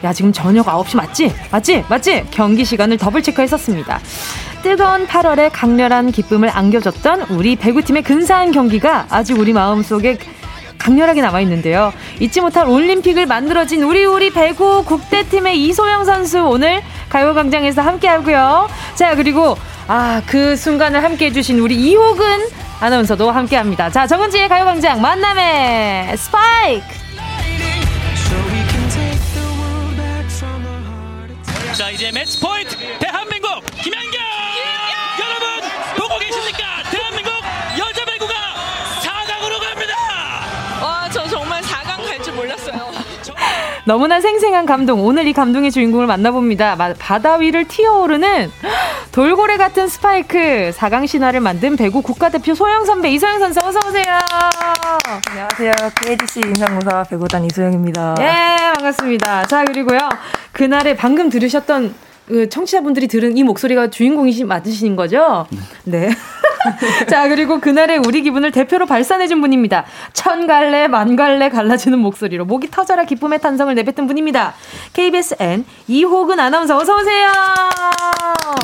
야 0.03 0.11
지금 0.11 0.33
저녁 0.33 0.65
9시 0.65 0.97
맞지? 0.97 1.31
맞지? 1.51 1.85
맞지? 1.87 2.25
경기 2.31 2.65
시간을 2.65 2.97
더블 2.97 3.21
체크했었습니다. 3.21 3.99
뜨거운 4.63 5.05
8월에 5.05 5.51
강렬한 5.53 6.11
기쁨을 6.11 6.49
안겨줬던 6.49 7.27
우리 7.29 7.55
배구팀의 7.55 8.01
근사한 8.01 8.51
경기가 8.51 9.05
아직 9.11 9.37
우리 9.37 9.53
마음속에 9.53 10.17
강렬하게 10.79 11.21
남아있는데요. 11.21 11.93
잊지 12.19 12.41
못할 12.41 12.67
올림픽을 12.67 13.27
만들어진 13.27 13.83
우리 13.83 14.03
우리 14.03 14.31
배구 14.31 14.85
국대팀의 14.85 15.61
이소영 15.63 16.05
선수 16.05 16.41
오늘 16.41 16.81
가요광장에서 17.09 17.83
함께 17.83 18.07
하고요. 18.07 18.67
자 18.95 19.13
그리고 19.15 19.55
아 19.87 20.23
그 20.25 20.55
순간을 20.55 21.03
함께 21.03 21.27
해주신 21.27 21.59
우리 21.59 21.75
이호근 21.75 22.25
아나운서도 22.79 23.29
함께합니다. 23.29 23.89
자, 23.89 24.07
정은지의 24.07 24.47
가요광장 24.47 25.01
만남의 25.01 26.15
스파이크! 26.17 26.85
자, 31.77 31.89
이제 31.91 32.11
매치 32.11 32.39
포인트! 32.39 32.75
대한민국 32.99 33.49
김연경! 33.83 34.19
여러분, 35.19 35.69
보고 35.97 36.19
계십니까? 36.19 36.59
대한민국 36.91 37.31
여자 37.77 38.05
배구가 38.05 38.33
4강으로 39.01 39.59
갑니다! 39.61 39.93
와, 40.81 41.09
저 41.11 41.27
정말 41.27 41.61
4강 41.61 42.05
갈 42.05 42.21
줄 42.23 42.33
몰랐어요. 42.33 42.89
너무나 43.85 44.21
생생한 44.21 44.65
감동. 44.67 45.03
오늘 45.03 45.27
이 45.27 45.33
감동의 45.33 45.71
주인공을 45.71 46.05
만나봅니다. 46.05 46.75
바다 46.99 47.35
위를 47.37 47.65
튀어오르는 47.67 48.51
돌고래 49.19 49.57
같은 49.57 49.89
스파이크 49.89 50.71
4강 50.73 51.05
신화를 51.05 51.41
만든 51.41 51.75
배구 51.75 52.01
국가대표 52.01 52.55
소영 52.55 52.85
선배 52.85 53.09
이소영 53.11 53.39
선수 53.39 53.59
어서 53.61 53.77
오세요. 53.85 54.17
안녕하세요. 55.27 55.73
KDC 55.93 56.39
인상고사 56.39 57.03
배구단 57.03 57.43
이소영입니다. 57.43 58.15
예, 58.21 58.71
반갑습니다. 58.75 59.43
자, 59.43 59.65
그리고요. 59.65 59.99
그날에 60.53 60.95
방금 60.95 61.29
들으셨던 61.29 61.93
그 62.29 62.47
청취자분들이 62.47 63.07
들은 63.07 63.37
이 63.37 63.43
목소리가 63.43 63.89
주인공이신 63.89 64.47
맞으신 64.47 64.95
거죠? 64.95 65.47
네. 65.83 66.09
네. 66.09 66.09
자, 67.09 67.27
그리고 67.27 67.59
그날의 67.59 67.99
우리 68.05 68.21
기분을 68.21 68.51
대표로 68.51 68.85
발산해준 68.85 69.41
분입니다. 69.41 69.85
천 70.13 70.45
갈래, 70.45 70.87
만 70.87 71.15
갈래 71.15 71.49
갈라지는 71.49 71.97
목소리로 71.99 72.45
목이 72.45 72.69
터져라 72.69 73.05
기쁨의 73.05 73.39
탄성을 73.39 73.73
내뱉은 73.75 74.07
분입니다. 74.07 74.53
KBSN 74.93 75.65
이호근 75.87 76.39
아나운서 76.39 76.77
어서오세요. 76.77 77.29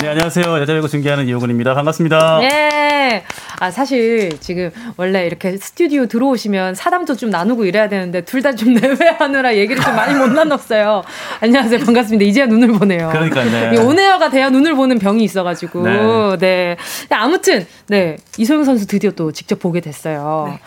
네, 0.02 0.10
안녕하세요. 0.10 0.46
여자배구 0.60 0.88
중계하는 0.90 1.28
이호근입니다. 1.28 1.74
반갑습니다. 1.74 2.40
네. 2.42 3.24
아, 3.60 3.72
사실 3.72 4.38
지금 4.42 4.70
원래 4.98 5.26
이렇게 5.26 5.56
스튜디오 5.58 6.06
들어오시면 6.08 6.76
사담도 6.76 7.16
좀 7.16 7.30
나누고 7.30 7.64
이래야 7.66 7.88
되는데 7.90 8.22
둘 8.22 8.42
다 8.42 8.52
좀 8.56 8.74
내외하느라 8.76 9.56
얘기를 9.56 9.82
좀 9.82 9.96
많이 9.96 10.14
못 10.14 10.28
나눴어요. 10.28 11.02
안녕하세요. 11.42 11.80
반갑습니다. 11.80 12.26
이제야 12.26 12.46
눈을 12.46 12.74
보네요. 12.74 13.10
그러니까, 13.12 13.44
네. 13.72 13.78
온에어가 13.78 14.30
돼야 14.30 14.50
눈을 14.50 14.76
보는 14.76 15.00
병이 15.00 15.24
있어가지고. 15.24 15.84
네. 15.84 16.38
네. 16.38 16.78
아무튼 17.10 17.66
네. 17.88 18.18
이소영 18.38 18.64
선수 18.64 18.88
드디어 18.88 19.12
또 19.12 19.32
직접 19.32 19.60
보게 19.60 19.82
됐어요. 19.82 20.50
네. 20.50 20.60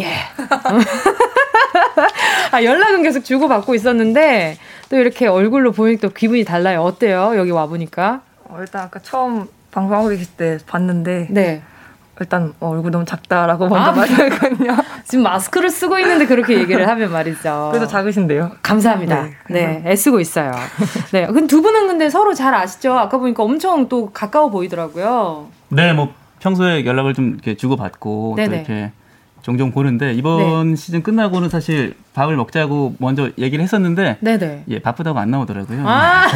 예. 0.00 0.06
아, 2.50 2.62
연락은 2.62 3.02
계속 3.02 3.24
주고 3.24 3.48
받고 3.48 3.74
있었는데, 3.74 4.58
또 4.88 4.96
이렇게 4.96 5.26
얼굴로 5.26 5.72
보니까 5.72 6.08
또 6.08 6.14
기분이 6.14 6.44
달라요. 6.44 6.82
어때요? 6.82 7.32
여기 7.36 7.50
와 7.50 7.66
보니까? 7.66 8.22
어, 8.44 8.58
일단 8.60 8.82
아까 8.82 9.00
처음 9.00 9.46
방송하고 9.70 10.08
계실 10.08 10.26
때 10.36 10.58
봤는데, 10.66 11.28
네. 11.30 11.62
일단 12.20 12.52
어, 12.60 12.68
얼굴 12.68 12.90
너무 12.90 13.04
작다라고 13.04 13.68
먼저 13.68 13.90
아, 13.90 13.92
말했거든요. 13.92 14.76
지금 15.04 15.24
마스크를 15.24 15.68
쓰고 15.70 15.98
있는데 15.98 16.26
그렇게 16.26 16.58
얘기를 16.58 16.88
하면 16.88 17.12
말이죠. 17.12 17.70
그래도 17.72 17.86
작으신데요. 17.86 18.52
감사합니다. 18.62 19.24
네, 19.50 19.82
네 19.82 19.82
애쓰고 19.86 20.20
있어요. 20.20 20.52
네, 21.12 21.26
두 21.48 21.62
분은 21.62 21.88
근데 21.88 22.08
서로 22.08 22.34
잘 22.34 22.54
아시죠? 22.54 22.94
아까 22.94 23.18
보니까 23.18 23.42
엄청 23.42 23.88
또 23.88 24.10
가까워 24.10 24.50
보이더라고요. 24.50 25.48
네, 25.68 25.92
뭐 25.92 26.14
평소에 26.38 26.84
연락을 26.84 27.14
좀 27.14 27.30
이렇게 27.34 27.56
주고받고 27.56 28.34
네네. 28.36 28.48
또 28.48 28.54
이렇게 28.54 28.92
종종 29.44 29.72
보는데 29.72 30.14
이번 30.14 30.70
네. 30.70 30.76
시즌 30.76 31.02
끝나고는 31.02 31.50
사실 31.50 31.94
밥을 32.14 32.34
먹자고 32.34 32.94
먼저 32.98 33.30
얘기를 33.36 33.62
했었는데 33.62 34.16
네네. 34.20 34.64
예 34.68 34.78
바쁘다고 34.78 35.18
안 35.18 35.30
나오더라고요. 35.30 35.84
아~ 35.86 36.26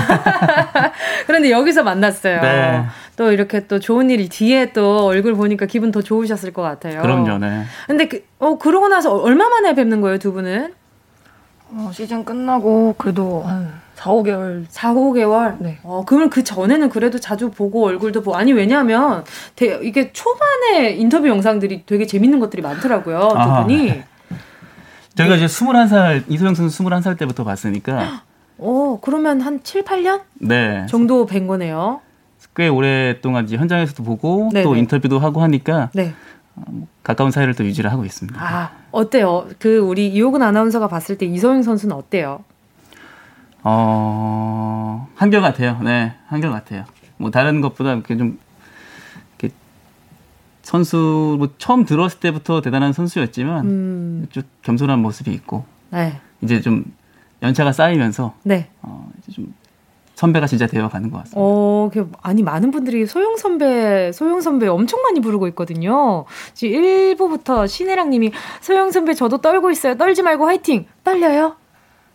그런데 1.26 1.50
여기서 1.50 1.84
만났어요. 1.84 2.42
네. 2.42 2.84
또 3.16 3.32
이렇게 3.32 3.66
또 3.66 3.80
좋은 3.80 4.10
일 4.10 4.28
뒤에 4.28 4.74
또 4.74 5.06
얼굴 5.06 5.34
보니까 5.34 5.64
기분 5.64 5.90
더 5.90 6.02
좋으셨을 6.02 6.52
것 6.52 6.60
같아요. 6.60 7.00
그럼요, 7.00 7.38
네. 7.38 7.64
근데 7.86 8.08
그, 8.08 8.24
어 8.40 8.58
그러고 8.58 8.88
나서 8.88 9.16
얼마 9.16 9.48
만에 9.48 9.74
뵙는 9.74 10.02
거예요, 10.02 10.18
두 10.18 10.34
분은? 10.34 10.74
어, 11.70 11.90
시즌 11.94 12.26
끝나고 12.26 12.94
그래도 12.98 13.42
한 13.42 13.72
4, 13.98 14.12
5개월. 14.12 14.64
4, 14.68 14.94
5개월? 14.94 15.56
네. 15.58 15.78
어, 15.82 16.04
그러면 16.06 16.30
그 16.30 16.44
전에는 16.44 16.88
그래도 16.88 17.18
자주 17.18 17.50
보고 17.50 17.84
얼굴도 17.86 18.22
보고. 18.22 18.36
아니, 18.36 18.52
왜냐면, 18.52 19.02
하 19.02 19.24
이게 19.82 20.12
초반에 20.12 20.92
인터뷰 20.92 21.28
영상들이 21.28 21.82
되게 21.84 22.06
재밌는 22.06 22.38
것들이 22.38 22.62
많더라고요. 22.62 23.18
두 23.18 23.36
아, 23.36 23.64
분이. 23.64 23.86
네. 23.86 24.04
저희가 25.16 25.36
네. 25.36 25.44
이제 25.44 25.52
21살, 25.52 26.22
이소영 26.28 26.54
선수 26.54 26.84
21살 26.84 27.18
때부터 27.18 27.42
봤으니까. 27.42 28.22
어, 28.58 28.98
그러면 29.02 29.40
한 29.40 29.64
7, 29.64 29.82
8년? 29.82 30.20
네. 30.34 30.86
정도 30.88 31.26
뵌 31.26 31.48
거네요. 31.48 32.00
꽤 32.54 32.68
오랫동안 32.68 33.46
이제 33.46 33.56
현장에서도 33.56 34.02
보고 34.04 34.50
네네. 34.52 34.62
또 34.62 34.76
인터뷰도 34.76 35.18
하고 35.18 35.42
하니까. 35.42 35.90
네. 35.92 36.14
가까운 37.02 37.32
사이를 37.32 37.54
또 37.54 37.64
유지를 37.64 37.90
하고 37.90 38.04
있습니다. 38.04 38.40
아, 38.40 38.70
어때요? 38.92 39.48
그 39.58 39.78
우리 39.78 40.08
이호근 40.08 40.42
아나운서가 40.42 40.86
봤을 40.86 41.18
때 41.18 41.26
이소영 41.26 41.62
선수는 41.62 41.96
어때요? 41.96 42.44
어, 43.62 45.08
한결 45.14 45.40
같아요. 45.40 45.78
네, 45.82 46.14
한결 46.26 46.50
같아요. 46.50 46.84
뭐 47.16 47.30
다른 47.30 47.60
것보다 47.60 47.92
이렇게 47.92 48.16
좀 48.16 48.38
이렇게 49.38 49.54
선수 50.62 51.36
뭐 51.38 51.48
처음 51.58 51.84
들어왔을 51.84 52.20
때부터 52.20 52.60
대단한 52.60 52.92
선수였지만 52.92 53.66
음. 53.66 54.26
좀 54.30 54.42
겸손한 54.62 55.00
모습이 55.00 55.32
있고 55.32 55.64
네. 55.90 56.20
이제 56.42 56.60
좀 56.60 56.84
연차가 57.42 57.72
쌓이면서 57.72 58.34
네. 58.42 58.70
어, 58.82 59.08
이제 59.18 59.32
좀 59.32 59.54
선배가 60.18 60.48
진짜 60.48 60.66
되어가는 60.66 61.10
것 61.12 61.18
같습니다. 61.18 61.40
어, 61.40 61.90
그, 61.92 62.10
아니, 62.22 62.42
많은 62.42 62.72
분들이 62.72 63.06
소영 63.06 63.36
선배, 63.36 64.10
소영 64.10 64.40
선배 64.40 64.66
엄청 64.66 65.00
많이 65.02 65.20
부르고 65.20 65.46
있거든요. 65.48 66.24
지금 66.54 66.80
1부부터 66.80 67.68
신혜랑 67.68 68.10
님이 68.10 68.32
소영 68.60 68.90
선배 68.90 69.14
저도 69.14 69.38
떨고 69.38 69.70
있어요. 69.70 69.96
떨지 69.96 70.22
말고 70.22 70.44
화이팅! 70.44 70.86
떨려요? 71.04 71.54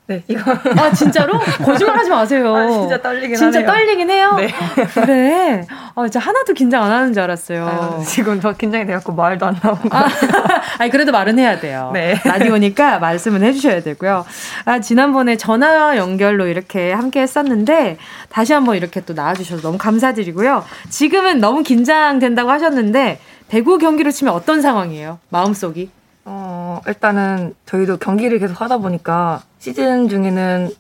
네, 0.06 0.22
이거. 0.28 0.52
아, 0.78 0.92
진짜로? 0.92 1.40
거짓말 1.64 1.98
하지 1.98 2.10
마세요. 2.10 2.54
아, 2.54 2.70
진짜 2.70 3.02
떨리긴 3.02 3.36
진짜 3.38 3.60
하네요. 3.60 3.72
떨리긴 3.72 4.10
해요? 4.10 4.34
네. 4.38 4.54
그래. 4.94 5.66
아, 5.96 6.02
진짜 6.04 6.20
하나도 6.20 6.54
긴장 6.54 6.84
안 6.84 6.92
하는 6.92 7.14
줄 7.14 7.24
알았어요. 7.24 7.66
아유, 7.68 8.06
지금 8.06 8.42
더 8.42 8.52
긴장이 8.54 8.86
돼갖고 8.86 9.14
말도 9.14 9.46
안 9.46 9.58
나오고. 9.64 9.90
아, 9.92 10.06
아니, 10.80 10.92
그래도 10.92 11.14
말은 11.14 11.40
해야 11.40 11.60
돼요. 11.60 11.92
네. 11.94 12.20
라디오니까 12.26 13.00
말씀은 13.00 13.44
해주셔야 13.44 13.82
되고요. 13.82 14.26
아, 14.66 14.80
지난번에 14.80 15.38
전화 15.38 15.96
연결로 15.96 16.48
이렇게 16.48 16.92
함께 16.92 17.22
했었는데, 17.22 17.98
다시 18.30 18.52
한번 18.52 18.76
이렇게 18.76 19.00
또 19.02 19.14
나와주셔서 19.14 19.62
너무 19.62 19.78
감사드리고요. 19.78 20.66
지금은 20.90 21.40
너무 21.40 21.64
긴장된다고 21.64 22.52
하셨는데, 22.52 23.20
배구 23.48 23.78
경기로 23.78 24.12
치면 24.12 24.34
어떤 24.34 24.62
상황이에요? 24.62 25.20
마음속이? 25.30 25.90
어, 26.26 26.82
일단은 26.88 27.54
저희도 27.66 27.98
경기를 27.98 28.40
계속 28.40 28.62
하다 28.62 28.78
보니까 28.78 29.42
시즌 29.64 30.10
중에는 30.10 30.72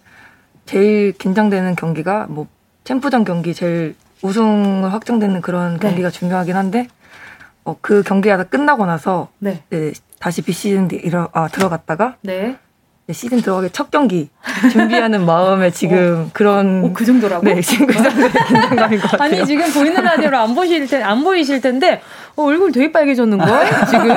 제일 0.65 1.13
긴장되는 1.13 1.77
경기가 1.77 2.25
뭐 2.27 2.47
챔프전 2.84 3.23
경기 3.23 3.53
제일 3.53 3.95
우승을 4.21 4.91
확정되는 4.91 5.39
그런 5.39 5.75
네. 5.75 5.79
경기가 5.79 6.09
중요하긴 6.09 6.57
한데 6.57 6.89
어, 7.63 7.77
그 7.79 8.03
경기가 8.03 8.36
다 8.36 8.43
끝나고 8.43 8.86
나서 8.86 9.29
네. 9.39 9.63
네, 9.69 9.93
다시 10.19 10.41
비시즌 10.41 10.89
일어, 10.91 11.29
아, 11.31 11.47
들어갔다가 11.47 12.17
네. 12.23 12.57
시즌 13.12 13.41
들어가기 13.41 13.70
첫 13.74 13.91
경기 13.91 14.30
준비하는 14.72 15.26
마음에 15.28 15.72
지금 15.72 16.28
어. 16.28 16.30
그런 16.32 16.86
어, 16.86 16.93
그 16.93 17.04
정도라고? 17.04 17.43
네, 17.43 17.60
지금 17.60 17.88
그 17.88 17.93
정도의 17.93 18.32
긴장감인 18.47 18.99
것 19.01 19.12
같아요. 19.12 19.24
아니 19.39 19.45
지금 19.45 19.70
보이는 19.74 20.01
라디오로 20.01 20.38
안 20.38 20.56
보실 20.56 20.88
때안 20.88 21.24
보이실 21.24 21.60
텐데 21.60 22.01
어, 22.38 22.43
얼굴 22.43 22.72
되게 22.72 22.93
빨개졌는 22.93 23.38
걸 23.38 23.66
지금 23.89 24.12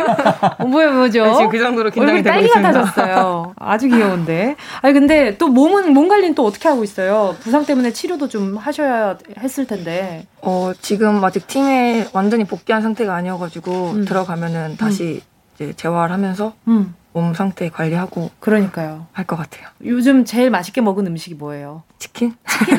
어, 0.59 0.65
뭐야 0.65 0.93
뭐죠? 0.93 1.25
네, 1.25 1.35
지금 1.35 1.49
그 1.49 1.59
정도로 1.59 1.91
긴장이 1.91 2.23
되고 2.23 2.39
있습니다. 2.39 2.63
딸기 2.63 2.85
같아졌어요. 2.85 3.55
아주 3.59 3.89
귀여운데. 3.89 4.55
아니 4.83 4.95
근데 4.95 5.37
또 5.37 5.49
몸은 5.49 5.93
몸 5.93 6.07
관리는 6.07 6.37
또 6.37 6.45
어떻게 6.45 6.69
하고 6.69 6.85
있어요? 6.85 7.35
부상 7.41 7.65
때문에 7.67 7.93
치료도 7.93 8.29
좀 8.29 8.57
하셔야 8.57 9.19
했을 9.41 9.67
텐데. 9.67 10.27
어 10.43 10.73
지금 10.81 11.25
아직 11.25 11.49
팀에 11.49 12.07
완전히 12.13 12.45
복귀한 12.45 12.83
상태가 12.83 13.17
아니어가지고 13.17 13.91
음. 13.97 14.05
들어가면은 14.05 14.77
다시 14.77 15.23
음. 15.25 15.37
이제 15.57 15.73
재활 15.75 16.13
하면서 16.13 16.53
음. 16.69 16.95
몸 17.17 17.33
상태 17.33 17.71
관리하고 17.71 18.31
그러니까요. 18.41 19.07
할 19.15 19.25
것 19.27 19.37
같아요. 19.37 19.67
요즘 19.87 20.27
제일 20.27 20.51
맛있게 20.51 20.83
먹은 20.83 21.07
음식이 21.07 21.35
뭐예요? 21.37 21.83
치킨? 21.99 22.35
치킨! 22.47 22.79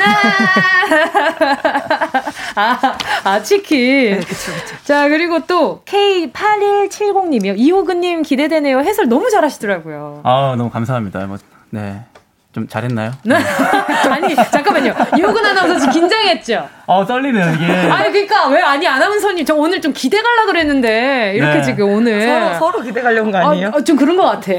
아, 2.55 2.97
아, 3.25 3.41
치킨. 3.41 4.11
네, 4.11 4.19
그쵸, 4.19 4.51
그쵸. 4.53 4.75
자, 4.83 5.09
그리고 5.09 5.39
또 5.47 5.81
K8170님이요. 5.85 7.55
이호근님 7.57 8.21
기대되네요. 8.21 8.79
해설 8.81 9.09
너무 9.09 9.31
잘하시더라고요. 9.31 10.21
아, 10.23 10.53
너무 10.55 10.69
감사합니다. 10.69 11.25
뭐, 11.25 11.38
네. 11.71 12.05
좀 12.58 12.68
잘했나요? 12.68 13.12
네. 13.24 13.36
아니 14.10 14.36
잠깐만요. 14.36 14.91
이호근 15.16 15.45
아나운서 15.45 15.78
지금 15.78 15.93
긴장했죠? 15.93 16.68
어 16.88 17.05
떨리네요 17.05 17.53
이게. 17.53 17.66
아니 17.72 18.12
그러니까 18.12 18.47
왜 18.47 18.60
아니 18.62 18.88
아나운서님 18.88 19.45
저 19.45 19.53
오늘 19.53 19.80
좀 19.80 19.93
기대 19.93 20.20
갈라 20.20 20.45
그랬는데 20.47 21.34
이렇게 21.36 21.58
네. 21.58 21.62
지금 21.62 21.89
오늘 21.91 22.22
서로 22.26 22.72
서로 22.72 22.82
기대 22.84 23.01
가려는 23.03 23.30
거 23.32 23.38
아니에요? 23.38 23.72
아, 23.76 23.84
좀 23.84 23.95
그런 23.95 24.18
것 24.18 24.24
같아. 24.24 24.51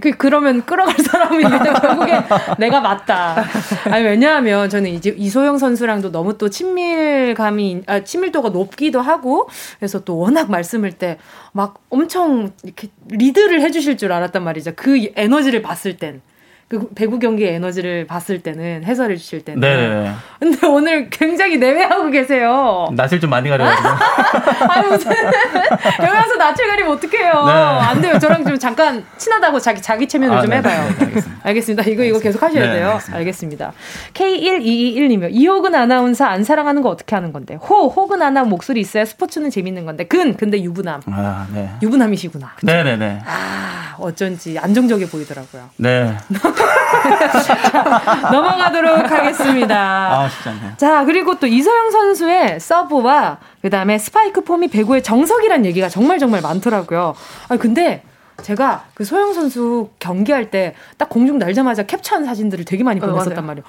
그 0.00 0.10
그러면 0.18 0.64
끌어갈 0.66 0.96
사람이 0.98 1.44
있는데 1.44 1.70
결국엔 1.80 2.24
내가 2.58 2.80
맞다. 2.80 3.44
아니 3.84 4.04
왜냐하면 4.04 4.68
저는 4.68 4.90
이제 4.90 5.14
이소영 5.16 5.58
선수랑도 5.58 6.10
너무 6.10 6.36
또 6.36 6.48
친밀감이 6.50 7.82
아, 7.86 8.00
친밀도가 8.00 8.48
높기도 8.48 9.00
하고 9.00 9.48
그래서 9.78 10.00
또 10.00 10.18
워낙 10.18 10.50
말씀을 10.50 10.90
때 10.90 11.18
막 11.56 11.74
엄청 11.88 12.50
이렇게 12.64 12.88
리드를 13.10 13.60
해주실 13.60 13.96
줄 13.96 14.12
알았단 14.12 14.42
말이죠. 14.42 14.72
그 14.74 14.98
에너지를 15.14 15.62
봤을 15.62 15.96
땐. 15.96 16.20
그 16.68 16.88
배구 16.94 17.18
경기 17.18 17.46
에너지를 17.46 18.06
봤을 18.06 18.40
때는 18.40 18.84
해설해 18.84 19.16
주실 19.16 19.44
때는. 19.44 19.60
네. 19.60 20.12
근데 20.40 20.66
오늘 20.66 21.10
굉장히 21.10 21.58
내외하고 21.58 22.10
계세요. 22.10 22.88
낯을 22.92 23.20
좀 23.20 23.30
많이 23.30 23.48
가려가지고. 23.48 23.88
아 24.68 24.82
무슨 24.82 25.12
여기 26.02 26.10
와서 26.10 26.36
낯을 26.36 26.66
가리면 26.68 26.92
어떡해요. 26.92 27.32
네. 27.32 27.52
안 27.52 28.00
돼요. 28.00 28.18
저랑 28.18 28.44
좀 28.44 28.58
잠깐 28.58 29.04
친하다고 29.18 29.60
자기 29.60 29.82
자기 29.82 30.08
체면을 30.08 30.36
아, 30.36 30.40
좀 30.40 30.50
네, 30.50 30.56
해봐요. 30.56 30.88
네, 30.88 30.94
네, 30.98 31.04
알겠습니다. 31.04 31.40
알겠습니다. 31.44 31.82
이거 31.90 32.02
이거 32.04 32.18
계속 32.18 32.42
하셔야 32.42 32.66
네, 32.66 32.72
돼요. 32.72 32.98
알겠습니다. 33.12 33.72
K1221님이요. 34.14 35.28
이호근 35.30 35.74
아나운서 35.74 36.24
안 36.24 36.44
사랑하는 36.44 36.82
거 36.82 36.88
어떻게 36.88 37.14
하는 37.14 37.32
건데? 37.32 37.56
호 37.56 37.88
호근 37.88 38.22
아나 38.22 38.44
목소리 38.44 38.80
있어야 38.80 39.04
스포츠는 39.04 39.50
재밌는 39.50 39.84
건데. 39.84 40.04
근 40.04 40.36
근데 40.36 40.62
유부남. 40.62 41.02
아, 41.06 41.46
네. 41.52 41.70
유부남이시구나. 41.82 42.52
네네네. 42.62 43.22
아 43.26 43.96
어쩐지 43.98 44.58
안정적이 44.58 45.06
보이더라고요. 45.06 45.70
네. 45.76 46.16
넘어가도록 48.32 49.10
하겠습니다. 49.10 49.76
아, 50.20 50.28
쉽지 50.28 50.48
않네요. 50.50 50.72
자, 50.76 51.04
그리고 51.04 51.38
또 51.38 51.46
이서영 51.46 51.90
선수의 51.90 52.60
서브와 52.60 53.38
그다음에 53.62 53.98
스파이크 53.98 54.42
폼이 54.42 54.68
배구의 54.68 55.02
정석이란 55.02 55.64
얘기가 55.66 55.88
정말 55.88 56.18
정말 56.18 56.40
많더라고요. 56.42 57.14
아, 57.48 57.56
근데 57.56 58.02
제가 58.42 58.84
그 58.94 59.04
소영 59.04 59.32
선수 59.32 59.90
경기할 59.98 60.50
때 60.50 60.74
딱 60.98 61.08
공중 61.08 61.38
날자마자 61.38 61.84
캡처한 61.84 62.24
사진들을 62.24 62.64
되게 62.64 62.82
많이 62.82 63.00
어, 63.00 63.06
보냈었단 63.06 63.38
어, 63.38 63.42
말이에요. 63.46 63.64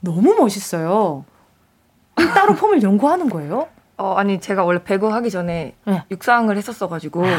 너무 0.00 0.34
멋있어요. 0.34 1.24
따로 2.34 2.54
폼을 2.54 2.82
연구하는 2.82 3.28
거예요? 3.30 3.68
어, 3.96 4.14
아니, 4.16 4.40
제가 4.40 4.64
원래 4.64 4.82
배구 4.82 5.12
하기 5.12 5.30
전에 5.30 5.74
네. 5.84 6.02
육상을 6.10 6.54
했었어 6.56 6.88
가지고, 6.88 7.24
아... 7.26 7.30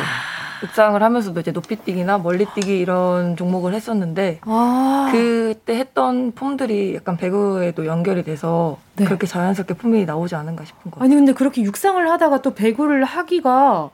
육상을 0.64 1.02
하면서도 1.02 1.40
이제 1.40 1.52
높이뛰기나 1.52 2.20
멀리뛰기 2.20 2.80
이런 2.80 3.36
종목을 3.36 3.74
했었는데, 3.74 4.40
아... 4.44 5.10
그때 5.12 5.78
했던 5.78 6.32
폼들이 6.32 6.96
약간 6.96 7.18
배구에도 7.18 7.86
연결이 7.86 8.24
돼서 8.24 8.78
네. 8.96 9.06
그렇게 9.06 9.28
자연스럽게 9.28 9.76
폼이 9.76 10.06
나오지 10.06 10.36
않은가 10.36 10.66
싶은 10.66 10.92
거예요. 10.92 11.04
아니, 11.04 11.16
근데 11.16 11.34
그렇게 11.34 11.62
육상을 11.62 12.10
하다가 12.10 12.42
또 12.42 12.54
배구를 12.54 13.04
하기가 13.04 13.90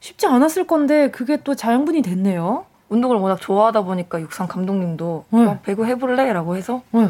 쉽지 0.00 0.26
않았을 0.26 0.66
건데, 0.66 1.10
그게 1.10 1.38
또 1.42 1.54
자양분이 1.54 2.02
됐네요. 2.02 2.64
운동을 2.90 3.16
워낙 3.16 3.40
좋아하다 3.40 3.82
보니까 3.82 4.20
육상 4.20 4.46
감독님도 4.48 5.24
네. 5.30 5.46
어, 5.46 5.58
배구 5.62 5.86
해볼래? 5.86 6.32
라고 6.32 6.56
해서 6.56 6.82
네. 6.90 7.08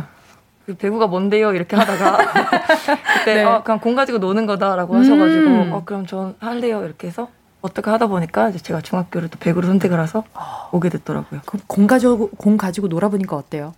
그 0.66 0.74
배구가 0.74 1.08
뭔데요? 1.08 1.52
이렇게 1.54 1.74
하다가 1.74 2.18
그때 3.18 3.34
네. 3.34 3.44
어, 3.44 3.62
그냥 3.64 3.80
공 3.80 3.94
가지고 3.94 4.18
노는 4.18 4.46
거다라고 4.46 4.94
하셔가지고 4.94 5.46
음. 5.48 5.72
어 5.72 5.82
그럼 5.84 6.06
전 6.06 6.36
할래요 6.38 6.84
이렇게 6.84 7.08
해서 7.08 7.28
어떻게 7.60 7.90
하다 7.90 8.06
보니까 8.06 8.48
이제 8.48 8.58
제가 8.58 8.80
중학교를 8.80 9.28
또 9.28 9.38
배구를 9.38 9.68
선택을 9.68 10.02
해서 10.02 10.24
오게 10.72 10.88
됐더라고요. 10.88 11.40
그럼 11.44 11.62
공 11.66 11.86
가지고 11.86 12.30
공 12.30 12.56
가지고 12.56 12.88
놀아보니까 12.88 13.36
어때요? 13.36 13.74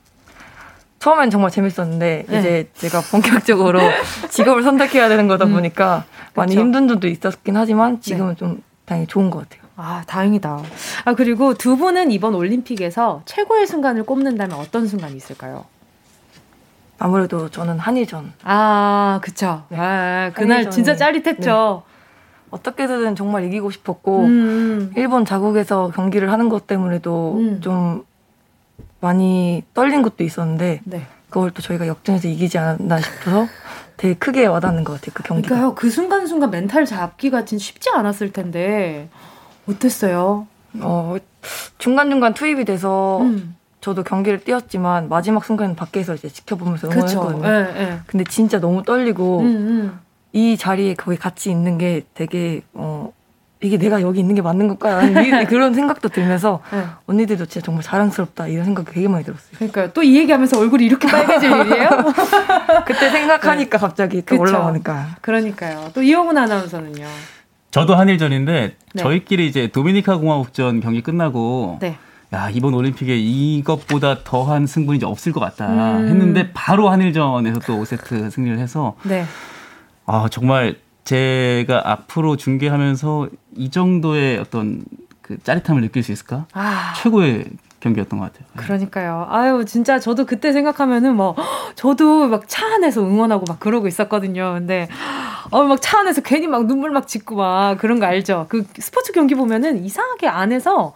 처음엔 1.01 1.31
정말 1.31 1.51
재밌었는데 1.51 2.27
네. 2.29 2.39
이제 2.39 2.71
제가 2.75 3.01
본격적으로 3.01 3.81
직업을 4.31 4.63
선택해야 4.63 5.09
되는 5.09 5.27
거다 5.27 5.47
음. 5.47 5.53
보니까 5.53 6.05
많이 6.35 6.55
힘든 6.57 6.87
점도 6.87 7.09
있었긴 7.09 7.57
하지만 7.57 8.01
지금은 8.01 8.31
네. 8.31 8.37
좀 8.37 8.63
다행히 8.85 9.07
좋은 9.09 9.29
것 9.31 9.41
같아요. 9.41 9.63
아, 9.77 10.05
다행이다. 10.07 10.63
아, 11.05 11.15
그리고 11.15 11.55
두 11.55 11.77
분은 11.77 12.13
이번 12.13 12.35
올림픽에서 12.37 13.23
최고의 13.25 13.67
순간을 13.67 14.05
꼽는다면 14.05 14.57
어떤 14.59 14.87
순간이 14.87 15.17
있을까요? 15.17 15.65
아무래도 17.01 17.49
저는 17.49 17.81
한일전. 17.81 18.33
아, 18.45 19.19
그쵸. 19.23 19.65
네. 19.71 19.79
아, 19.79 20.31
그날 20.35 20.59
한일전이, 20.59 20.73
진짜 20.73 20.95
짜릿했죠. 20.95 21.83
네. 22.53 22.59
어떻게든 22.59 23.17
정말 23.17 23.45
이기고 23.45 23.71
싶었고, 23.71 24.25
음. 24.25 24.93
일본 24.97 25.25
자국에서 25.25 25.91
경기를 25.95 26.31
하는 26.31 26.49
것 26.49 26.67
때문에도 26.67 27.37
음. 27.39 27.61
좀 27.61 28.05
많이 29.01 29.65
떨린 29.75 30.03
것도 30.03 30.23
있었는데, 30.25 30.81
네. 30.85 31.07
그걸 31.31 31.51
또 31.51 31.63
저희가 31.63 31.87
역전해서 31.87 32.29
이기지 32.29 32.59
않았나 32.59 33.01
싶어서 33.01 33.47
되게 33.97 34.15
크게 34.15 34.47
와닿는 34.47 34.85
것 34.85 34.95
같아요, 34.95 35.13
그 35.15 35.23
경기가. 35.23 35.49
그러니까요, 35.49 35.75
그 35.75 35.91
순간 35.91 36.27
순간 36.27 36.51
멘탈 36.51 36.85
잡기가 36.85 37.45
진짜 37.45 37.65
쉽지 37.65 37.91
않았을 37.91 38.33
텐데, 38.33 39.09
어땠어요? 39.69 40.47
어, 40.81 41.17
중간 41.79 42.11
중간 42.11 42.35
투입이 42.35 42.65
돼서, 42.65 43.21
음. 43.23 43.57
저도 43.81 44.05
경기를 44.05 44.39
뛰었지만 44.39 45.09
마지막 45.09 45.45
순간 45.45 45.75
밖에서 45.75 46.15
이제 46.15 46.29
지켜보면서 46.29 46.89
응원했거든요. 46.89 47.43
네, 47.43 47.73
네. 47.73 48.01
근데 48.07 48.23
진짜 48.23 48.61
너무 48.61 48.85
떨리고 48.85 49.41
음, 49.41 49.47
음. 49.47 50.01
이 50.33 50.57
자리에 50.57 50.95
거기 50.95 51.17
같이 51.17 51.51
있는 51.51 51.79
게 51.79 52.03
되게 52.15 52.63
어 52.73 53.13
이게 53.61 53.79
내가 53.79 54.01
여기 54.03 54.19
있는 54.21 54.35
게 54.35 54.43
맞는 54.43 54.67
걸까? 54.77 55.01
그런 55.47 55.73
생각도 55.75 56.09
들면서 56.09 56.61
네. 56.73 56.85
언니들도 57.07 57.47
진짜 57.47 57.65
정말 57.65 57.85
자랑스럽다 57.85 58.49
이런 58.49 58.65
생각이 58.65 58.91
되게 58.93 59.07
많이 59.09 59.25
들었어요. 59.25 59.53
그러니까 59.57 59.93
또 59.93 60.03
이 60.03 60.17
얘기하면서 60.17 60.59
얼굴이 60.59 60.85
이렇게 60.85 61.07
빨개질 61.07 61.49
일이에요? 61.67 61.91
그때 62.87 63.11
생각하니까 63.11 63.79
네. 63.79 63.81
갑자기 63.81 64.23
또 64.23 64.39
올라오니까. 64.41 65.17
그러니까요. 65.21 65.91
또 65.95 66.03
이영훈 66.03 66.37
아나운서는요. 66.39 67.07
저도 67.71 67.95
한일전인데 67.95 68.77
네. 68.95 69.03
저희끼리 69.03 69.47
이제 69.47 69.69
도미니카 69.69 70.17
공화국전 70.19 70.81
경기 70.81 71.01
끝나고 71.03 71.79
네. 71.81 71.97
야 72.35 72.51
이번 72.51 72.75
올림픽에 72.75 73.17
이것보다 73.17 74.25
더한 74.25 74.67
승부는 74.67 74.97
이제 74.97 75.07
없을 75.07 75.33
것 75.33 75.41
같다 75.41 75.69
음. 75.99 76.09
했는데 76.09 76.51
바로 76.53 76.89
한일전에서 76.91 77.61
또 77.61 77.81
5세트 77.83 78.31
승리를 78.31 78.59
해서 78.59 78.95
네. 79.05 79.25
아 80.07 80.29
정말 80.31 80.77
제가 81.05 81.83
앞으로 81.91 82.37
중계하면서 82.37 83.29
이 83.57 83.71
정도의 83.71 84.39
어떤 84.39 84.85
그 85.21 85.39
짜릿함을 85.43 85.83
느낄 85.83 86.03
수 86.03 86.13
있을까? 86.13 86.47
아. 86.53 86.93
최고의 86.97 87.47
경기였던 87.81 88.21
것 88.21 88.27
같아요. 88.33 88.47
네. 88.57 88.63
그러니까요. 88.63 89.27
아유, 89.29 89.65
진짜 89.67 89.99
저도 89.99 90.25
그때 90.25 90.53
생각하면은 90.53 91.17
뭐, 91.17 91.35
저도 91.75 92.29
막 92.29 92.45
차 92.47 92.65
안에서 92.75 93.03
응원하고 93.03 93.45
막 93.49 93.59
그러고 93.59 93.89
있었거든요. 93.89 94.53
근데, 94.55 94.89
어, 95.51 95.65
막 95.65 95.81
차 95.81 95.99
안에서 95.99 96.21
괜히 96.21 96.47
막 96.47 96.67
눈물 96.67 96.91
막 96.93 97.09
짓고 97.09 97.35
막 97.35 97.77
그런 97.79 97.99
거 97.99 98.07
알죠? 98.07 98.47
그 98.49 98.65
스포츠 98.79 99.11
경기 99.13 99.35
보면은 99.35 99.85
이상하게 99.85 100.29
안에서 100.29 100.95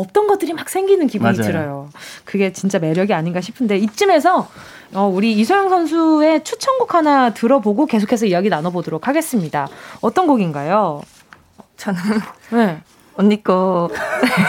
없던 0.00 0.26
것들이 0.26 0.52
막 0.52 0.68
생기는 0.68 1.06
기분이 1.06 1.36
맞아요. 1.36 1.52
들어요. 1.52 1.88
그게 2.24 2.52
진짜 2.52 2.78
매력이 2.78 3.12
아닌가 3.12 3.40
싶은데, 3.40 3.76
이쯤에서 3.78 4.48
어, 4.94 5.06
우리 5.06 5.32
이소영 5.32 5.68
선수의 5.68 6.44
추천곡 6.44 6.94
하나 6.94 7.30
들어보고 7.30 7.86
계속해서 7.86 8.26
이야기 8.26 8.48
나눠보도록 8.48 9.06
하겠습니다. 9.06 9.68
어떤 10.00 10.26
곡인가요? 10.26 11.02
저는. 11.76 12.00
네. 12.50 12.82
언니 13.16 13.42
거. 13.42 13.90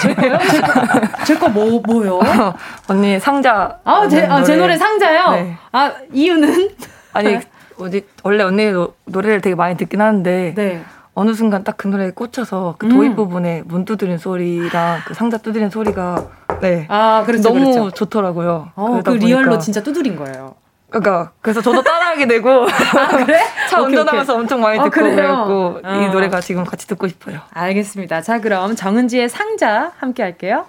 제 0.02 0.14
거요? 0.14 0.38
제거 1.26 1.50
뭐, 1.50 1.82
뭐요? 1.86 2.20
언니 2.88 3.20
상자. 3.20 3.80
아, 3.84 4.08
제, 4.08 4.26
아, 4.26 4.44
제 4.44 4.56
노래 4.56 4.78
상자요? 4.78 5.32
네. 5.32 5.58
아, 5.72 5.92
이유는? 6.14 6.70
아니, 7.14 7.40
어디, 7.80 8.06
원래 8.24 8.44
언니 8.44 8.72
노래를 9.06 9.42
되게 9.42 9.56
많이 9.56 9.76
듣긴 9.76 10.02
하는데. 10.02 10.54
네. 10.56 10.84
어느 11.20 11.34
순간 11.34 11.66
딱 11.66 11.76
그 11.80 11.88
노래에 11.88 12.12
꽂혀서 12.12 12.76
그 12.78 12.88
도입 12.90 13.12
음. 13.12 13.16
부분에 13.16 13.64
문 13.66 13.86
두드리는 13.86 14.18
소리랑 14.18 15.00
그 15.06 15.14
상자 15.14 15.38
두드리는 15.38 15.70
소리가 15.70 16.28
네. 16.62 16.86
아, 16.90 17.24
그렇죠, 17.26 17.50
너무 17.50 17.72
그렇죠. 17.72 17.92
좋더라고요. 17.92 18.72
어, 18.76 19.02
그 19.04 19.12
리얼로 19.12 19.60
진짜 19.60 19.82
두드린 19.82 20.16
거예요. 20.18 20.56
그러니까 20.90 21.32
그래서 21.42 21.62
저도 21.62 21.82
따라하게 21.84 22.28
되고 22.28 22.50
아, 22.68 23.08
그래? 23.18 23.40
차 23.70 23.82
운전하면서 23.82 24.36
엄청 24.36 24.62
많이 24.62 24.80
아, 24.80 24.84
듣고 24.84 25.00
아, 25.00 25.10
그랬고 25.10 25.80
어. 25.84 26.02
이 26.02 26.10
노래가 26.10 26.42
지금 26.42 26.64
같이 26.66 26.88
듣고 26.88 27.08
싶어요. 27.08 27.40
알겠습니다. 27.52 28.22
자 28.22 28.42
그럼 28.42 28.76
정은지의 28.76 29.30
상자 29.30 29.92
함께 30.00 30.24
할게요. 30.24 30.66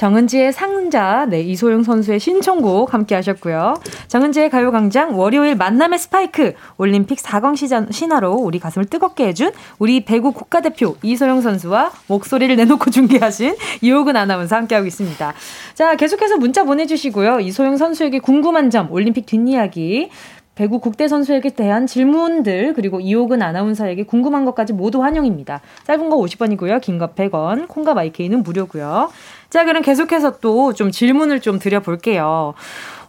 정은지의 0.00 0.54
상자, 0.54 1.26
네, 1.28 1.42
이소영 1.42 1.82
선수의 1.82 2.20
신청곡 2.20 2.94
함께 2.94 3.14
하셨고요. 3.16 3.74
정은지의 4.08 4.48
가요광장 4.48 5.18
월요일 5.18 5.56
만남의 5.56 5.98
스파이크 5.98 6.54
올림픽 6.78 7.18
4강 7.18 7.54
시전, 7.54 7.88
신화로 7.90 8.32
우리 8.32 8.58
가슴을 8.58 8.86
뜨겁게 8.86 9.26
해준 9.26 9.52
우리 9.78 10.02
배구 10.06 10.32
국가대표 10.32 10.96
이소영 11.02 11.42
선수와 11.42 11.92
목소리를 12.06 12.56
내놓고 12.56 12.90
중계하신 12.90 13.56
이호근 13.82 14.16
아나운서 14.16 14.56
함께하고 14.56 14.86
있습니다. 14.86 15.34
자, 15.74 15.96
계속해서 15.96 16.38
문자 16.38 16.64
보내주시고요. 16.64 17.40
이소영 17.40 17.76
선수에게 17.76 18.20
궁금한 18.20 18.70
점, 18.70 18.90
올림픽 18.90 19.26
뒷이야기, 19.26 20.08
배구 20.54 20.80
국대 20.80 21.08
선수에게 21.08 21.50
대한 21.50 21.86
질문들 21.86 22.74
그리고 22.74 23.00
이호근 23.00 23.40
아나운서에게 23.40 24.02
궁금한 24.04 24.44
것까지 24.44 24.72
모두 24.72 25.02
환영입니다. 25.02 25.60
짧은 25.84 26.10
거 26.10 26.16
50원이고요. 26.18 26.80
긴 26.80 26.98
거 26.98 27.08
100원. 27.14 27.66
콩과 27.68 27.94
마이케이는 27.94 28.42
무료고요. 28.42 29.10
자, 29.48 29.64
그럼 29.64 29.82
계속해서 29.82 30.38
또 30.40 30.72
좀 30.74 30.90
질문을 30.90 31.40
좀 31.40 31.58
드려 31.58 31.80
볼게요. 31.80 32.54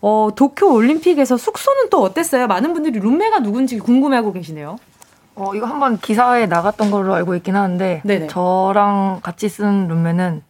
어, 0.01 0.29
도쿄 0.35 0.71
올림픽에서 0.73 1.35
숙소는 1.37 1.89
또 1.89 2.01
어땠어요? 2.01 2.47
많은 2.47 2.73
분들이 2.73 2.99
룸메가 2.99 3.39
누군지 3.39 3.77
궁금해하고 3.79 4.31
계시네요. 4.33 4.77
어, 5.35 5.53
이거 5.55 5.65
한번 5.65 5.97
기사에 5.97 6.45
나갔던 6.45 6.89
걸로 6.91 7.13
알고 7.13 7.35
있긴 7.35 7.55
하는데, 7.55 8.01
네네. 8.03 8.27
저랑 8.27 9.19
같이 9.21 9.47
쓴 9.49 9.87
룸메는 9.87 10.41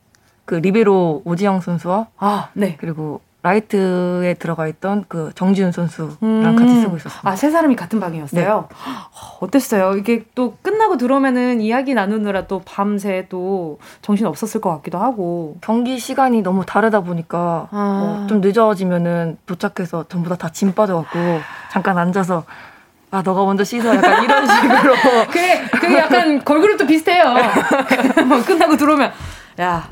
그 0.45 0.55
리베로 0.55 1.23
오지영 1.25 1.61
선수와, 1.61 2.07
아, 2.17 2.49
네. 2.53 2.77
그리고 2.79 3.21
라이트에 3.43 4.35
들어가 4.35 4.67
있던 4.67 5.05
그 5.07 5.31
정지훈 5.33 5.71
선수랑 5.71 6.17
음. 6.21 6.55
같이 6.55 6.79
쓰고 6.81 6.97
있었어요. 6.97 7.21
아, 7.23 7.35
세 7.35 7.49
사람이 7.49 7.75
같은 7.75 7.99
방이었어요? 7.99 8.67
네. 8.69 8.75
어땠어요? 9.39 9.97
이게 9.97 10.23
또 10.35 10.55
끝나고 10.61 10.97
들어오면은 10.97 11.59
이야기 11.59 11.95
나누느라 11.95 12.45
또 12.45 12.61
밤새 12.63 13.25
또 13.29 13.79
정신 14.03 14.27
없었을 14.27 14.61
것 14.61 14.69
같기도 14.77 14.99
하고. 14.99 15.57
경기 15.61 15.97
시간이 15.97 16.43
너무 16.43 16.65
다르다 16.65 17.01
보니까 17.01 17.67
아. 17.71 18.23
어, 18.23 18.27
좀 18.27 18.41
늦어지면은 18.41 19.37
도착해서 19.47 20.05
전부 20.07 20.29
다 20.29 20.35
다 20.35 20.49
짐 20.49 20.73
빠져갖고 20.73 21.17
잠깐 21.71 21.97
앉아서 21.97 22.43
아, 23.09 23.21
너가 23.23 23.43
먼저 23.43 23.63
씻어. 23.63 23.93
약간 23.95 24.23
이런 24.23 24.45
식으로. 24.47 24.93
그게, 25.27 25.61
그게 25.71 25.97
약간 25.97 26.43
걸그룹도 26.45 26.85
비슷해요. 26.87 27.23
뭐 28.27 28.41
끝나고 28.45 28.77
들어오면. 28.77 29.11
야, 29.59 29.89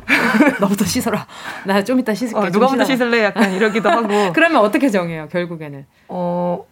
너부터 0.59 0.85
씻어라. 0.85 1.25
나 1.65 1.81
좀 1.83 1.99
이따 1.99 2.13
씻을게. 2.13 2.37
어, 2.39 2.49
누가 2.51 2.67
먼저 2.67 2.85
씻을래? 2.85 3.23
약간 3.23 3.51
이러기도 3.51 3.89
하고. 3.89 4.07
그러면 4.33 4.61
어떻게 4.61 4.89
정해요, 4.89 5.27
결국에는? 5.29 5.85
어, 6.07 6.65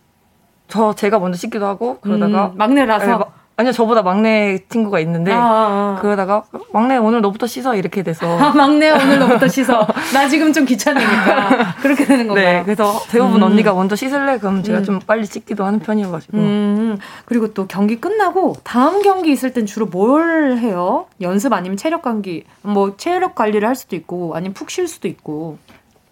저 0.67 0.93
제가 0.93 1.19
먼저 1.19 1.37
씻기도 1.37 1.65
하고 1.65 1.99
그러다가 2.01 2.47
음, 2.47 2.57
막내라서 2.57 3.31
아니요, 3.59 3.71
저보다 3.71 4.03
막내 4.03 4.59
친구가 4.69 4.99
있는데, 4.99 5.31
아, 5.33 5.37
아, 5.37 5.95
아. 5.97 5.99
그러다가, 5.99 6.43
막내 6.71 6.95
오늘 6.97 7.21
너부터 7.21 7.47
씻어, 7.47 7.75
이렇게 7.75 8.03
돼서. 8.03 8.37
아, 8.37 8.53
막내 8.53 8.91
오늘 8.91 9.17
너부터 9.17 9.47
씻어. 9.47 9.87
나 10.13 10.29
지금 10.29 10.53
좀 10.53 10.65
귀찮으니까. 10.65 11.75
그렇게 11.81 12.05
되는 12.05 12.27
건가요? 12.27 12.45
네, 12.45 12.63
그래서 12.63 12.99
대부분 13.09 13.41
음. 13.41 13.47
언니가 13.47 13.73
먼저 13.73 13.95
씻을래? 13.95 14.37
그럼 14.37 14.61
제가 14.61 14.79
음. 14.79 14.83
좀 14.83 14.99
빨리 14.99 15.25
씻기도 15.25 15.65
하는 15.65 15.79
편이어가지고. 15.79 16.37
음. 16.37 16.97
그리고 17.25 17.51
또 17.55 17.65
경기 17.65 17.99
끝나고, 17.99 18.57
다음 18.63 19.01
경기 19.01 19.31
있을 19.31 19.53
땐 19.53 19.65
주로 19.65 19.87
뭘 19.87 20.59
해요? 20.59 21.07
연습 21.21 21.51
아니면 21.51 21.77
체력 21.77 22.03
관리, 22.03 22.43
뭐, 22.61 22.95
체력 22.95 23.33
관리를 23.33 23.67
할 23.67 23.75
수도 23.75 23.95
있고, 23.95 24.35
아니면 24.35 24.53
푹 24.53 24.69
쉴 24.69 24.87
수도 24.87 25.07
있고. 25.07 25.57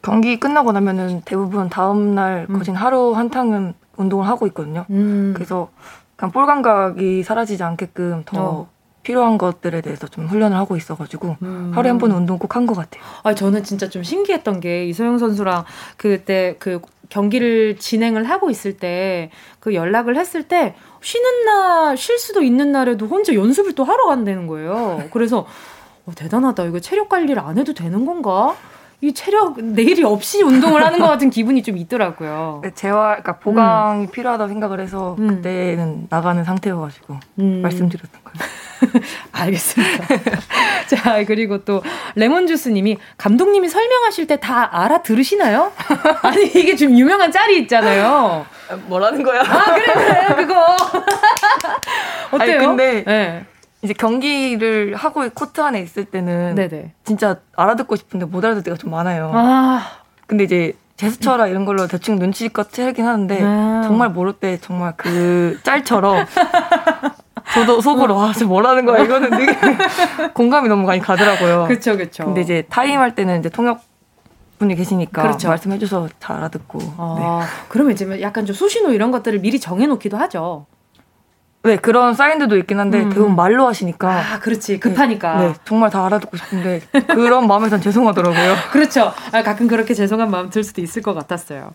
경기 0.02 0.40
끝나고 0.40 0.72
나면은 0.72 1.22
대부분 1.26 1.70
다음날 1.70 2.48
음. 2.50 2.58
거진 2.58 2.74
하루 2.74 3.16
한탕은 3.16 3.76
운동을 3.98 4.28
하고 4.28 4.48
있거든요. 4.48 4.86
음. 4.90 5.34
그래서 5.36 5.70
그냥 6.16 6.32
볼 6.32 6.46
감각이 6.46 7.24
사라지지 7.24 7.64
않게끔 7.64 8.24
더 8.26 8.42
어. 8.42 8.70
필요한 9.04 9.38
것들에 9.38 9.82
대해서 9.82 10.08
좀 10.08 10.26
훈련을 10.26 10.58
하고 10.58 10.76
있어가지고 10.76 11.38
음. 11.44 11.72
하루에 11.76 11.90
한 11.92 12.00
번은 12.00 12.16
운동 12.16 12.40
꼭 12.40 12.56
한 12.56 12.66
것 12.66 12.76
같아요. 12.76 13.04
아 13.24 13.36
저는 13.36 13.64
진짜 13.64 13.88
좀 13.90 14.02
신기했던 14.04 14.60
게 14.62 14.86
이소영 14.88 15.20
선수랑 15.20 15.66
그때 15.98 16.56
그 16.60 16.82
경기를 17.10 17.78
진행을 17.78 18.24
하고 18.24 18.50
있을 18.50 18.78
때 18.78 19.30
그 19.60 19.74
연락을 19.76 20.16
했을 20.18 20.44
때 20.48 20.76
쉬는 21.02 21.46
날 21.46 21.98
쉴 21.98 22.18
수도 22.18 22.42
있는 22.42 22.72
날에도 22.72 23.06
혼자 23.08 23.34
연습을 23.36 23.74
또 23.76 23.84
하러 23.84 24.08
간다는 24.08 24.48
거예요. 24.48 25.04
그래서 25.12 25.46
어, 26.08 26.12
대단하다. 26.16 26.66
이거 26.66 26.80
체력 26.80 27.10
관리를 27.10 27.40
안 27.40 27.58
해도 27.60 27.74
되는 27.74 28.06
건가? 28.06 28.56
이 29.06 29.14
체력 29.14 29.62
내일이 29.62 30.04
없이 30.04 30.42
운동을 30.42 30.84
하는 30.84 30.98
것 31.00 31.08
같은 31.08 31.30
기분이 31.30 31.62
좀 31.62 31.78
있더라고요. 31.78 32.62
네, 32.64 32.72
재활, 32.74 33.22
그러니까 33.22 33.38
보강이 33.38 34.06
음. 34.06 34.12
필요하다고 34.12 34.48
생각을 34.48 34.80
해서 34.80 35.16
음. 35.20 35.28
그때는 35.28 36.08
나가는 36.10 36.44
상태여가지고 36.44 37.20
음. 37.40 37.62
말씀드렸던 37.62 38.22
거예요. 38.24 38.66
알겠습니다. 39.32 40.06
자 40.90 41.24
그리고 41.26 41.64
또 41.64 41.82
레몬 42.16 42.48
주스님이 42.48 42.98
감독님이 43.18 43.70
설명하실 43.70 44.28
때 44.28 44.36
다 44.38 44.84
알아 44.84 45.02
들으시나요? 45.02 45.72
아니 46.22 46.46
이게 46.48 46.76
좀 46.76 46.92
유명한 46.98 47.32
짤이 47.32 47.58
있잖아요. 47.62 48.46
뭐라는 48.88 49.24
거야? 49.24 49.42
아 49.42 49.74
그래 49.76 49.94
그래 49.94 50.36
그거 50.36 50.56
어때요? 52.32 52.58
아니, 52.60 52.68
근데 52.68 53.04
네. 53.06 53.46
이제 53.86 53.94
경기를 53.94 54.96
하고 54.96 55.28
코트 55.34 55.62
안에 55.62 55.80
있을 55.82 56.06
때는 56.06 56.56
네네. 56.56 56.94
진짜 57.06 57.38
알아듣고 57.56 57.96
싶은데 57.96 58.26
못 58.26 58.44
알아듣을 58.44 58.64
때가 58.64 58.78
좀 58.78 58.92
많아요. 58.92 59.32
아. 59.34 59.82
근데 60.28 60.44
이제 60.44 60.74
제스처라 60.98 61.48
이런 61.48 61.66
걸로 61.66 61.88
대충 61.88 62.18
눈치껏 62.18 62.72
채긴 62.72 63.06
하는데 63.06 63.40
아. 63.42 63.84
정말 63.86 64.10
모를 64.10 64.34
때 64.34 64.58
정말 64.60 64.94
그 64.98 65.60
짤처럼 65.64 66.26
저도 67.54 67.80
속으로 67.80 68.16
와, 68.16 68.34
저 68.34 68.46
뭐라는 68.46 68.86
거야 68.86 69.04
이거는 69.04 69.30
되게 69.30 69.56
공감이 70.34 70.68
너무 70.68 70.86
많이 70.86 71.00
가더라고요. 71.00 71.66
그렇죠, 71.68 71.96
그렇죠. 71.96 72.26
근데 72.26 72.42
이제 72.42 72.64
타임 72.70 73.00
할 73.00 73.14
때는 73.14 73.40
이제 73.40 73.50
통역 73.50 73.82
분이 74.58 74.76
계시니까 74.76 75.22
그렇죠. 75.22 75.50
말씀해줘서 75.50 76.10
잘 76.20 76.38
알아듣고. 76.38 76.80
아, 76.98 77.40
네. 77.42 77.66
그러면 77.70 77.94
이제 77.94 78.22
약간 78.22 78.46
좀 78.46 78.56
수신호 78.56 78.94
이런 78.94 79.12
것들을 79.12 79.40
미리 79.40 79.60
정해놓기도 79.60 80.18
하죠. 80.18 80.66
네, 81.66 81.78
그런 81.78 82.14
사인들도 82.14 82.58
있긴 82.58 82.80
한데 82.80 83.02
음. 83.02 83.10
대부분 83.10 83.36
말로 83.36 83.68
하시니까. 83.68 84.10
아, 84.10 84.40
그렇지. 84.40 84.80
급하니까. 84.80 85.38
네, 85.40 85.48
네 85.48 85.54
정말 85.66 85.90
다 85.90 86.06
알아듣고 86.06 86.38
싶은데 86.38 86.82
그런 87.08 87.48
마음에선 87.48 87.82
죄송하더라고요. 87.82 88.56
그렇죠. 88.72 89.12
아, 89.32 89.42
가끔 89.42 89.68
그렇게 89.68 89.96
죄송한 89.96 90.30
마음 90.30 90.52
들 90.52 90.64
수도 90.64 90.82
있을 90.82 91.02
것 91.02 91.16
같았어요. 91.16 91.72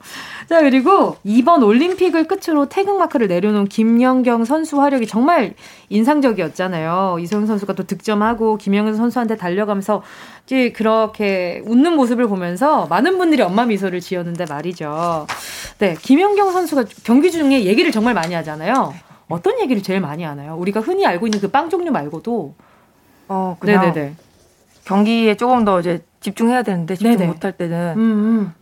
자, 0.48 0.60
그리고 0.60 1.16
이번 1.24 1.64
올림픽을 1.64 2.28
끝으로 2.28 2.68
태극마크를 2.68 3.26
내려놓은 3.26 3.66
김연경 3.66 4.44
선수 4.44 4.80
활약이 4.80 5.08
정말 5.08 5.54
인상적이었잖아요. 5.88 7.16
이소영 7.20 7.46
선수가 7.46 7.72
또 7.72 7.82
득점하고 7.82 8.58
김연경 8.58 8.94
선수한테 8.94 9.36
달려가면서 9.36 10.02
그렇게 10.74 11.62
웃는 11.64 11.94
모습을 11.94 12.26
보면서 12.26 12.86
많은 12.86 13.18
분들이 13.18 13.42
엄마 13.42 13.64
미소를 13.64 14.00
지었는데 14.00 14.46
말이죠. 14.48 15.26
네, 15.78 15.96
김연경 16.00 16.52
선수가 16.52 16.84
경기 17.04 17.30
중에 17.30 17.64
얘기를 17.64 17.92
정말 17.92 18.14
많이 18.14 18.34
하잖아요. 18.34 18.94
어떤 19.30 19.58
얘기를 19.60 19.82
제일 19.82 20.00
많이 20.00 20.22
하나요? 20.24 20.56
우리가 20.56 20.80
흔히 20.80 21.06
알고 21.06 21.26
있는 21.26 21.40
그 21.40 21.48
빵 21.48 21.68
종류 21.70 21.90
말고도 21.90 22.54
어 23.28 23.56
그냥 23.60 23.82
네네네. 23.86 24.14
경기에 24.84 25.36
조금 25.36 25.64
더 25.64 25.80
이제 25.80 26.04
집중해야 26.20 26.62
되는데 26.62 26.94
집중 26.96 27.26
못 27.26 27.44
할 27.44 27.52
때는 27.52 27.94
음, 27.96 28.00
음. 28.00 28.54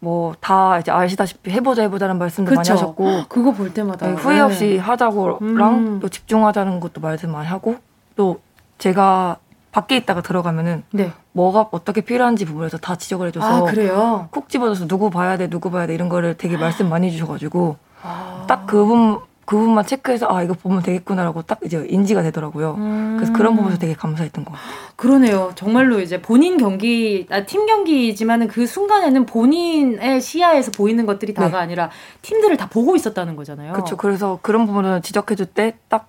뭐다 0.00 0.80
이제 0.80 0.90
아시다시피 0.92 1.50
해보자 1.50 1.82
해보자는 1.82 2.18
말씀도 2.18 2.50
그쵸. 2.50 2.56
많이 2.58 2.68
하셨고 2.70 3.22
그거 3.28 3.52
볼 3.52 3.72
때마다 3.72 4.06
네, 4.06 4.12
후회 4.12 4.40
없이 4.40 4.66
네. 4.74 4.78
하자고랑 4.78 5.74
음. 5.74 6.00
또 6.00 6.08
집중하자는 6.08 6.80
것도 6.80 7.00
말씀 7.00 7.32
많이 7.32 7.46
하고 7.48 7.76
또 8.16 8.40
제가 8.78 9.38
밖에 9.72 9.96
있다가 9.96 10.20
들어가면은 10.20 10.84
네. 10.92 11.10
뭐가 11.32 11.68
어떻게 11.72 12.00
필요한지 12.02 12.44
부분에서 12.44 12.78
다 12.78 12.94
지적을 12.96 13.28
해줘서 13.28 13.66
아, 13.66 13.70
그래요? 13.70 14.28
콕 14.30 14.48
집어줘서 14.48 14.86
누구 14.86 15.10
봐야 15.10 15.36
돼 15.36 15.48
누구 15.48 15.70
봐야 15.70 15.86
돼 15.86 15.94
이런 15.94 16.08
거를 16.08 16.36
되게 16.36 16.56
말씀 16.58 16.88
많이 16.90 17.06
해주셔가지고 17.08 17.76
아. 18.02 18.44
딱 18.46 18.66
그분 18.66 19.18
그 19.46 19.56
부분만 19.56 19.84
체크해서 19.86 20.26
아 20.28 20.42
이거 20.42 20.54
보면 20.54 20.82
되겠구나라고 20.82 21.42
딱 21.42 21.58
이제 21.64 21.86
인지가 21.88 22.22
되더라고요. 22.22 22.74
음. 22.78 23.14
그래서 23.16 23.32
그런 23.32 23.56
부분에서 23.56 23.78
되게 23.78 23.94
감사했던 23.94 24.44
것 24.44 24.52
같아요. 24.52 24.68
그러네요. 24.96 25.52
정말로 25.54 26.00
이제 26.00 26.20
본인 26.22 26.56
경기, 26.56 27.26
아, 27.30 27.44
팀 27.44 27.66
경기지만은 27.66 28.48
그 28.48 28.66
순간에는 28.66 29.26
본인의 29.26 30.20
시야에서 30.20 30.70
보이는 30.72 31.04
것들이 31.06 31.34
다가 31.34 31.48
네. 31.48 31.56
아니라 31.56 31.90
팀들을 32.22 32.56
다 32.56 32.68
보고 32.68 32.96
있었다는 32.96 33.36
거잖아요. 33.36 33.72
그렇죠. 33.72 33.96
그래서 33.96 34.38
그런 34.42 34.66
부분을 34.66 35.02
지적해줄 35.02 35.46
때 35.46 35.76
딱 35.88 36.08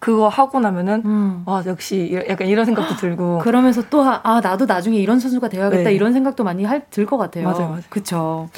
그거 0.00 0.28
하고 0.28 0.60
나면은 0.60 1.02
음. 1.06 1.42
아 1.46 1.62
역시 1.66 2.22
약간 2.28 2.46
이런 2.46 2.66
생각도 2.66 2.96
들고 2.96 3.38
그러면서 3.38 3.88
또 3.88 4.02
아 4.02 4.40
나도 4.42 4.66
나중에 4.66 4.98
이런 4.98 5.18
선수가 5.18 5.48
되어야겠다 5.48 5.84
네. 5.84 5.94
이런 5.94 6.12
생각도 6.12 6.44
많이 6.44 6.66
들것 6.90 7.18
같아요. 7.18 7.44
맞아요, 7.44 7.68
맞아요. 7.68 7.82
그렇죠. 7.88 8.50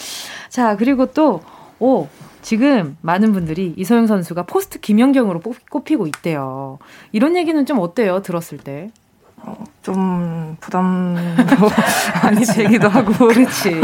자 0.48 0.76
그리고 0.76 1.06
또오 1.06 2.08
지금 2.46 2.96
많은 3.00 3.32
분들이 3.32 3.74
이소영 3.76 4.06
선수가 4.06 4.44
포스트 4.44 4.78
김연경으로 4.78 5.40
꼽히고 5.68 6.06
있대요. 6.06 6.78
이런 7.10 7.34
얘기는 7.36 7.66
좀 7.66 7.80
어때요? 7.80 8.22
들었을 8.22 8.58
때? 8.58 8.92
어, 9.38 9.64
좀 9.82 10.56
부담도 10.60 11.68
많이 12.22 12.46
되기도 12.46 12.88
하고. 12.88 13.12
그렇지. 13.26 13.80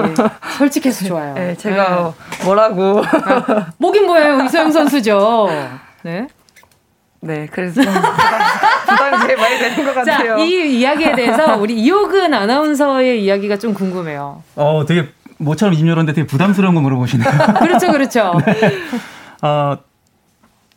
솔직해서 0.58 1.06
좋아요. 1.06 1.34
네, 1.34 1.56
제가 1.56 2.14
네. 2.14 2.44
뭐라고. 2.44 3.02
아, 3.04 3.72
뭐긴 3.78 4.06
뭐예요. 4.06 4.44
이소영 4.44 4.70
선수죠. 4.70 5.48
네. 6.02 6.28
네, 7.18 7.48
그래서 7.50 7.82
좀 7.82 7.92
부담, 7.92 9.14
이 9.14 9.26
제일 9.26 9.36
많이 9.38 9.58
되는 9.58 9.84
것 9.84 9.92
같아요. 9.92 10.36
자, 10.36 10.44
이 10.44 10.78
이야기에 10.78 11.16
대해서 11.16 11.56
우리 11.56 11.80
이호근 11.80 12.32
아나운서의 12.32 13.24
이야기가 13.24 13.58
좀 13.58 13.74
궁금해요. 13.74 14.44
어, 14.54 14.84
되게 14.86 15.08
모처럼 15.43 15.74
20년인데 15.74 16.07
되게 16.14 16.26
부담스러운 16.26 16.74
거 16.74 16.80
물어보시네요. 16.80 17.28
그렇죠, 17.59 17.93
그렇죠. 17.93 18.32
네. 18.47 18.78
어, 19.47 19.78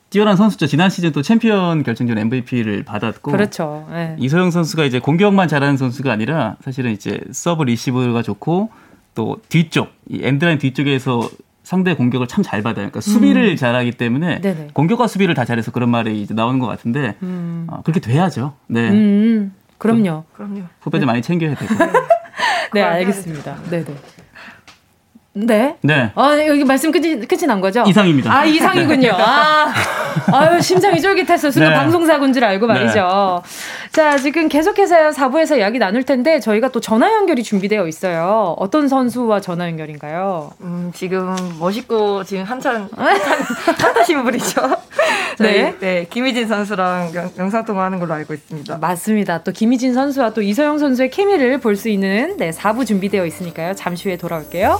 뛰어난 0.10 0.36
선수죠. 0.36 0.68
지난 0.68 0.90
시즌 0.90 1.12
또 1.12 1.22
챔피언 1.22 1.84
결정전 1.84 2.18
MVP를 2.18 2.84
받았고. 2.84 3.32
그렇죠. 3.32 3.88
네. 3.92 4.16
이소영 4.20 4.52
선수가 4.52 4.86
이제 4.86 5.00
공격만 5.00 5.48
잘하는 5.48 5.78
선수가 5.78 6.12
아니라 6.12 6.56
사실은 6.64 6.92
이제 6.92 7.20
서브 7.32 7.64
리시브가 7.64 8.22
좋고 8.22 8.70
또 9.14 9.38
뒤쪽, 9.50 9.90
이 10.10 10.20
엔드라인 10.24 10.58
뒤쪽에서 10.58 11.30
상대 11.64 11.96
공격을 11.96 12.28
참 12.28 12.44
잘 12.44 12.62
받아요. 12.62 12.86
그러니까 12.92 13.02
수비를 13.02 13.52
음. 13.52 13.56
잘하기 13.56 13.94
때문에 13.94 14.40
네네. 14.42 14.68
공격과 14.74 15.08
수비를 15.08 15.34
다 15.34 15.46
잘해서 15.46 15.72
그런 15.72 15.90
말이 15.90 16.22
이제 16.22 16.34
나오는 16.34 16.60
것 16.60 16.68
같은데 16.68 17.16
음. 17.24 17.66
어, 17.70 17.82
그렇게 17.84 18.00
돼야죠. 18.00 18.54
네. 18.68 18.90
음. 18.92 19.54
그럼요. 19.78 20.24
그럼요. 20.34 20.62
후배들 20.82 21.02
네. 21.02 21.06
많이 21.08 21.22
챙겨야 21.22 21.56
되고. 21.56 21.74
네, 22.74 22.82
알겠습니다. 22.84 23.56
네, 23.70 23.84
네. 23.84 23.96
네. 25.38 25.76
네. 25.82 26.12
아, 26.16 26.38
여기 26.48 26.64
말씀 26.64 26.92
끝이, 26.94 27.20
끝이 27.28 27.46
난 27.46 27.60
거죠? 27.60 27.84
이상입니다. 27.86 28.34
아, 28.34 28.46
이상이군요. 28.46 29.12
아, 29.20 29.74
아유, 30.32 30.62
심장이 30.62 31.02
쫄깃했어. 31.02 31.52
순간 31.52 31.72
네. 31.72 31.76
방송사고인 31.76 32.32
줄 32.32 32.46
알고 32.46 32.66
말이죠. 32.68 33.42
네. 33.44 33.90
자, 33.92 34.18
지금 34.18 34.48
계속해서 34.48 35.10
4부에서 35.10 35.58
이야기 35.58 35.78
나눌 35.78 36.04
텐데, 36.04 36.40
저희가 36.40 36.70
또 36.70 36.80
전화 36.80 37.12
연결이 37.12 37.44
준비되어 37.44 37.86
있어요. 37.90 38.56
어떤 38.58 38.88
선수와 38.88 39.42
전화 39.42 39.68
연결인가요? 39.68 40.52
음, 40.62 40.92
지금 40.96 41.36
멋있고, 41.60 42.24
지금 42.24 42.46
한참, 42.46 42.88
핫하신 42.96 44.24
분이죠. 44.24 44.62
네. 45.40 45.76
네, 45.82 46.08
김희진 46.10 46.48
선수랑 46.48 47.12
영 47.38 47.50
상통화 47.50 47.84
하는 47.84 48.00
걸로 48.00 48.14
알고 48.14 48.34
있습니다. 48.34 48.78
맞습니다. 48.78 49.44
또 49.44 49.52
김희진 49.52 49.94
선수와 49.94 50.30
또 50.30 50.42
이서영 50.42 50.78
선수의 50.80 51.10
케미를 51.10 51.58
볼 51.58 51.76
수 51.76 51.90
있는 51.90 52.38
네, 52.38 52.52
4부 52.52 52.88
준비되어 52.88 53.26
있으니까요. 53.26 53.74
잠시 53.74 54.08
후에 54.08 54.16
돌아올게요. 54.16 54.80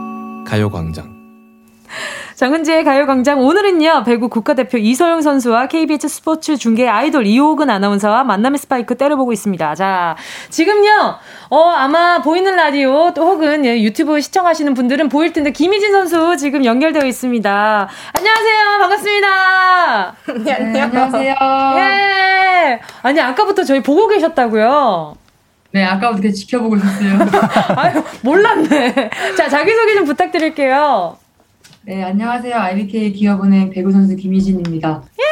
가요광장 0.51 1.21
정은지의 2.35 2.83
가요광장 2.83 3.39
오늘은요 3.39 4.03
배구 4.03 4.27
국가대표 4.27 4.77
이소영 4.77 5.21
선수와 5.21 5.67
KBS 5.67 6.09
스포츠 6.09 6.57
중계 6.57 6.89
아이돌 6.89 7.25
이호근 7.25 7.69
아나운서와 7.69 8.25
만남의 8.25 8.57
스파이크 8.57 8.95
때려보고 8.97 9.31
있습니다. 9.31 9.75
자 9.75 10.17
지금요 10.49 11.15
어 11.51 11.69
아마 11.69 12.21
보이는 12.21 12.53
라디오 12.53 13.13
또 13.13 13.27
혹은 13.27 13.63
예, 13.65 13.81
유튜브 13.81 14.19
시청하시는 14.19 14.73
분들은 14.73 15.07
보일 15.07 15.31
텐데 15.31 15.51
김희진 15.51 15.93
선수 15.93 16.35
지금 16.35 16.65
연결되어 16.65 17.05
있습니다. 17.05 17.89
안녕하세요 18.13 18.77
반갑습니다. 18.79 20.15
네, 20.43 20.53
안녕하세요. 20.81 21.35
예 21.77 22.79
아니 23.03 23.21
아까부터 23.21 23.63
저희 23.63 23.81
보고 23.81 24.07
계셨다고요. 24.09 25.20
네, 25.73 25.83
아까부터 25.85 26.29
지켜보고 26.29 26.75
있었어요. 26.75 27.19
아유, 27.77 28.03
몰랐네. 28.23 29.09
자, 29.37 29.47
자기소개 29.47 29.93
좀 29.95 30.05
부탁드릴게요. 30.05 31.17
네, 31.83 32.03
안녕하세요. 32.03 32.55
IBK 32.55 33.13
기업은행 33.13 33.69
배구 33.69 33.91
선수 33.91 34.15
김희진입니다. 34.15 35.01
예! 35.19 35.23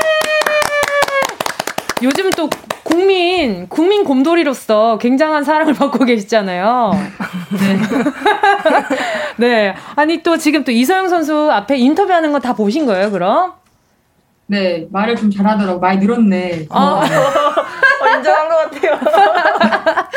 요즘 2.01 2.29
또 2.31 2.49
국민 2.83 3.67
국민 3.67 4.05
곰돌이로서 4.05 4.97
굉장한 4.99 5.43
사랑을 5.43 5.73
받고 5.73 6.05
계시잖아요. 6.05 6.91
네. 7.59 7.79
네. 9.47 9.75
아니 9.95 10.23
또 10.23 10.37
지금 10.37 10.63
또 10.63 10.71
이서영 10.71 11.09
선수 11.09 11.51
앞에 11.51 11.77
인터뷰하는 11.77 12.31
거다 12.31 12.53
보신 12.53 12.85
거예요, 12.85 13.11
그럼? 13.11 13.51
네, 14.49 14.87
말을 14.91 15.15
좀 15.15 15.29
잘하더라고. 15.29 15.79
많이 15.79 15.99
늘었네. 15.99 16.65
아. 16.71 17.01
어, 18.01 18.07
인정한 18.17 18.49
것 18.49 18.55
같아요. 18.71 18.93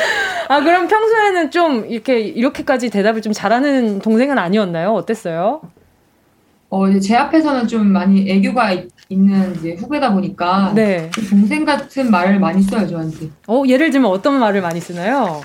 아, 0.48 0.60
그럼 0.60 0.88
평소에는 0.88 1.50
좀 1.50 1.84
이렇게, 1.86 2.18
이렇게까지 2.20 2.88
대답을 2.88 3.20
좀 3.20 3.34
잘하는 3.34 3.98
동생은 3.98 4.38
아니었나요? 4.38 4.92
어땠어요? 4.94 5.60
어, 6.70 6.88
이제 6.88 6.98
제 7.00 7.16
앞에서는 7.16 7.68
좀 7.68 7.88
많이 7.88 8.30
애교가 8.30 8.70
있는 9.10 9.54
이제 9.56 9.76
후배다 9.78 10.14
보니까 10.14 10.72
네. 10.74 11.10
동생 11.28 11.66
같은 11.66 12.10
말을 12.10 12.38
많이 12.38 12.62
써요 12.62 12.86
저한테. 12.88 13.28
어 13.46 13.62
예를 13.66 13.90
들면 13.90 14.10
어떤 14.10 14.38
말을 14.40 14.62
많이 14.62 14.80
쓰나요? 14.80 15.42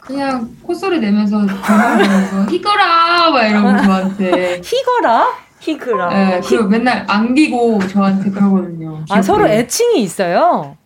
그냥 0.00 0.50
콧소리 0.64 0.98
내면서 0.98 1.46
전화하면서 1.46 2.50
희거라 2.50 3.30
막 3.30 3.46
이러고 3.46 3.68
저한테. 3.84 4.60
희거라? 4.64 5.28
희그라. 5.60 6.08
네, 6.10 6.40
그리고 6.46 6.64
맨날 6.68 7.04
안기고 7.08 7.86
저한테 7.88 8.30
그러거든요. 8.30 9.04
아 9.10 9.20
서로 9.22 9.48
애칭이 9.48 10.00
있어요. 10.02 10.76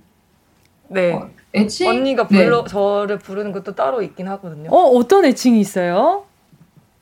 네. 0.89 1.13
어, 1.13 1.29
애칭 1.55 1.89
언니가 1.89 2.27
불러 2.27 2.63
네. 2.65 2.69
저를 2.71 3.19
부르는 3.19 3.53
것도 3.53 3.75
따로 3.75 4.03
있긴 4.03 4.29
하거든요. 4.29 4.71
어 4.71 4.77
어떤 4.97 5.25
애칭이 5.25 5.61
있어요? 5.61 6.25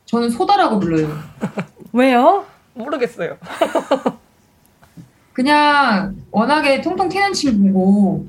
저는 0.06 0.30
소다라고 0.30 0.80
불러요. 0.80 1.08
왜요? 1.92 2.44
모르겠어요. 2.74 3.36
그냥 5.32 6.16
워낙에 6.30 6.80
통통 6.80 7.08
튀는 7.08 7.32
친구고 7.32 8.26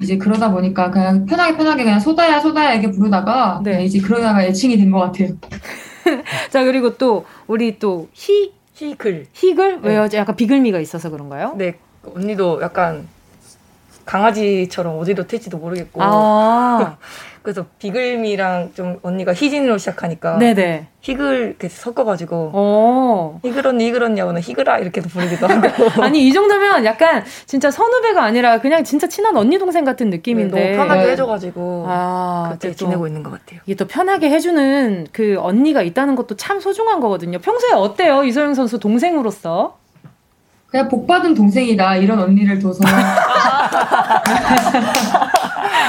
이제 0.00 0.16
그러다 0.18 0.50
보니까 0.50 0.90
그냥 0.90 1.26
편하게 1.26 1.56
편하게 1.56 1.84
그냥 1.84 2.00
소다야 2.00 2.40
소다야 2.40 2.72
이렇게 2.74 2.90
부르다가 2.90 3.60
네. 3.62 3.84
이제 3.84 4.00
그러다가 4.00 4.42
애칭이 4.44 4.76
된 4.76 4.90
것 4.90 5.00
같아요. 5.00 5.28
자 6.50 6.64
그리고 6.64 6.96
또 6.96 7.24
우리 7.46 7.78
또 7.78 8.08
희 8.14 8.52
희글 8.74 9.26
희글 9.32 9.82
네. 9.82 9.88
왜요? 9.90 10.08
약간 10.14 10.34
비글미가 10.34 10.80
있어서 10.80 11.10
그런가요? 11.10 11.54
네 11.56 11.74
언니도 12.04 12.62
약간 12.62 13.06
강아지처럼 14.04 14.98
어디로 14.98 15.26
튈지도 15.26 15.58
모르겠고 15.58 16.02
아. 16.02 16.96
그래서 17.42 17.66
비글미랑 17.80 18.70
좀 18.74 18.98
언니가 19.02 19.34
희진으로 19.34 19.76
시작하니까 19.76 20.38
네네. 20.38 20.86
희글 21.00 21.48
이렇게 21.48 21.68
섞어가지고 21.68 22.36
오. 22.36 22.50
어. 22.54 23.40
희글 23.44 23.66
언니 23.66 23.88
희글 23.88 24.04
언니 24.04 24.20
하고는 24.20 24.40
희글아 24.40 24.78
이렇게도 24.78 25.08
부르기도 25.08 25.48
하고 25.48 25.68
아니 26.02 26.28
이 26.28 26.32
정도면 26.32 26.84
약간 26.84 27.24
진짜 27.46 27.72
선후배가 27.72 28.22
아니라 28.22 28.60
그냥 28.60 28.84
진짜 28.84 29.08
친한 29.08 29.36
언니 29.36 29.58
동생 29.58 29.84
같은 29.84 30.10
느낌인데 30.10 30.54
네, 30.54 30.76
너무 30.76 30.88
편하게 30.88 31.10
해줘가지고 31.10 31.86
아, 31.88 32.56
그렇게 32.60 32.76
지내고 32.76 33.08
있는 33.08 33.24
것 33.24 33.32
같아요. 33.32 33.60
이게 33.66 33.74
또 33.74 33.86
편하게 33.88 34.30
해주는 34.30 35.08
그 35.12 35.36
언니가 35.40 35.82
있다는 35.82 36.14
것도 36.14 36.36
참 36.36 36.60
소중한 36.60 37.00
거거든요. 37.00 37.40
평소에 37.40 37.72
어때요 37.72 38.22
이소영 38.22 38.54
선수 38.54 38.78
동생으로서? 38.78 39.81
그냥 40.72 40.88
복 40.88 41.06
받은 41.06 41.34
동생이다 41.34 41.96
이런 41.96 42.18
언니를 42.18 42.58
둬서 42.58 42.82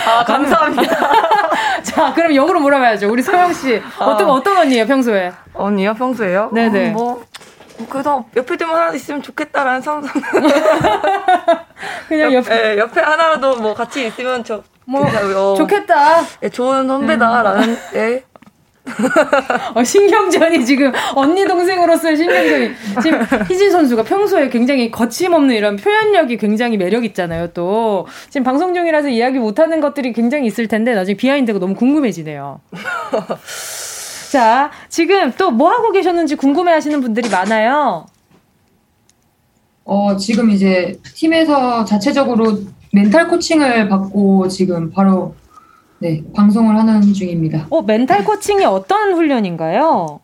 아, 0.06 0.26
감사합니다. 0.26 0.98
자, 1.84 2.14
그럼 2.14 2.36
역으로 2.36 2.60
물어봐야죠. 2.60 3.10
우리 3.10 3.22
소영 3.24 3.54
씨. 3.54 3.82
어떤, 3.98 4.30
어. 4.30 4.34
어떤 4.34 4.58
언니예요, 4.58 4.86
평소에? 4.86 5.32
언니요, 5.54 5.94
평소에요? 5.94 6.50
네네. 6.54 6.90
음, 6.90 6.94
뭐, 6.94 7.24
그래도 7.90 8.26
옆에 8.36 8.58
좀 8.58 8.70
하나 8.72 8.92
있으면 8.92 9.22
좋겠다라는 9.22 9.82
상상. 9.82 10.22
그냥 12.10 12.34
옆, 12.34 12.52
에, 12.52 12.78
옆에 12.78 13.00
하나라도 13.00 13.56
뭐 13.62 13.74
같이 13.74 14.06
있으면 14.08 14.44
저, 14.44 14.62
뭐, 14.86 15.06
어, 15.06 15.56
좋겠다. 15.56 16.24
예, 16.44 16.50
좋은 16.50 16.86
선배다라는, 16.86 17.70
음. 17.70 17.78
예. 17.96 18.24
어, 19.76 19.84
신경전이 19.84 20.66
지금 20.66 20.92
언니 21.16 21.46
동생으로서의 21.46 22.18
신경전이 22.18 22.70
지금 23.02 23.22
희진 23.48 23.72
선수가 23.72 24.04
평소에 24.04 24.50
굉장히 24.50 24.92
거침없는 24.92 25.56
이런 25.56 25.78
표현력이 25.78 26.38
굉장히 26.38 26.78
매력 26.78 27.06
있잖아요. 27.06 27.48
또 27.54 28.08
지금 28.30 28.44
방송 28.44 28.74
중이라서 28.74 29.10
이야기 29.10 29.40
못하는 29.40 29.80
것들이 29.80 30.12
굉장히 30.14 30.48
있을 30.48 30.68
텐데 30.68 30.94
나중에 30.94 31.16
비하인드가 31.16 31.60
너무 31.60 31.76
궁금해지네요. 31.76 32.60
자, 34.32 34.72
지금 34.90 35.32
또 35.34 35.52
뭐 35.52 35.70
하고 35.70 35.92
계셨는지 35.92 36.36
궁금해하시는 36.36 37.00
분들이 37.02 37.30
많아요. 37.30 38.06
어, 39.86 40.16
지금 40.18 40.50
이제 40.50 40.98
팀에서 41.14 41.86
자체적으로 41.86 42.60
멘탈 42.92 43.28
코칭을 43.28 43.90
받고 43.90 44.48
지금 44.48 44.92
바로 44.92 45.36
네, 46.04 46.22
방송을 46.36 46.76
하는 46.78 47.02
중입니다. 47.14 47.66
어, 47.70 47.82
멘탈 47.82 48.26
코칭이 48.26 48.66
어떤 48.66 49.14
훈련인가요? 49.14 50.20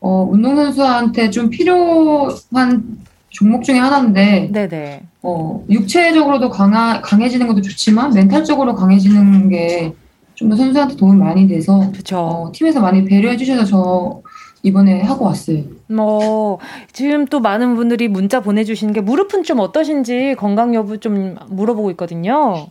어, 0.00 0.28
운동선수한테 0.32 1.30
좀 1.30 1.48
필요한 1.48 2.98
종목 3.28 3.62
중에 3.62 3.78
하나인데, 3.78 4.48
네네. 4.50 5.02
어, 5.22 5.64
육체적으로도 5.70 6.50
강하, 6.50 7.00
강해지는 7.02 7.46
것도 7.46 7.60
좋지만, 7.62 8.12
멘탈적으로 8.12 8.74
강해지는 8.74 9.48
게 9.48 9.92
좀 10.34 10.48
더 10.48 10.56
선수한테 10.56 10.96
도움이 10.96 11.18
많이 11.18 11.46
돼서, 11.46 11.92
그쵸. 11.92 12.16
어, 12.18 12.50
팀에서 12.52 12.80
많이 12.80 13.04
배려해 13.04 13.36
주셔서 13.36 13.64
저 13.66 14.22
이번에 14.62 15.02
하고 15.02 15.26
왔어요. 15.26 15.62
뭐, 15.86 16.58
지금 16.94 17.26
또 17.26 17.38
많은 17.40 17.76
분들이 17.76 18.08
문자 18.08 18.40
보내주시는 18.40 18.94
게 18.94 19.02
무릎은 19.02 19.44
좀 19.44 19.60
어떠신지 19.60 20.34
건강 20.38 20.74
여부 20.74 20.98
좀 20.98 21.36
물어보고 21.50 21.90
있거든요. 21.92 22.68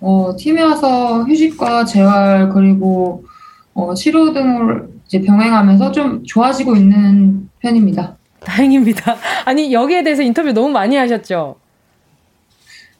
어, 0.00 0.34
팀에 0.36 0.62
와서 0.62 1.22
휴식과 1.24 1.84
재활 1.84 2.48
그리고 2.50 3.24
어, 3.74 3.94
치료 3.94 4.32
등을 4.32 4.88
이제 5.06 5.20
병행하면서 5.20 5.92
좀 5.92 6.22
좋아지고 6.24 6.76
있는 6.76 7.48
편입니다. 7.60 8.16
다행입니다. 8.40 9.16
아니 9.44 9.72
여기에 9.72 10.02
대해서 10.02 10.22
인터뷰 10.22 10.52
너무 10.52 10.68
많이 10.68 10.96
하셨죠? 10.96 11.56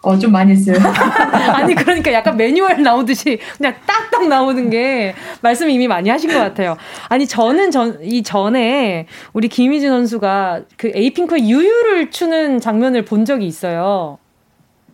어, 0.02 0.16
좀 0.16 0.30
많이 0.30 0.52
했어요. 0.52 0.76
아니, 1.52 1.74
그러니까 1.74 2.12
약간 2.12 2.36
매뉴얼 2.36 2.80
나오듯이 2.80 3.40
그냥 3.56 3.74
딱딱 3.86 4.28
나오는 4.28 4.70
게 4.70 5.16
말씀 5.40 5.68
이미 5.68 5.88
많이 5.88 6.08
하신 6.08 6.32
것 6.32 6.38
같아요. 6.38 6.76
아니, 7.08 7.26
저는 7.26 7.72
전, 7.72 7.98
이 8.04 8.22
전에 8.22 9.06
우리 9.32 9.48
김희진 9.48 9.88
선수가 9.88 10.60
그 10.76 10.92
에이핑크의 10.94 11.50
유유를 11.50 12.12
추는 12.12 12.60
장면을 12.60 13.04
본 13.04 13.24
적이 13.24 13.46
있어요. 13.46 14.18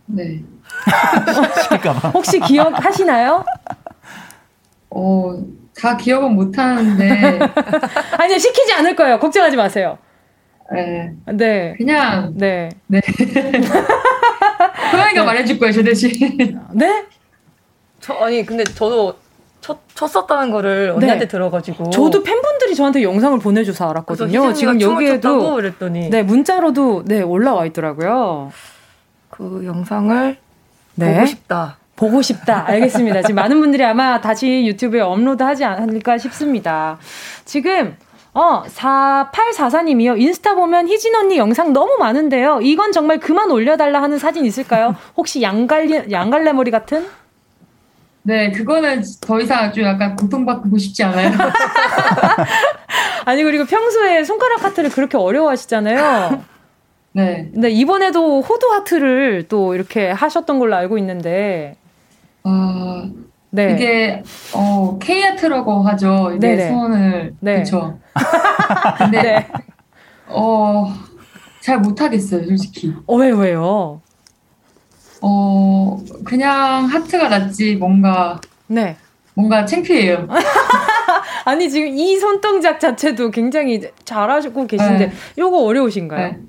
네. 0.05 0.43
혹시 2.13 2.39
기억하시나요? 2.39 3.45
어, 4.89 5.43
다 5.79 5.97
기억은 5.97 6.33
못 6.35 6.57
하는데. 6.57 7.39
아니, 8.17 8.39
시키지 8.39 8.73
않을 8.73 8.95
거예요. 8.95 9.19
걱정하지 9.19 9.55
마세요. 9.55 9.97
네. 10.71 11.13
네. 11.33 11.73
그냥. 11.77 12.33
네. 12.35 12.69
네. 12.87 13.01
소영이가 14.91 15.13
네. 15.13 15.23
말해줄 15.23 15.59
거예요, 15.59 15.73
저 15.73 15.83
대신. 15.83 16.11
네? 16.73 17.05
저, 17.99 18.13
아니, 18.15 18.45
근데 18.45 18.63
저도 18.63 19.15
쳤, 19.61 19.79
쳤었다는 19.95 20.51
거를 20.51 20.87
네. 20.87 20.91
언니한테 20.91 21.25
네. 21.25 21.27
들어가지고 21.29 21.89
저도 21.89 22.21
팬분들이 22.21 22.75
저한테 22.75 23.01
영상을 23.01 23.39
보내줘서 23.39 23.89
알았거든요. 23.89 24.53
지금 24.53 24.79
여기에도 24.81 25.55
그랬더니 25.55 26.09
네 26.09 26.21
문자로도 26.21 27.05
네 27.05 27.21
올라와 27.21 27.65
있더라고요. 27.67 28.51
그 29.35 29.63
영상을 29.65 30.37
네. 30.95 31.13
보고 31.13 31.25
싶다. 31.25 31.77
보고 31.95 32.21
싶다. 32.21 32.65
알겠습니다. 32.67 33.21
지금 33.23 33.35
많은 33.35 33.59
분들이 33.59 33.83
아마 33.83 34.21
다시 34.21 34.65
유튜브에 34.65 35.01
업로드 35.01 35.41
하지 35.41 35.63
않을까 35.63 36.17
싶습니다. 36.17 36.97
지금 37.45 37.95
어, 38.33 38.63
4844님이요. 38.63 40.19
인스타 40.19 40.55
보면 40.55 40.87
희진 40.87 41.15
언니 41.15 41.37
영상 41.37 41.71
너무 41.71 41.97
많은데요. 41.99 42.61
이건 42.61 42.91
정말 42.91 43.19
그만 43.19 43.51
올려달라 43.51 44.01
하는 44.01 44.17
사진 44.17 44.45
있을까요? 44.45 44.95
혹시 45.15 45.41
양갈래, 45.41 46.07
양갈래머리 46.11 46.71
같은? 46.71 47.05
네, 48.23 48.51
그거는 48.51 49.03
더 49.21 49.39
이상 49.39 49.71
좀 49.71 49.83
약간 49.83 50.15
고통받고 50.15 50.77
싶지 50.77 51.03
않아요. 51.03 51.31
아니, 53.25 53.43
그리고 53.43 53.65
평소에 53.65 54.23
손가락 54.23 54.63
하트를 54.63 54.89
그렇게 54.89 55.17
어려워하시잖아요. 55.17 56.43
네. 57.13 57.49
근데 57.53 57.69
이번에도 57.69 58.41
호두 58.41 58.67
하트를 58.71 59.47
또 59.47 59.75
이렇게 59.75 60.09
하셨던 60.09 60.59
걸로 60.59 60.75
알고 60.75 60.97
있는데. 60.97 61.75
아, 62.43 63.09
네. 63.51 63.73
이게 63.73 64.23
어 64.53 64.97
K 64.99 65.23
아트라고 65.23 65.83
하죠. 65.83 66.35
네네. 66.39 66.69
손을 66.69 67.35
네. 67.39 67.53
그렇죠. 67.53 67.99
근데 68.97 69.21
네. 69.21 69.47
어잘 70.27 71.79
못하겠어요, 71.81 72.45
솔직히. 72.47 72.93
어, 73.05 73.15
왜 73.15 73.29
왜요? 73.29 74.01
어 75.21 75.99
그냥 76.25 76.85
하트가 76.85 77.29
낫지 77.29 77.75
뭔가 77.75 78.41
네. 78.67 78.97
뭔가 79.35 79.65
창피해요. 79.65 80.27
아니 81.45 81.69
지금 81.69 81.89
이 81.89 82.17
손동작 82.17 82.79
자체도 82.79 83.29
굉장히 83.29 83.81
잘하시고 84.03 84.65
계신데 84.65 85.07
네. 85.07 85.13
요거 85.37 85.63
어려우신가요? 85.63 86.27
네. 86.27 86.39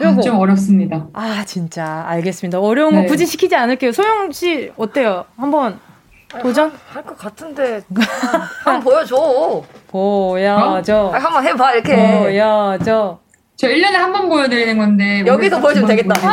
요거. 0.00 0.18
아, 0.18 0.20
좀 0.22 0.38
어렵습니다. 0.38 1.06
아 1.12 1.44
진짜 1.46 2.04
알겠습니다. 2.08 2.58
어려운 2.60 2.94
네. 2.94 3.02
거 3.02 3.08
굳이 3.08 3.26
시키지 3.26 3.54
않을게요. 3.54 3.92
소영 3.92 4.32
씨 4.32 4.72
어때요? 4.76 5.24
한번 5.36 5.78
도전? 6.42 6.72
할 6.92 7.02
것 7.04 7.16
같은데 7.16 7.82
한번 8.64 8.80
보여줘. 8.82 9.62
보여줘. 9.88 10.96
어? 10.96 11.10
한번 11.12 11.44
해봐 11.46 11.72
이렇게. 11.74 11.94
보여줘. 12.18 13.18
저 13.56 13.68
1년에 13.68 13.92
한 13.92 14.12
번 14.12 14.28
보여드리는 14.28 14.76
건데 14.76 15.22
여기서 15.24 15.60
보여주면 15.60 15.88
되겠다. 15.88 16.20
와! 16.26 16.32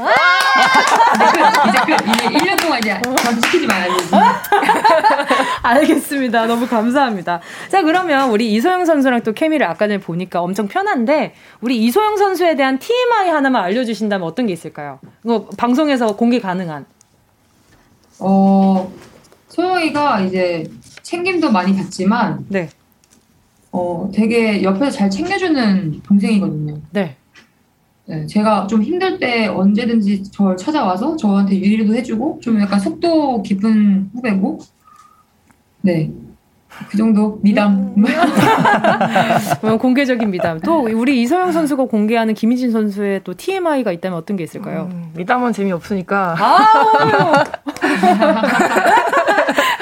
와! 0.00 0.12
이제 1.68 1.78
끝. 1.86 2.08
이제 2.08 2.28
1년 2.28 2.60
동안 2.62 2.78
이제 2.78 2.98
시키지 3.44 3.66
말아야지. 3.66 4.10
알겠습니다. 5.72 6.46
너무 6.46 6.66
감사합니다. 6.66 7.40
자, 7.70 7.82
그러면 7.82 8.30
우리 8.30 8.52
이소영 8.54 8.84
선수랑 8.84 9.22
또 9.22 9.32
케미를 9.32 9.66
아까 9.66 9.86
전에 9.86 9.98
보니까 9.98 10.40
엄청 10.42 10.68
편한데, 10.68 11.34
우리 11.60 11.82
이소영 11.84 12.16
선수에 12.16 12.56
대한 12.56 12.78
TMI 12.78 13.28
하나만 13.30 13.64
알려 13.64 13.84
주신다면 13.84 14.26
어떤 14.26 14.46
게 14.46 14.52
있을까요? 14.52 14.98
뭐, 15.22 15.48
방송에서 15.56 16.16
공개 16.16 16.38
가능한. 16.40 16.86
어, 18.20 18.92
소영이가 19.48 20.20
이제 20.22 20.64
챙김도 21.02 21.50
많이 21.50 21.74
받지만, 21.74 22.44
네. 22.48 22.68
어, 23.72 24.10
되게 24.14 24.62
옆에서 24.62 24.90
잘 24.90 25.10
챙겨주는 25.10 26.02
동생이거든요. 26.02 26.78
네. 26.90 27.16
네, 28.04 28.26
제가 28.26 28.66
좀 28.66 28.82
힘들 28.82 29.18
때 29.18 29.46
언제든지 29.46 30.24
저를 30.32 30.56
찾아와서 30.56 31.16
저한테 31.16 31.56
유의도 31.56 31.94
해주고 31.94 32.40
좀 32.42 32.60
약간 32.60 32.78
속도 32.80 33.42
깊은 33.42 34.10
후배고 34.12 34.58
네. 35.82 36.10
그 36.88 36.96
정도 36.96 37.38
미담. 37.42 37.92
음. 37.96 38.04
공개적인 39.78 40.30
미담. 40.30 40.58
또 40.60 40.80
우리 40.82 41.20
이서영 41.22 41.52
선수가 41.52 41.84
공개하는 41.84 42.34
김희진 42.34 42.70
선수의 42.70 43.20
또 43.24 43.34
TMI가 43.34 43.92
있다면 43.92 44.18
어떤 44.18 44.36
게 44.36 44.44
있을까요? 44.44 44.88
음, 44.90 45.12
미담은 45.14 45.52
재미 45.52 45.70
없으니까. 45.72 46.34
아, 46.38 47.44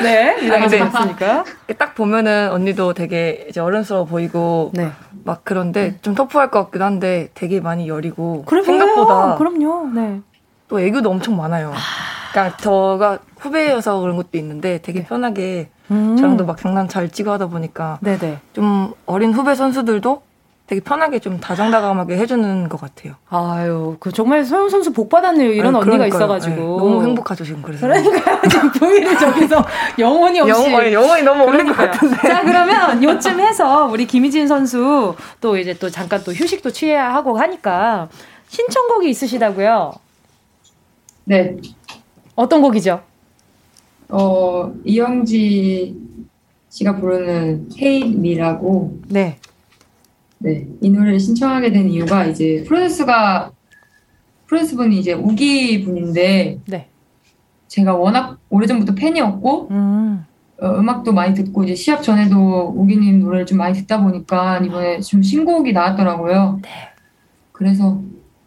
네, 0.03 0.43
미담은 0.43 0.69
재밌으니까. 0.69 1.45
딱 1.79 1.95
보면은 1.95 2.51
언니도 2.51 2.95
되게 2.95 3.47
이제 3.49 3.61
어른스러워 3.61 4.05
보이고 4.05 4.73
네. 4.75 4.91
막 5.25 5.43
그런데 5.45 5.97
좀 6.03 6.15
터프할 6.15 6.51
것 6.51 6.65
같기도 6.65 6.85
한데 6.85 7.29
되게 7.35 7.61
많이 7.61 7.89
여리고 7.89 8.43
그래 8.47 8.63
생각보다 8.63 9.37
그럼요. 9.37 9.91
네. 9.95 10.21
또 10.69 10.81
애교도 10.81 11.11
엄청 11.11 11.37
많아요. 11.37 11.73
그러니까 12.33 12.57
저가 12.59 13.19
후배여서 13.39 14.01
그런 14.01 14.17
것도 14.17 14.39
있는데 14.39 14.81
되게 14.83 15.01
네. 15.01 15.07
편하게 15.07 15.69
음. 15.91 16.17
저랑도 16.17 16.45
막 16.47 16.57
장난 16.59 16.89
잘 16.89 17.11
치고 17.11 17.31
하다 17.33 17.49
보니까 17.49 17.99
네네. 18.01 18.39
좀 18.53 18.93
어린 19.07 19.33
후배 19.33 19.55
선수들도 19.55 20.23
되게 20.71 20.81
편하게 20.81 21.19
좀 21.19 21.41
다정다감하게 21.41 22.17
해주는 22.17 22.69
것 22.69 22.81
같아요. 22.81 23.15
아유, 23.29 23.97
그 23.99 24.13
정말 24.13 24.45
소영 24.45 24.69
선수 24.69 24.93
복 24.93 25.09
받았네요. 25.09 25.51
이런 25.53 25.75
아유, 25.75 25.83
언니가 25.83 26.07
있어가지고 26.07 26.55
네, 26.55 26.61
너무 26.61 27.03
행복하죠 27.03 27.43
지금 27.45 27.61
그래서. 27.61 27.89
그러니까 27.89 28.41
지금 28.49 28.71
부위를 28.71 29.19
저기서 29.19 29.65
영혼이 29.99 30.39
없이 30.39 30.71
영, 30.73 30.93
영혼이 30.93 31.23
너무 31.23 31.43
없는 31.43 31.67
것 31.67 31.77
같은데. 31.77 32.17
자 32.29 32.43
그러면 32.43 33.03
요쯤 33.03 33.41
해서 33.41 33.87
우리 33.87 34.07
김희진 34.07 34.47
선수 34.47 35.17
또 35.41 35.57
이제 35.57 35.75
또 35.75 35.91
잠깐 35.91 36.23
또 36.23 36.33
휴식도 36.33 36.71
취해야 36.71 37.13
하고 37.13 37.37
하니까 37.37 38.09
신청곡이 38.47 39.11
있으시다고요? 39.11 39.93
네. 41.25 41.57
어떤 42.37 42.63
곡이죠? 42.63 43.01
어 44.11 44.73
이영지 44.85 45.97
씨가 46.69 46.97
부르는 46.97 47.69
Me라고. 47.79 49.01
네. 49.09 49.39
네, 50.39 50.67
이 50.81 50.89
노래를 50.89 51.21
신청하게 51.21 51.71
된 51.71 51.91
이유가 51.91 52.25
이제 52.25 52.65
프로듀스가 52.67 53.53
프로듀스 54.47 54.77
분이 54.77 54.99
이제 54.99 55.13
우기 55.13 55.85
분인데 55.85 56.61
네. 56.67 56.89
제가 57.69 57.95
워낙 57.95 58.39
오래전부터 58.49 58.95
팬이었고 58.95 59.69
음. 59.71 60.25
어, 60.61 60.67
음악도 60.79 61.13
많이 61.13 61.35
듣고 61.35 61.65
이제 61.65 61.75
시합 61.75 62.03
전에도 62.03 62.73
우기님 62.75 63.21
노래를 63.21 63.47
좀 63.47 63.59
많이 63.59 63.75
듣다 63.75 64.03
보니까 64.03 64.59
이번에 64.59 65.01
좀 65.01 65.23
신곡이 65.23 65.73
나왔더라고요. 65.73 66.61
네. 66.63 66.69
그래서 67.53 68.01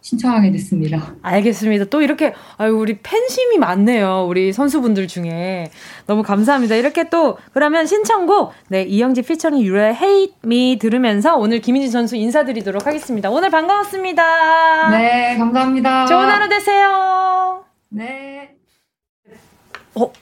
신청하게 0.04 0.52
됐습니다. 0.52 1.14
알겠습니다. 1.22 1.86
또 1.86 2.02
이렇게 2.02 2.34
아유 2.58 2.76
우리 2.76 2.98
팬심이 2.98 3.56
많네요. 3.56 4.26
우리 4.28 4.52
선수분들 4.52 5.08
중에 5.08 5.70
너무 6.06 6.22
감사합니다. 6.22 6.74
이렇게 6.74 7.08
또 7.08 7.38
그러면 7.54 7.86
신청곡 7.86 8.52
네 8.68 8.82
이영지 8.82 9.22
피처링 9.22 9.62
유래 9.62 9.96
Hate 9.98 10.34
Me 10.44 10.78
들으면서 10.78 11.36
오늘 11.36 11.60
김인지 11.60 11.88
선수 11.88 12.16
인사드리도록 12.16 12.86
하겠습니다. 12.86 13.30
오늘 13.30 13.48
반가웠습니다. 13.48 14.90
네 14.90 15.38
감사합니다. 15.38 16.04
좋은 16.04 16.28
하루 16.28 16.50
되세요. 16.50 17.64
네. 17.88 18.56
어. 19.94 20.12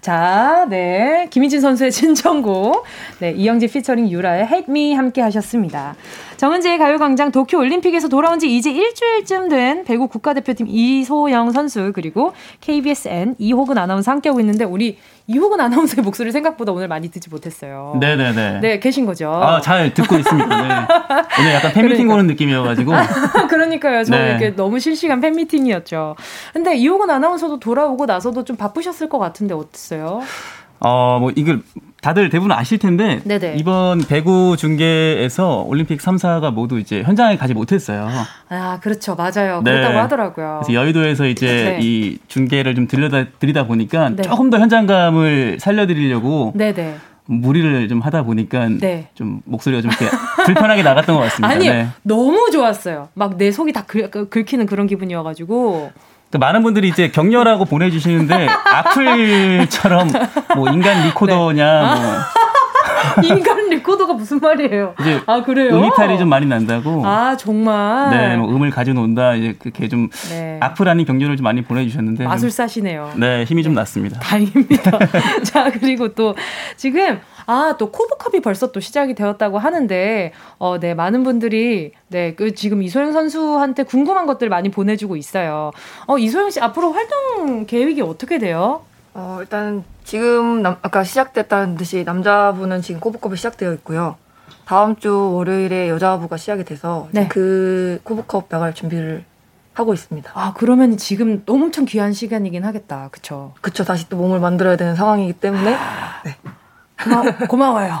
자, 0.00 0.66
네. 0.68 1.26
김희진 1.30 1.60
선수의 1.60 1.90
신청곡. 1.92 2.84
네. 3.20 3.32
이영지 3.32 3.68
피처링 3.68 4.10
유라의 4.10 4.44
Hate 4.44 4.66
Me 4.68 4.94
함께 4.94 5.20
하셨습니다. 5.22 5.96
정은지의 6.36 6.78
가요광장 6.78 7.32
도쿄 7.32 7.58
올림픽에서 7.58 8.08
돌아온 8.08 8.38
지 8.38 8.54
이제 8.54 8.70
일주일쯤 8.70 9.48
된 9.48 9.84
배구 9.84 10.08
국가대표팀 10.08 10.66
이소영 10.68 11.52
선수 11.52 11.92
그리고 11.94 12.32
KBSN 12.60 13.36
이호근 13.38 13.78
아나운서 13.78 14.10
함께하고 14.10 14.40
있는데 14.40 14.64
우리 14.64 14.98
이호근 15.28 15.60
아나운서의 15.60 16.04
목소리 16.04 16.30
생각보다 16.30 16.72
오늘 16.72 16.86
많이 16.86 17.10
듣지 17.10 17.28
못했어요. 17.30 17.96
네네네. 18.00 18.60
네, 18.60 18.78
계신 18.78 19.06
거죠. 19.06 19.30
아, 19.32 19.60
잘 19.60 19.92
듣고 19.92 20.16
있습니다. 20.16 20.48
네. 20.48 20.86
오늘 21.40 21.52
약간 21.54 21.72
팬미팅 21.72 21.96
그러니까. 22.06 22.14
오는 22.14 22.26
느낌이어가지고. 22.28 22.92
그러니까요. 23.50 24.04
저 24.04 24.16
네. 24.16 24.30
이렇게 24.30 24.54
너무 24.54 24.78
실시간 24.78 25.20
팬미팅이었죠. 25.20 26.14
근데 26.52 26.76
이호근 26.76 27.10
아나운서도 27.10 27.58
돌아오고 27.58 28.06
나서도 28.06 28.44
좀 28.44 28.56
바쁘셨을 28.56 29.08
것 29.08 29.18
같은데 29.18 29.54
어땠어요? 29.54 30.22
어, 30.78 31.18
뭐, 31.20 31.32
이걸 31.34 31.62
다들 32.06 32.28
대부분 32.28 32.52
아실 32.52 32.78
텐데 32.78 33.20
네네. 33.24 33.56
이번 33.58 33.98
배구 33.98 34.56
중계에서 34.56 35.64
올림픽 35.66 35.98
3사가 35.98 36.52
모두 36.52 36.78
이제 36.78 37.02
현장에 37.02 37.36
가지 37.36 37.52
못했어요. 37.52 38.08
아, 38.48 38.78
그렇죠. 38.80 39.16
맞아요. 39.16 39.60
네. 39.64 39.72
그렇다고 39.72 39.98
하더라고요. 39.98 40.60
그래서 40.62 40.72
여의도에서 40.80 41.26
이제 41.26 41.46
네. 41.46 41.78
이 41.82 42.18
중계를 42.28 42.76
좀 42.76 42.86
들려다 42.86 43.24
드리다 43.40 43.66
보니까 43.66 44.10
네. 44.10 44.22
조금 44.22 44.50
더 44.50 44.60
현장감을 44.60 45.58
살려 45.58 45.88
드리려고 45.88 46.52
네네. 46.54 46.94
무리를 47.24 47.88
좀 47.88 47.98
하다 48.00 48.22
보니까 48.22 48.68
네. 48.68 49.08
좀 49.14 49.40
목소리가 49.44 49.82
좀 49.82 49.90
이렇게 49.90 50.06
불편하게 50.44 50.84
나갔던 50.84 51.16
것 51.16 51.22
같습니다. 51.22 51.48
아니, 51.48 51.68
네. 51.68 51.88
너무 52.04 52.52
좋았어요. 52.52 53.08
막 53.14 53.36
내 53.36 53.50
속이 53.50 53.72
다 53.72 53.82
긁, 53.84 54.30
긁히는 54.30 54.66
그런 54.66 54.86
기분이어가지고. 54.86 55.90
그 56.36 56.38
많은 56.38 56.62
분들이 56.62 56.88
이제 56.88 57.08
격려라고 57.08 57.64
보내주시는데 57.64 58.46
악플처럼 58.48 60.10
뭐 60.54 60.68
인간 60.70 61.02
리코더냐 61.06 61.94
네. 61.94 62.00
뭐 62.00 62.12
인간 63.24 63.68
레코더가 63.68 64.14
무슨 64.14 64.38
말이에요? 64.38 64.94
아 65.26 65.42
그래요? 65.42 65.76
음이탈이 65.76 66.18
좀 66.18 66.28
많이 66.28 66.46
난다고. 66.46 67.04
아 67.06 67.36
정말. 67.36 68.10
네, 68.10 68.36
뭐 68.36 68.48
음을 68.54 68.70
가져놓는다 68.70 69.34
이제 69.34 69.54
그게 69.58 69.88
좀 69.88 70.08
네. 70.30 70.58
악플 70.60 70.88
아닌 70.88 71.06
경륜을 71.06 71.36
좀 71.36 71.44
많이 71.44 71.62
보내주셨는데 71.62 72.24
마술사시네요. 72.24 73.12
네, 73.16 73.44
힘이 73.44 73.62
좀 73.62 73.74
났습니다. 73.74 74.18
다행입니다. 74.20 74.98
자 75.44 75.70
그리고 75.70 76.08
또 76.14 76.34
지금 76.76 77.20
아, 77.46 77.76
또 77.78 77.92
코브컵이 77.92 78.42
벌써 78.42 78.72
또 78.72 78.80
시작이 78.80 79.14
되었다고 79.14 79.58
하는데, 79.58 80.32
어, 80.58 80.80
네, 80.80 80.94
많은 80.94 81.22
분들이, 81.22 81.92
네, 82.08 82.34
그 82.34 82.54
지금 82.54 82.82
이소영 82.82 83.12
선수한테 83.12 83.84
궁금한 83.84 84.26
것들 84.26 84.48
많이 84.48 84.68
보내주고 84.68 85.16
있어요. 85.16 85.70
어, 86.08 86.18
이소영 86.18 86.50
씨 86.50 86.60
앞으로 86.60 86.92
활동 86.92 87.66
계획이 87.66 88.02
어떻게 88.02 88.38
돼요? 88.38 88.82
어, 89.18 89.38
일단 89.40 89.82
지금 90.04 90.60
남, 90.60 90.76
아까 90.82 91.02
시작됐다는 91.02 91.76
듯이 91.76 92.04
남자부는 92.04 92.82
지금 92.82 93.00
코브컵이 93.00 93.36
시작되어 93.36 93.72
있고요. 93.74 94.16
다음 94.66 94.96
주 94.96 95.32
월요일에 95.32 95.88
여자부가 95.88 96.36
시작이 96.36 96.64
돼서 96.64 97.08
네. 97.12 97.26
그 97.28 97.98
코브컵 98.04 98.50
나갈 98.50 98.74
준비를 98.74 99.24
하고 99.72 99.94
있습니다. 99.94 100.30
아 100.34 100.52
그러면 100.54 100.98
지금 100.98 101.42
엄청 101.48 101.86
귀한 101.86 102.12
시간이긴 102.12 102.64
하겠다. 102.64 103.08
그쵸? 103.10 103.54
그쵸. 103.62 103.84
다시 103.84 104.06
또 104.10 104.18
몸을 104.18 104.38
만들어야 104.38 104.76
되는 104.76 104.94
상황이기 104.94 105.32
때문에 105.34 105.74
아... 105.74 106.22
네. 106.22 106.36
고마, 107.48 107.70
워요 107.72 108.00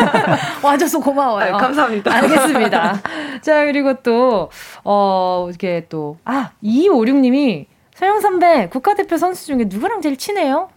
와줘서 0.62 1.00
고마워요. 1.00 1.54
아, 1.54 1.58
감사합니다. 1.58 2.14
알겠습니다. 2.14 3.00
자, 3.40 3.64
그리고 3.64 3.94
또, 4.02 4.50
어, 4.84 5.48
이게 5.52 5.86
또, 5.88 6.18
아, 6.24 6.50
2256님이 6.62 7.66
서영 7.96 8.20
선배 8.20 8.68
국가대표 8.68 9.16
선수 9.16 9.46
중에 9.46 9.64
누구랑 9.68 10.02
제일 10.02 10.18
친해요? 10.18 10.68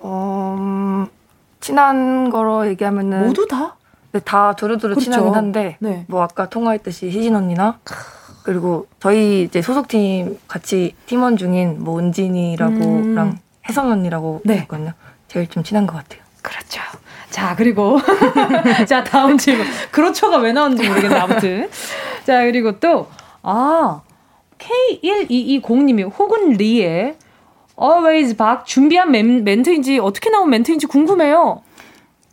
어, 0.00 0.56
음, 0.58 1.06
친한 1.60 2.28
거로 2.28 2.66
얘기하면은. 2.68 3.28
모두 3.28 3.48
다? 3.48 3.76
네, 4.12 4.20
다 4.20 4.52
두루두루 4.52 4.94
그렇죠. 4.94 5.10
친하긴 5.10 5.34
한데, 5.34 5.76
네. 5.80 6.04
뭐 6.06 6.22
아까 6.22 6.48
통화했듯이 6.50 7.08
희진 7.08 7.34
언니나, 7.34 7.78
그리고 8.42 8.86
저희 9.00 9.44
이제 9.44 9.62
소속팀 9.62 10.38
같이 10.46 10.94
팀원 11.06 11.38
중인 11.38 11.82
뭐 11.82 11.98
은진이라고랑 11.98 12.78
음. 13.26 13.38
혜성 13.66 13.90
언니라고 13.90 14.42
네. 14.44 14.56
있거든요. 14.58 14.92
제일 15.28 15.48
좀 15.48 15.64
친한 15.64 15.86
것 15.86 15.94
같아요. 15.94 16.20
그렇죠. 16.42 16.82
자, 17.30 17.56
그리고 17.56 17.98
자, 18.86 19.02
다음 19.02 19.38
질문. 19.38 19.66
그렇죠가 19.90 20.36
왜 20.36 20.52
나오는지 20.52 20.86
모르겠네. 20.86 21.16
아무튼. 21.16 21.70
자, 22.26 22.42
그리고 22.42 22.78
또 22.78 23.08
아, 23.42 24.02
K1220님이 25.02 26.10
혹은 26.18 26.52
리의 26.52 27.14
Always 27.80 28.36
박 28.36 28.66
준비한 28.66 29.10
멘, 29.10 29.44
멘트인지 29.44 29.98
어떻게 29.98 30.30
나온 30.30 30.48
멘트인지 30.50 30.86
궁금해요. 30.86 31.62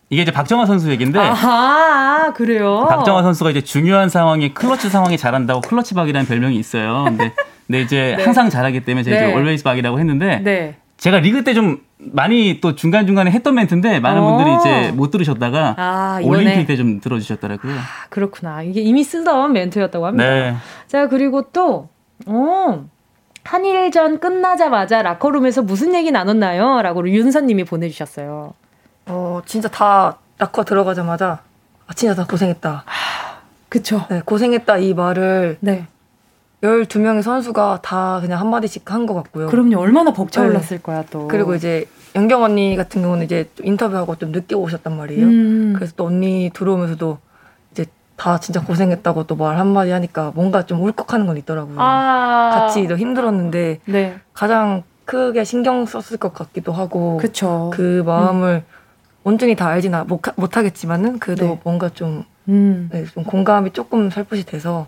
이게 0.09 0.23
이제 0.23 0.31
박정화 0.31 0.65
선수 0.65 0.89
얘기인데. 0.91 1.19
아, 1.19 2.33
그래요? 2.35 2.85
박정화 2.89 3.23
선수가 3.23 3.51
이제 3.51 3.61
중요한 3.61 4.09
상황에 4.09 4.49
클러치 4.53 4.89
상황이 4.89 5.17
잘한다고 5.17 5.61
클러치 5.61 5.93
박이라는 5.95 6.27
별명이 6.27 6.57
있어요. 6.57 7.05
근데, 7.07 7.31
근데 7.65 7.81
이제 7.81 8.15
네. 8.17 8.23
항상 8.23 8.49
잘하기 8.49 8.81
때문에 8.81 9.03
제가 9.03 9.15
네. 9.17 9.23
이제 9.23 9.31
always 9.33 9.63
박이라고 9.63 9.99
했는데. 9.99 10.39
네. 10.43 10.75
제가 10.97 11.17
리그 11.19 11.43
때 11.43 11.53
좀 11.55 11.79
많이 11.97 12.59
또 12.61 12.75
중간중간에 12.75 13.31
했던 13.31 13.55
멘트인데 13.55 13.99
많은 13.99 14.21
분들이 14.21 14.55
이제 14.59 14.89
어. 14.89 14.93
못 14.93 15.09
들으셨다가 15.11 15.75
아, 15.77 16.19
올림픽 16.23 16.67
때 16.67 16.75
좀 16.75 16.99
들어주셨더라고요. 16.99 17.73
아, 17.73 17.77
그렇구나. 18.09 18.61
이게 18.61 18.81
이미 18.81 19.03
쓰던 19.03 19.53
멘트였다고 19.53 20.05
합니다. 20.05 20.29
네. 20.29 20.55
자, 20.87 21.07
그리고 21.07 21.43
또, 21.53 21.89
어, 22.27 22.85
한일전 23.43 24.19
끝나자마자 24.19 25.01
라커룸에서 25.01 25.63
무슨 25.63 25.95
얘기 25.95 26.11
나눴나요? 26.11 26.81
라고 26.81 27.07
윤서님이 27.09 27.63
보내주셨어요. 27.65 28.53
어, 29.07 29.41
진짜 29.45 29.67
다 29.69 30.17
라커 30.37 30.63
들어가자마자, 30.63 31.39
아, 31.87 31.93
진짜 31.93 32.15
다 32.15 32.25
고생했다. 32.29 32.83
그쵸. 33.69 34.05
네, 34.09 34.21
고생했다 34.25 34.77
이 34.77 34.93
말을 34.93 35.57
네. 35.61 35.87
12명의 36.61 37.21
선수가 37.23 37.79
다 37.81 38.19
그냥 38.21 38.39
한마디씩 38.39 38.91
한 38.91 39.07
것 39.07 39.15
같고요. 39.15 39.47
그럼요. 39.47 39.79
얼마나 39.79 40.11
벅차올랐을 40.13 40.77
네. 40.77 40.83
거야, 40.83 41.03
또. 41.09 41.27
그리고 41.27 41.55
이제 41.55 41.85
연경 42.15 42.43
언니 42.43 42.75
같은 42.75 43.01
경우는 43.01 43.25
이제 43.25 43.49
인터뷰하고 43.63 44.15
좀 44.17 44.31
늦게 44.31 44.53
오셨단 44.53 44.95
말이에요. 44.95 45.25
음. 45.25 45.73
그래서 45.75 45.93
또 45.95 46.05
언니 46.05 46.51
들어오면서도 46.53 47.17
다 48.21 48.39
진짜 48.39 48.61
고생했다고 48.63 49.23
또 49.25 49.35
말 49.41 49.57
한마디 49.57 49.89
하니까 49.89 50.31
뭔가 50.35 50.63
좀 50.67 50.83
울컥하는 50.83 51.25
건 51.25 51.37
있더라고요. 51.37 51.77
아. 51.79 52.51
같이 52.53 52.87
더 52.87 52.95
힘들었는데 52.95 53.79
네. 53.85 54.19
가장 54.33 54.83
크게 55.05 55.43
신경 55.43 55.87
썼을 55.87 56.19
것 56.19 56.31
같기도 56.31 56.71
하고 56.71 57.17
그쵸. 57.17 57.71
그 57.73 58.03
마음을 58.05 58.63
음. 58.63 58.75
온전히 59.23 59.55
다 59.55 59.67
알지는 59.67 60.05
못, 60.07 60.57
하겠지만은 60.57 61.17
그래도 61.17 61.45
네. 61.45 61.59
뭔가 61.63 61.89
좀 61.89 62.23
음. 62.47 62.89
네, 62.91 63.05
좀 63.05 63.23
공감이 63.23 63.71
조금 63.71 64.11
살풋이 64.11 64.45
돼서. 64.45 64.85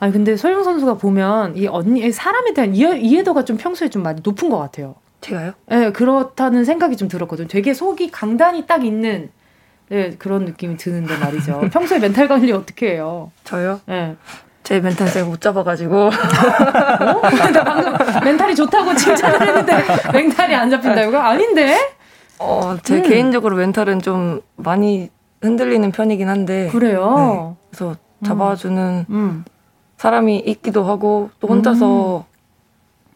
아니 0.00 0.12
근데 0.12 0.36
소영 0.36 0.64
선수가 0.64 0.94
보면 0.94 1.56
이 1.56 1.68
언니 1.68 2.10
사람에 2.10 2.52
대한 2.54 2.74
이해, 2.74 2.98
이해도가 2.98 3.44
좀 3.44 3.56
평소에 3.56 3.90
좀 3.90 4.02
많이 4.02 4.20
높은 4.24 4.50
것 4.50 4.58
같아요. 4.58 4.96
제가요? 5.20 5.52
네, 5.68 5.92
그렇다는 5.92 6.64
생각이 6.64 6.96
좀 6.96 7.06
들었거든요. 7.06 7.46
되게 7.46 7.74
속이 7.74 8.10
강단이 8.10 8.66
딱 8.66 8.84
있는 8.84 9.30
네, 9.92 10.14
그런 10.18 10.46
느낌이 10.46 10.78
드는데 10.78 11.18
말이죠. 11.18 11.68
평소에 11.70 11.98
멘탈 11.98 12.26
관리 12.26 12.50
어떻게 12.50 12.92
해요? 12.92 13.30
저요? 13.44 13.78
네. 13.84 14.16
제 14.62 14.80
멘탈 14.80 15.10
제가 15.12 15.26
못 15.26 15.38
잡아가지고. 15.42 16.04
어? 16.06 16.10
나 17.52 17.62
방금 17.62 17.92
멘탈이 18.24 18.54
좋다고 18.54 18.94
칭찬을 18.94 19.42
했는데 19.42 19.84
멘탈이 20.10 20.54
안 20.54 20.70
잡힌다고요? 20.70 21.18
아닌데? 21.18 21.76
어, 22.38 22.78
제 22.82 22.96
음. 22.96 23.02
개인적으로 23.02 23.56
멘탈은 23.56 24.00
좀 24.00 24.40
많이 24.56 25.10
흔들리는 25.42 25.92
편이긴 25.92 26.26
한데. 26.26 26.68
그래요? 26.68 27.14
네. 27.14 27.66
그래서 27.70 27.96
잡아주는 28.24 29.04
음. 29.10 29.14
음. 29.14 29.44
사람이 29.98 30.38
있기도 30.38 30.84
하고 30.84 31.28
또 31.38 31.48
혼자서 31.48 32.24
음. 32.26 32.31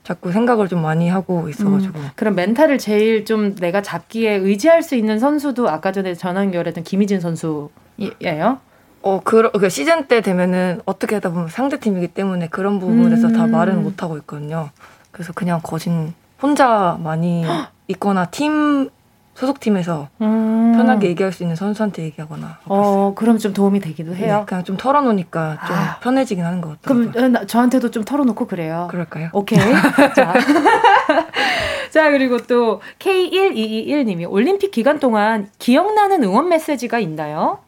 자꾸 0.07 0.31
생각을 0.31 0.69
좀 0.69 0.83
많이 0.83 1.09
하고 1.09 1.49
있어가지고. 1.49 1.99
음. 1.99 2.11
그럼 2.15 2.37
멘탈을 2.37 2.79
제일 2.79 3.25
좀 3.25 3.57
내가 3.57 3.83
잡기에 3.83 4.37
의지할 4.37 4.85
수 4.85 4.95
있는 4.95 5.19
선수도 5.19 5.69
아까 5.69 5.91
전에 5.91 6.15
전화 6.15 6.43
연결했던 6.43 6.85
김희진 6.85 7.19
선수예요? 7.19 8.61
어, 9.03 9.21
그, 9.25 9.51
그 9.51 9.69
시즌 9.69 10.07
때 10.07 10.21
되면은 10.21 10.83
어떻게 10.85 11.17
하다 11.17 11.31
보면 11.31 11.49
상대 11.49 11.81
팀이기 11.81 12.07
때문에 12.07 12.47
그런 12.51 12.79
부분에서 12.79 13.33
다 13.33 13.47
음. 13.47 13.51
말은 13.51 13.83
못 13.83 14.05
하고 14.05 14.17
있거든요. 14.19 14.71
그래서 15.11 15.33
그냥 15.33 15.59
거진 15.61 16.15
혼자 16.41 16.97
많이 17.03 17.45
있거나 17.89 18.27
팀 18.27 18.91
소속팀에서 19.37 20.09
음. 20.22 20.72
편하게 20.76 21.09
얘기할 21.09 21.32
수 21.32 21.43
있는 21.43 21.57
선수한테 21.57 22.03
얘기하거나. 22.05 22.59
어, 22.64 23.12
그럼 23.14 23.37
좀 23.39 23.53
도움이 23.53 23.80
되기도 23.80 24.12
네, 24.12 24.18
해요. 24.18 24.39
네, 24.41 24.45
그냥 24.47 24.64
좀 24.64 24.76
털어놓으니까 24.76 25.59
좀 25.66 25.76
아. 25.76 25.99
편해지긴 26.01 26.45
하는 26.45 26.61
것 26.62 26.80
같아요. 26.80 27.11
그럼 27.12 27.37
어, 27.37 27.47
저한테도 27.47 27.91
좀 27.91 28.03
털어놓고 28.05 28.47
그래요. 28.47 28.89
그럴까요? 28.91 29.28
오케이. 29.32 29.59
자. 30.16 30.32
자, 31.93 32.11
그리고 32.11 32.39
또 32.39 32.80
K1221님이 32.99 34.30
올림픽 34.30 34.70
기간 34.70 34.99
동안 34.99 35.49
기억나는 35.59 36.24
응원 36.24 36.49
메시지가 36.49 36.99
있나요? 36.99 37.59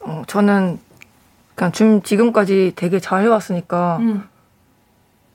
어, 0.00 0.22
저는 0.28 0.78
그냥 1.56 1.72
좀 1.72 2.02
지금까지 2.02 2.72
되게 2.76 3.00
잘 3.00 3.22
해왔으니까 3.22 3.98
음. 4.00 4.28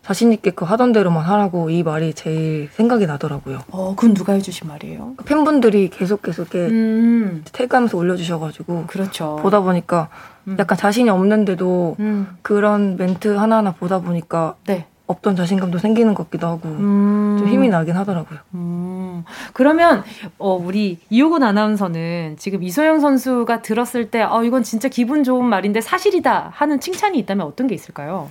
자신 0.06 0.32
있게 0.32 0.52
그 0.52 0.66
하던 0.66 0.92
대로만 0.92 1.26
하라고 1.26 1.72
이 1.72 1.82
말이 1.82 2.14
제일 2.14 2.70
생각이 2.74 3.08
나더라고요. 3.08 3.62
어, 3.72 3.96
그건 3.96 4.14
누가 4.14 4.34
해주신 4.34 4.68
말이에요? 4.68 5.16
그 5.18 5.26
팬분들이 5.26 5.90
계속 5.90 6.22
계속 6.22 6.44
이렇게 6.44 6.72
음. 6.72 7.44
태그하면서 7.52 7.98
올려주셔가지고 7.98 8.84
그렇죠. 8.86 9.40
보다 9.42 9.62
보니까 9.62 10.10
음. 10.48 10.58
약간 10.60 10.78
자신이 10.78 11.10
없는데도 11.10 11.96
음. 12.00 12.38
그런 12.44 12.98
멘트 12.98 13.30
하나하나 13.30 13.72
보다 13.72 13.98
보니까 13.98 14.54
네. 14.68 14.86
없던 15.08 15.36
자신감도 15.36 15.80
생기는 15.80 16.14
것 16.14 16.26
같기도 16.26 16.46
하고 16.46 16.70
음. 16.70 17.38
좀 17.40 17.48
힘이 17.48 17.70
나긴 17.70 17.96
하더라고요. 17.96 18.38
음. 18.54 19.24
그러면 19.54 20.04
어, 20.38 20.54
우리 20.54 21.00
이호곤 21.10 21.42
아나운서는 21.42 22.36
지금 22.38 22.62
이소영 22.62 23.00
선수가 23.00 23.64
들었을 23.64 24.12
때 24.12 24.22
어, 24.22 24.44
이건 24.44 24.62
진짜 24.62 24.88
기분 24.88 25.24
좋은 25.24 25.46
말인데 25.46 25.82
사실이다 25.82 26.52
하는 26.54 26.80
칭찬이 26.80 27.18
있다면 27.18 27.48
어떤 27.48 27.66
게 27.66 27.74
있을까요? 27.74 28.30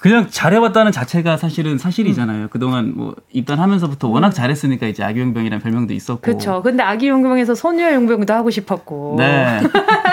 그냥 0.00 0.28
잘해왔다는 0.30 0.92
자체가 0.92 1.36
사실은 1.36 1.76
사실이잖아요. 1.76 2.42
음. 2.44 2.48
그동안 2.50 2.92
뭐 2.94 3.14
입단하면서부터 3.32 4.08
워낙 4.08 4.28
음. 4.28 4.32
잘했으니까 4.32 4.86
이제 4.86 5.02
아기용병이라는 5.02 5.60
별명도 5.62 5.92
있었고. 5.92 6.20
그렇죠. 6.20 6.62
근데 6.62 6.82
아기용병에서 6.84 7.54
소녀용병도 7.56 8.32
하고 8.32 8.50
싶었고. 8.50 9.16
네. 9.18 9.60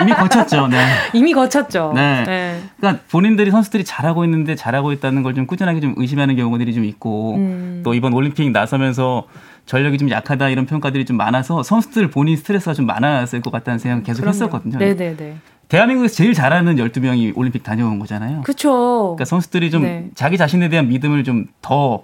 이미 0.02 0.12
거쳤죠. 0.14 0.68
네. 0.68 0.78
이미 1.14 1.34
거쳤죠. 1.34 1.92
네. 1.96 2.24
네. 2.26 2.62
그러니까 2.78 3.04
본인들이 3.12 3.52
선수들이 3.52 3.84
잘하고 3.84 4.24
있는데 4.26 4.56
잘하고 4.56 4.92
있다는 4.92 5.22
걸 5.22 5.36
좀 5.36 5.48
꾸준하게 5.48 5.82
좀 5.82 5.94
의심하는 5.98 6.38
경우들이 6.38 6.74
좀 6.74 6.86
있고 6.86 7.36
음. 7.36 7.82
또 7.84 7.94
이번 7.94 8.14
올림픽 8.14 8.50
나서면서 8.52 9.26
전력이 9.66 9.98
좀 9.98 10.10
약하다 10.10 10.48
이런 10.50 10.66
평가들이 10.66 11.04
좀 11.06 11.18
많아서 11.18 11.62
선수들 11.62 12.10
본인 12.10 12.38
스트레스가 12.38 12.74
좀 12.74 12.86
많았을 12.86 13.42
것 13.42 13.52
같다는 13.52 13.80
생각을 13.80 14.04
계속 14.04 14.22
그럼요. 14.22 14.34
했었거든요. 14.36 14.78
네네네. 14.80 15.36
대한민국에서 15.68 16.16
제일 16.16 16.34
잘하는 16.34 16.76
12명이 16.76 17.36
올림픽 17.38 17.64
다녀온 17.64 18.00
거잖아요. 18.00 18.42
그렇죠. 18.42 19.16
그러니까 19.16 19.26
선수들이 19.26 19.72
좀 19.72 19.84
네. 19.84 20.10
자기 20.16 20.38
자신에 20.38 20.70
대한 20.70 20.88
믿음을 20.88 21.24
좀 21.24 21.48
더 21.62 22.04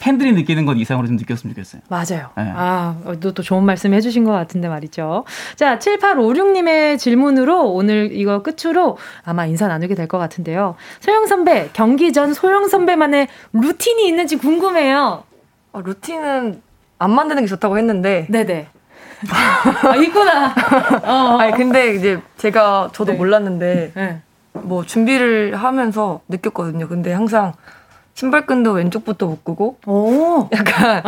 팬들이 0.00 0.32
느끼는 0.32 0.64
것 0.64 0.74
이상으로 0.74 1.06
좀 1.06 1.16
느꼈으면 1.16 1.54
좋겠어요. 1.54 1.82
맞아요. 1.88 2.30
네. 2.36 2.52
아, 2.56 2.96
또, 3.20 3.32
또 3.32 3.42
좋은 3.42 3.64
말씀 3.64 3.92
해주신 3.92 4.24
것 4.24 4.32
같은데 4.32 4.66
말이죠. 4.68 5.24
자, 5.56 5.78
7856님의 5.78 6.98
질문으로 6.98 7.70
오늘 7.70 8.10
이거 8.12 8.42
끝으로 8.42 8.96
아마 9.24 9.44
인사 9.46 9.68
나누게 9.68 9.94
될 9.94 10.08
것 10.08 10.18
같은데요. 10.18 10.74
소영 11.00 11.26
선배, 11.26 11.68
경기 11.74 12.12
전 12.12 12.32
소영 12.32 12.66
선배만의 12.68 13.28
루틴이 13.52 14.08
있는지 14.08 14.36
궁금해요. 14.36 15.22
아, 15.72 15.82
루틴은 15.84 16.62
안 16.98 17.10
만드는 17.14 17.42
게 17.42 17.46
좋다고 17.46 17.76
했는데. 17.78 18.26
네네. 18.30 18.68
아, 19.28 19.96
있구나. 19.96 20.54
어, 21.04 21.34
어. 21.34 21.38
아니, 21.38 21.52
근데 21.52 21.94
이제 21.94 22.20
제가 22.38 22.90
저도 22.92 23.12
네. 23.12 23.18
몰랐는데. 23.18 23.92
네. 23.94 24.22
뭐 24.52 24.84
준비를 24.84 25.56
하면서 25.56 26.20
느꼈거든요. 26.28 26.88
근데 26.88 27.12
항상 27.12 27.52
신발끈도 28.14 28.72
왼쪽부터 28.72 29.26
묶고 29.26 29.78
오. 29.86 30.48
약간 30.52 31.02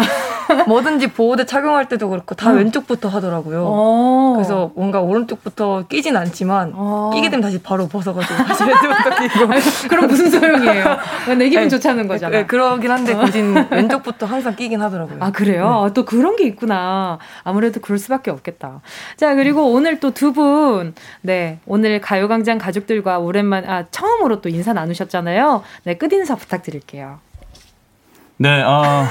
뭐든지 0.66 1.08
보호대 1.08 1.44
착용할 1.46 1.88
때도 1.88 2.08
그렇고 2.08 2.34
다 2.34 2.50
음. 2.50 2.58
왼쪽부터 2.58 3.08
하더라고요. 3.08 3.64
오. 3.66 4.32
그래서 4.34 4.70
뭔가 4.74 5.00
오른쪽부터 5.00 5.84
끼진 5.88 6.16
않지만 6.16 6.74
오. 6.74 7.10
끼게 7.10 7.28
되면 7.30 7.42
다시 7.42 7.58
바로 7.62 7.88
벗어가지고 7.88 8.34
다시 8.44 8.64
왼쪽부터 8.64 9.10
끼고. 9.20 9.88
그럼 9.88 10.06
무슨 10.06 10.30
소용이에요? 10.30 10.96
내 11.38 11.48
기분 11.48 11.64
네, 11.64 11.68
좋다는 11.68 12.08
거잖아. 12.08 12.36
네, 12.38 12.46
그러긴 12.46 12.90
한데 12.90 13.14
거진 13.14 13.54
왼쪽부터 13.70 14.26
항상 14.26 14.54
끼긴 14.56 14.80
하더라고요. 14.80 15.18
아 15.20 15.30
그래요? 15.30 15.84
네. 15.86 15.92
또 15.94 16.04
그런 16.04 16.36
게 16.36 16.44
있구나. 16.44 17.18
아무래도 17.44 17.80
그럴 17.80 17.98
수밖에 17.98 18.30
없겠다. 18.30 18.80
자 19.16 19.34
그리고 19.34 19.72
오늘 19.72 19.98
또 20.00 20.12
두 20.12 20.32
분, 20.32 20.94
네 21.22 21.58
오늘 21.66 22.00
가요광장 22.00 22.58
가족들과 22.58 23.18
오랜만 23.18 23.64
아 23.68 23.84
처음으로 23.90 24.40
또 24.40 24.48
인사 24.48 24.72
나누셨잖아요. 24.72 25.62
네 25.84 25.94
끝 25.98 26.12
인사 26.12 26.34
부탁드릴게요. 26.36 27.18
네, 28.38 28.62
어. 28.62 29.04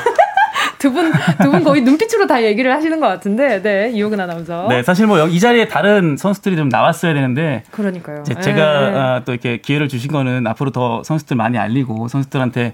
두 0.82 0.92
분, 0.92 1.12
두 1.42 1.52
분 1.52 1.64
거의 1.64 1.82
눈빛으로 1.82 2.26
다 2.26 2.44
얘기를 2.44 2.74
하시는 2.74 3.00
것 3.00 3.08
같은데, 3.08 3.62
네, 3.62 3.92
이호근 3.94 4.20
아나운서. 4.20 4.66
네, 4.68 4.82
사실 4.82 5.06
뭐 5.06 5.28
이 5.28 5.40
자리에 5.40 5.68
다른 5.68 6.18
선수들이 6.18 6.56
좀 6.56 6.70
나왔어야 6.70 7.14
되는데. 7.14 7.64
그러니까요. 7.72 8.24
제, 8.24 8.34
가 8.34 8.42
네. 8.90 8.98
어, 8.98 9.22
또 9.24 9.32
이렇게 9.34 9.58
기회를 9.58 9.88
주신 9.88 10.12
거는 10.12 10.48
앞으로 10.48 10.72
더 10.72 11.04
선수들 11.04 11.38
많이 11.38 11.58
알리고 11.60 12.08
선수들한테 12.08 12.74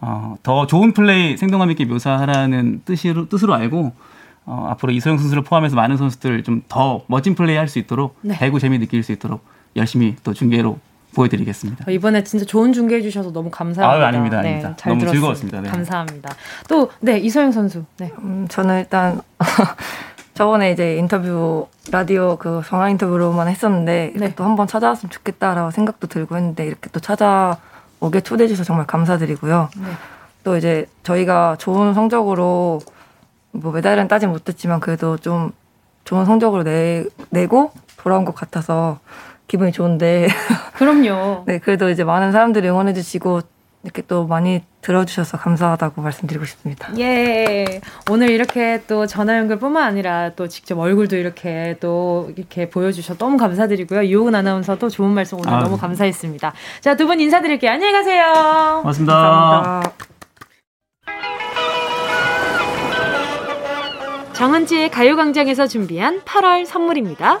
어, 0.00 0.36
더 0.44 0.66
좋은 0.68 0.92
플레이 0.92 1.36
생동감 1.36 1.70
있게 1.72 1.84
묘사하라는 1.84 2.82
뜻으로, 2.84 3.28
뜻으로 3.28 3.54
알고 3.54 3.92
어, 4.46 4.68
앞으로 4.70 4.92
이소영 4.92 5.18
선수를 5.18 5.42
포함해서 5.42 5.74
많은 5.76 5.96
선수들 5.96 6.44
좀 6.44 6.62
더 6.68 7.02
멋진 7.08 7.34
플레이 7.34 7.56
할 7.56 7.66
수 7.68 7.78
있도록 7.80 8.16
네. 8.22 8.38
배구 8.38 8.60
재미 8.60 8.78
느낄 8.78 9.02
수 9.02 9.10
있도록 9.12 9.44
열심히 9.76 10.14
또 10.22 10.32
중계로 10.32 10.78
보여드리겠습니다. 11.14 11.84
어, 11.88 11.90
이번에 11.90 12.22
진짜 12.24 12.44
좋은 12.44 12.72
중계해 12.72 13.02
주셔서 13.02 13.32
너무 13.32 13.50
감사합니다. 13.50 13.96
아유, 13.96 14.04
아닙니다, 14.04 14.40
네, 14.40 14.48
아닙니다. 14.48 14.68
너무 14.84 15.00
들었습니다. 15.00 15.12
즐거웠습니다. 15.12 15.60
네. 15.62 15.70
감사합니다. 15.70 16.34
또 16.68 16.90
네 17.00 17.18
이소영 17.18 17.52
선수. 17.52 17.84
네. 17.98 18.12
음, 18.18 18.46
저는 18.48 18.80
일단 18.80 19.20
저번에 20.34 20.70
이제 20.72 20.96
인터뷰 20.96 21.66
라디오 21.90 22.36
그 22.36 22.62
전화 22.66 22.88
인터뷰로만 22.90 23.48
했었는데 23.48 24.12
네. 24.14 24.34
또 24.36 24.44
한번 24.44 24.66
찾아왔으면 24.68 25.10
좋겠다라고 25.10 25.70
생각도 25.72 26.06
들고 26.06 26.36
했는데 26.36 26.64
이렇게 26.66 26.88
또 26.92 27.00
찾아오게 27.00 28.20
초대해 28.22 28.46
주셔서 28.46 28.64
정말 28.68 28.86
감사드리고요. 28.86 29.68
네. 29.76 29.86
또 30.44 30.56
이제 30.56 30.86
저희가 31.02 31.56
좋은 31.58 31.94
성적으로 31.94 32.80
뭐 33.50 33.72
메달은 33.72 34.06
따지 34.08 34.26
못했지만 34.26 34.78
그래도 34.80 35.16
좀 35.16 35.50
좋은 36.04 36.24
성적으로 36.24 36.62
내, 36.62 37.04
내고 37.30 37.72
돌아온 37.96 38.24
것 38.24 38.34
같아서 38.34 38.98
기분이 39.48 39.72
좋은데. 39.72 40.28
그럼요. 40.74 41.44
네, 41.46 41.58
그래도 41.58 41.88
이제 41.90 42.04
많은 42.04 42.32
사람들이 42.32 42.68
응원해주시고 42.68 43.40
이렇게 43.84 44.02
또 44.02 44.26
많이 44.26 44.62
들어주셔서 44.82 45.38
감사하다고 45.38 46.02
말씀드리고 46.02 46.44
싶습니다. 46.44 46.92
예. 46.98 47.80
오늘 48.10 48.28
이렇게 48.30 48.82
또 48.88 49.06
전화 49.06 49.38
연결뿐만 49.38 49.82
아니라 49.82 50.30
또 50.36 50.48
직접 50.48 50.78
얼굴도 50.78 51.16
이렇게 51.16 51.76
또 51.80 52.30
이렇게 52.36 52.68
보여주셔서 52.68 53.16
너무 53.18 53.36
감사드리고요. 53.38 54.02
이호근 54.02 54.34
아나운서도 54.34 54.88
좋은 54.88 55.10
말씀 55.10 55.38
오늘 55.38 55.52
아. 55.54 55.60
너무 55.60 55.76
감사했습니다. 55.78 56.52
자, 56.80 56.96
두 56.96 57.06
분 57.06 57.20
인사드릴게요. 57.20 57.70
안녕히 57.70 57.92
가세요. 57.92 58.80
고맙습니다. 58.82 59.14
감사합니다. 59.14 59.92
정은지의 64.34 64.90
가요광장에서 64.90 65.66
준비한 65.66 66.20
8월 66.24 66.64
선물입니다. 66.66 67.40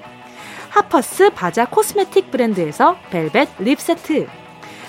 하퍼스 0.71 1.31
바자 1.31 1.65
코스메틱 1.65 2.31
브랜드에서 2.31 2.97
벨벳 3.09 3.49
립 3.59 3.79
세트 3.79 4.27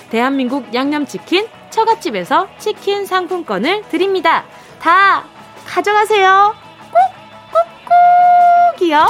대한민국 0.09 0.73
양념치킨 0.73 1.47
처갓집에서 1.69 2.47
치킨 2.57 3.05
상품권을 3.05 3.83
드립니다. 3.89 4.45
다 4.79 5.25
가져가세요. 5.65 6.55
꾹꾹꾹이요. 8.77 9.07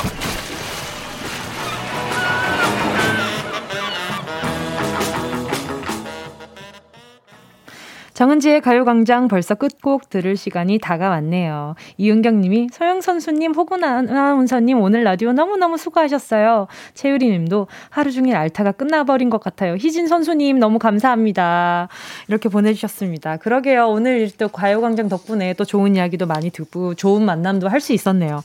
정은지의 8.14 8.62
가요광장 8.62 9.28
벌써 9.28 9.56
끝곡 9.56 10.10
들을 10.10 10.36
시간이 10.36 10.80
다가왔네요. 10.80 11.76
이은경 11.98 12.42
님이 12.42 12.68
소영 12.72 13.02
선수님, 13.02 13.54
호gun 13.54 13.84
아나운서님 13.84 14.80
오늘 14.82 15.04
라디오 15.04 15.34
너무너무 15.34 15.78
수고하셨어요. 15.78 16.68
채유리 16.94 17.30
님도 17.30 17.68
하루 17.90 18.12
종일 18.12 18.36
알타가 18.36 18.74
끝나버린 18.74 19.30
것 19.30 19.40
같아요. 19.40 19.76
희진 19.76 20.08
선수님 20.08 20.60
너무 20.60 20.80
감사합니다. 20.80 21.90
이렇게 22.28 22.50
보내주셨습니다. 22.50 23.38
그러게요. 23.38 23.88
오늘 23.88 24.30
또 24.38 24.48
가요광장 24.48 25.10
덕분에 25.10 25.54
또 25.54 25.66
좋은 25.66 25.96
이야기도 25.96 26.26
많이 26.26 26.50
듣고 26.50 26.96
좋은 26.96 27.24
만남도 27.24 27.68
할 27.68 27.84
수 27.84 27.92
있었네요. 27.92 28.42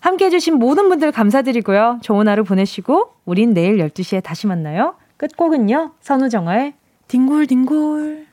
함께 0.00 0.26
해주신 0.26 0.58
모든 0.58 0.90
분들 0.90 1.10
감사드리고요. 1.10 2.00
좋은 2.02 2.28
하루 2.28 2.44
보내시고 2.44 3.14
우린 3.24 3.54
내일 3.54 3.78
12시에 3.78 4.22
다시 4.22 4.46
만나요. 4.46 4.94
끝곡은요. 5.16 5.92
선우정아의 6.02 6.74
딩골딩골 7.08 8.27